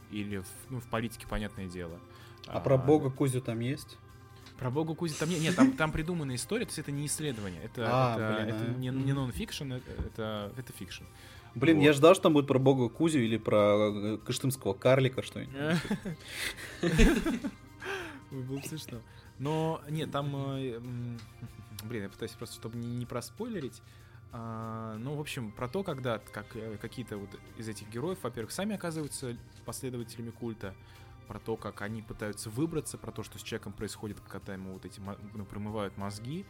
[0.10, 2.00] или в, ну, в политике, понятное дело.
[2.48, 3.98] А, а про бога Кузю там есть?
[4.58, 7.62] Про бога Кузю там нет, нет там, там придуманная история, то есть это не исследование,
[7.64, 8.80] это, а, это, блин, это а.
[8.80, 11.04] не, не нон-фикшн, это, это фикшн.
[11.56, 11.84] Блин, вот.
[11.84, 15.56] я ждал, что там будет про бога Кузю или про э, кыштымского карлика что-нибудь.
[18.32, 19.00] Было смешно.
[19.40, 20.80] Но нет, там, э,
[21.84, 23.82] блин, я пытаюсь просто, чтобы не проспойлерить,
[24.32, 28.52] а, ну, в общем, про то, когда как, э, какие-то вот из этих героев, во-первых,
[28.52, 30.76] сами оказываются последователями культа,
[31.28, 34.86] про то, как они пытаются выбраться, про то, что с человеком происходит, когда ему вот
[34.86, 35.02] эти
[35.34, 36.46] ну, промывают мозги,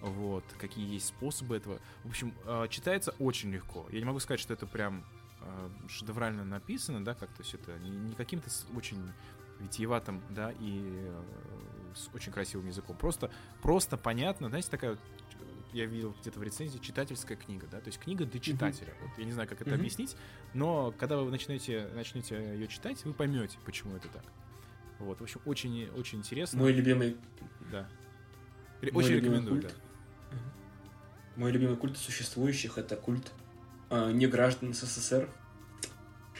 [0.00, 1.78] вот, какие есть способы этого.
[2.02, 3.86] В общем, э, читается очень легко.
[3.90, 5.04] Я не могу сказать, что это прям
[5.40, 9.00] э, шедеврально написано, да, как-то все это, не, каким-то очень
[9.60, 11.22] витиеватым, да, и э,
[11.94, 12.96] с очень красивым языком.
[12.96, 13.30] Просто,
[13.62, 15.00] просто понятно, знаете, такая вот
[15.74, 18.88] я видел где-то в рецензии читательская книга, да, то есть книга для читателя.
[18.88, 19.08] Mm-hmm.
[19.08, 19.74] Вот я не знаю, как это mm-hmm.
[19.74, 20.16] объяснить,
[20.54, 24.24] но когда вы начнете, начнете ее читать, вы поймете, почему это так.
[25.00, 26.60] Вот, в общем, очень, очень интересно.
[26.60, 27.16] Мой любимый.
[27.72, 27.88] Да.
[28.80, 29.74] Мой очень рекомендую, культ.
[30.30, 30.38] да.
[31.36, 33.32] Мой любимый культ существующих это культ
[33.90, 35.28] э, не граждан СССР.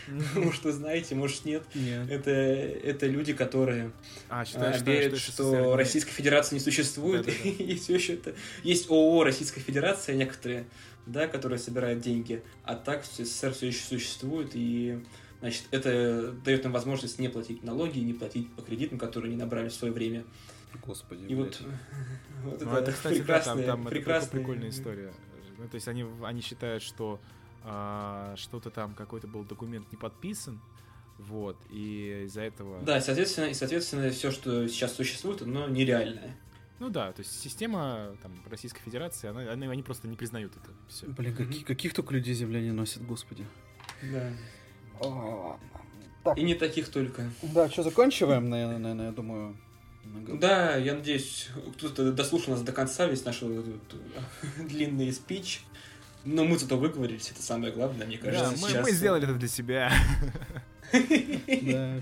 [0.34, 1.62] Может, вы знаете, может, нет.
[1.74, 2.10] нет.
[2.10, 3.92] Это, это люди, которые
[4.28, 7.26] а, считаю, верят, что, что Российская Федерация не существует.
[7.26, 7.64] Да, да, да.
[7.64, 8.34] есть еще это.
[8.62, 10.66] Есть ООО Российская Федерация некоторые,
[11.06, 12.42] да, которые собирают деньги.
[12.64, 15.00] А так СССР все еще существует, и
[15.40, 19.68] значит, это дает им возможность не платить налоги, не платить по кредитам, которые они набрали
[19.68, 20.24] в свое время.
[20.82, 21.24] Господи.
[21.26, 21.60] И вот,
[22.44, 24.28] вот ну, это, это, кстати, прекрасная, да, там, там прекрасная...
[24.28, 25.12] это прикольная история.
[25.58, 27.20] Ну, то есть они, они считают, что
[27.64, 30.60] а, что-то там, какой-то был документ не подписан,
[31.18, 32.82] вот, и из-за этого...
[32.82, 36.36] Да, соответственно, и, соответственно, все, что сейчас существует, оно нереальное.
[36.80, 40.70] Ну да, то есть система там, Российской Федерации, она, они, они просто не признают это
[40.88, 41.06] все.
[41.06, 43.46] Блин, каких, каких только людей земля не носит, господи.
[44.02, 44.32] Да.
[45.00, 45.58] О,
[46.24, 46.36] так.
[46.36, 47.30] И не таких только.
[47.42, 49.56] Да, что, заканчиваем, наверное, наверное, я думаю.
[50.04, 53.62] Много- Да, я надеюсь, кто-то дослушал нас до конца, весь наш э,
[54.58, 55.62] длинный спич.
[56.24, 58.82] Но мы зато выговорились, это самое главное, мне кажется, Да, мы, сейчас.
[58.86, 59.92] мы сделали это для себя.
[60.92, 62.00] Да,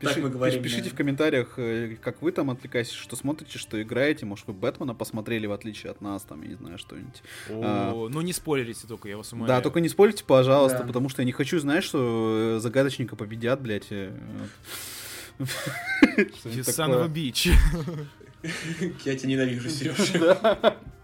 [0.00, 4.26] Пишите в комментариях, э, как вы там отвлекаетесь, что смотрите, что играете.
[4.26, 7.22] Может, вы Бэтмена посмотрели, в отличие от нас, там, я не знаю, что-нибудь.
[7.48, 9.58] О, Ну не спорите только, я вас умоляю.
[9.58, 13.60] Да, только не спорьте, пожалуйста, потому что я не хочу, знаешь, что э, загадочника победят,
[13.60, 13.86] блядь.
[13.90, 14.12] э.
[15.38, 15.46] You
[16.40, 17.50] Что-нибудь son of a bitch.
[19.04, 20.76] Я тебя ненавижу, Сережа.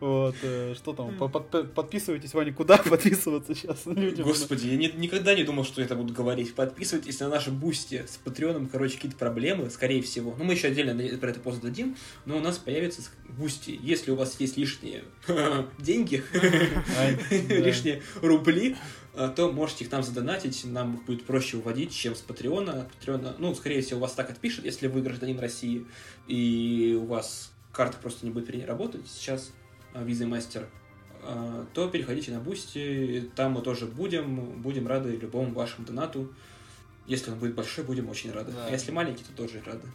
[0.00, 4.24] Вот, э, что там, по- под- подписывайтесь, Ваня, куда подписываться сейчас людям?
[4.26, 6.54] Господи, я не- никогда не думал, что я это буду говорить.
[6.54, 10.34] Подписывайтесь на наши Boosty с Patreon ом, короче, какие-то проблемы, скорее всего.
[10.38, 11.96] Ну, мы еще отдельно про это пост дадим,
[12.26, 13.78] но у нас появится Boosty.
[13.82, 15.04] Если у вас есть лишние
[15.78, 16.22] деньги,
[17.48, 18.76] лишние рубли,
[19.14, 22.82] а, то можете их нам задонатить, нам их будет проще уводить, чем с Patreon а.
[22.82, 25.84] От Patreon а, ну, скорее всего, вас так отпишет, если вы гражданин России,
[26.28, 29.52] и у вас карта просто не будет при ней работать сейчас,
[29.94, 30.66] а, Visa Master,
[31.22, 36.32] а, то переходите на Boosty, там мы тоже будем, будем рады любому вашему донату.
[37.06, 38.52] Если он будет большой, будем очень рады.
[38.52, 38.66] Да.
[38.66, 39.86] А если маленький, то тоже рады.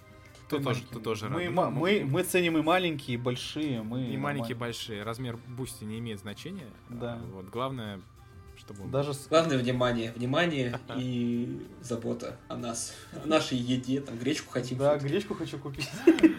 [0.49, 1.53] Ты тоже, ты тоже мы, рад.
[1.53, 3.81] ма- мы, мы ценим и маленькие, и большие.
[3.81, 4.55] Мы И маленькие, нормально.
[4.59, 5.03] большие.
[5.03, 6.67] Размер Boosty не имеет значения.
[6.89, 7.13] Да.
[7.13, 7.99] А, Вот, главное,
[8.57, 8.91] чтобы он...
[8.91, 12.93] Даже с- Главное внимание, внимание и забота о нас,
[13.23, 14.77] о нашей еде, там гречку хотим.
[14.77, 15.89] Да, гречку хочу купить.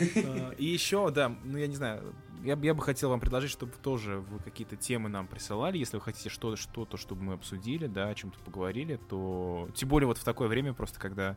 [0.00, 2.14] А, И еще, да, ну я не знаю,
[2.44, 5.96] я, бы- я бы хотел вам предложить, чтобы тоже вы какие-то темы нам присылали, если
[5.96, 10.18] вы хотите что- что-то, чтобы мы обсудили, да, о чем-то поговорили, то тем более вот
[10.18, 11.36] в такое время просто, когда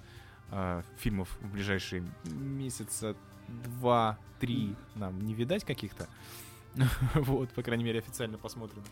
[0.52, 3.16] а, фильмов в ближайшие месяца
[3.48, 6.08] два-три нам не видать каких-то,
[7.16, 8.84] вот, по крайней мере, официально посмотрим,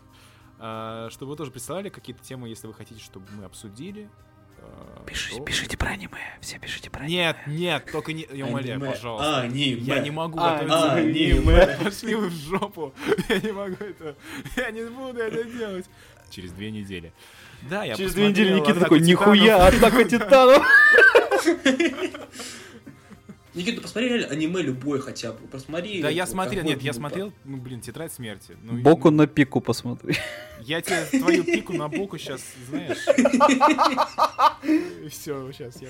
[0.58, 4.08] А, чтобы вы тоже присылали какие-то темы, если вы хотите, чтобы мы обсудили.
[4.62, 6.38] А, то- про аниме.
[6.40, 8.92] Все пишите про Нет, нет, только не, я умоляю, Аниме.
[8.92, 9.40] пожалуйста.
[9.40, 9.80] Аниме.
[9.82, 10.92] Я не могу А, готовиться.
[10.92, 11.78] аниме.
[11.82, 12.94] Пошли вы в жопу.
[13.28, 14.16] Я не могу это.
[14.56, 15.86] Я не буду это делать.
[16.30, 17.12] Через две недели.
[17.62, 19.34] Да, я Через две недели Никита «Атаку такой, титанов».
[19.36, 20.66] нихуя, атака титанов.
[23.54, 25.46] Никита, посмотри реально аниме любое хотя бы.
[25.48, 26.00] Посмотри.
[26.00, 28.56] Да, я смотрел, нет, я смотрел, ну, блин, Тетрадь смерти.
[28.62, 30.16] Ну, Боку на пику посмотри.
[30.60, 32.98] Я тебе твою пику на боку сейчас, знаешь.
[35.10, 35.88] Все, сейчас я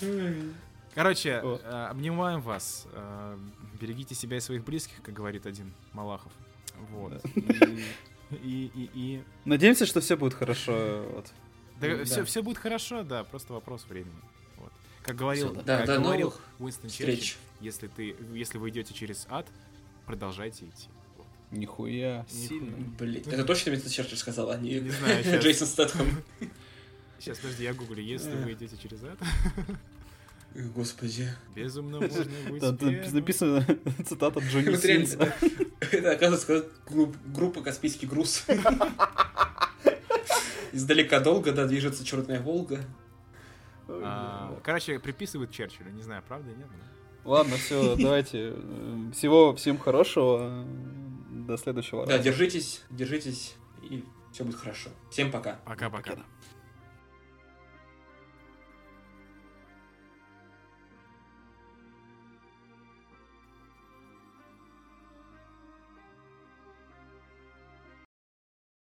[0.00, 0.52] понял.
[0.94, 2.86] Короче, э, обнимаем вас.
[2.92, 3.38] э,
[3.80, 6.32] Берегите себя и своих близких, как говорит один Малахов.
[6.90, 7.24] Вот.
[7.34, 7.84] И-
[8.44, 9.22] И, и, и...
[9.44, 11.04] Надеемся, что все будет хорошо.
[11.14, 11.26] вот.
[11.80, 12.04] Да, Да.
[12.04, 14.12] все, все будет хорошо, да, просто вопрос времени.
[15.02, 17.18] Как говорил, Всё, да, как до говорил новых Уинстон встреч.
[17.18, 19.46] Черчилль, если, ты, если вы идете через ад,
[20.06, 20.88] продолжайте идти.
[21.16, 21.26] Вот.
[21.50, 22.76] Нихуя, сильно.
[22.98, 25.42] Блин, это точно Мистер Черчилль сказал, а не, Не знаю, щас.
[25.42, 26.22] Джейсон Стэтхэм.
[27.18, 29.18] Сейчас, подожди, я гуглю, если вы идете через ад,
[30.74, 31.28] Господи.
[31.54, 33.14] безумно можно быть бедным.
[33.14, 33.64] написано
[34.06, 35.32] цитата Джонни Синса.
[35.80, 38.44] это, оказывается, групп- группа «Каспийский груз».
[40.72, 42.84] Издалека долго, да, движется черная Волга.
[44.02, 46.66] А, Короче, приписывают Черчиллю, не знаю, правда, нет?
[47.24, 47.30] ну.
[47.30, 48.54] Ладно, все, давайте.
[48.56, 50.64] э, Всего всем хорошего.
[51.30, 52.24] До следующего Да, раза.
[52.24, 54.90] держитесь, держитесь, и все будет хорошо.
[55.10, 55.58] Всем пока.
[55.64, 56.10] Пока-пока.
[56.12, 56.22] Пока.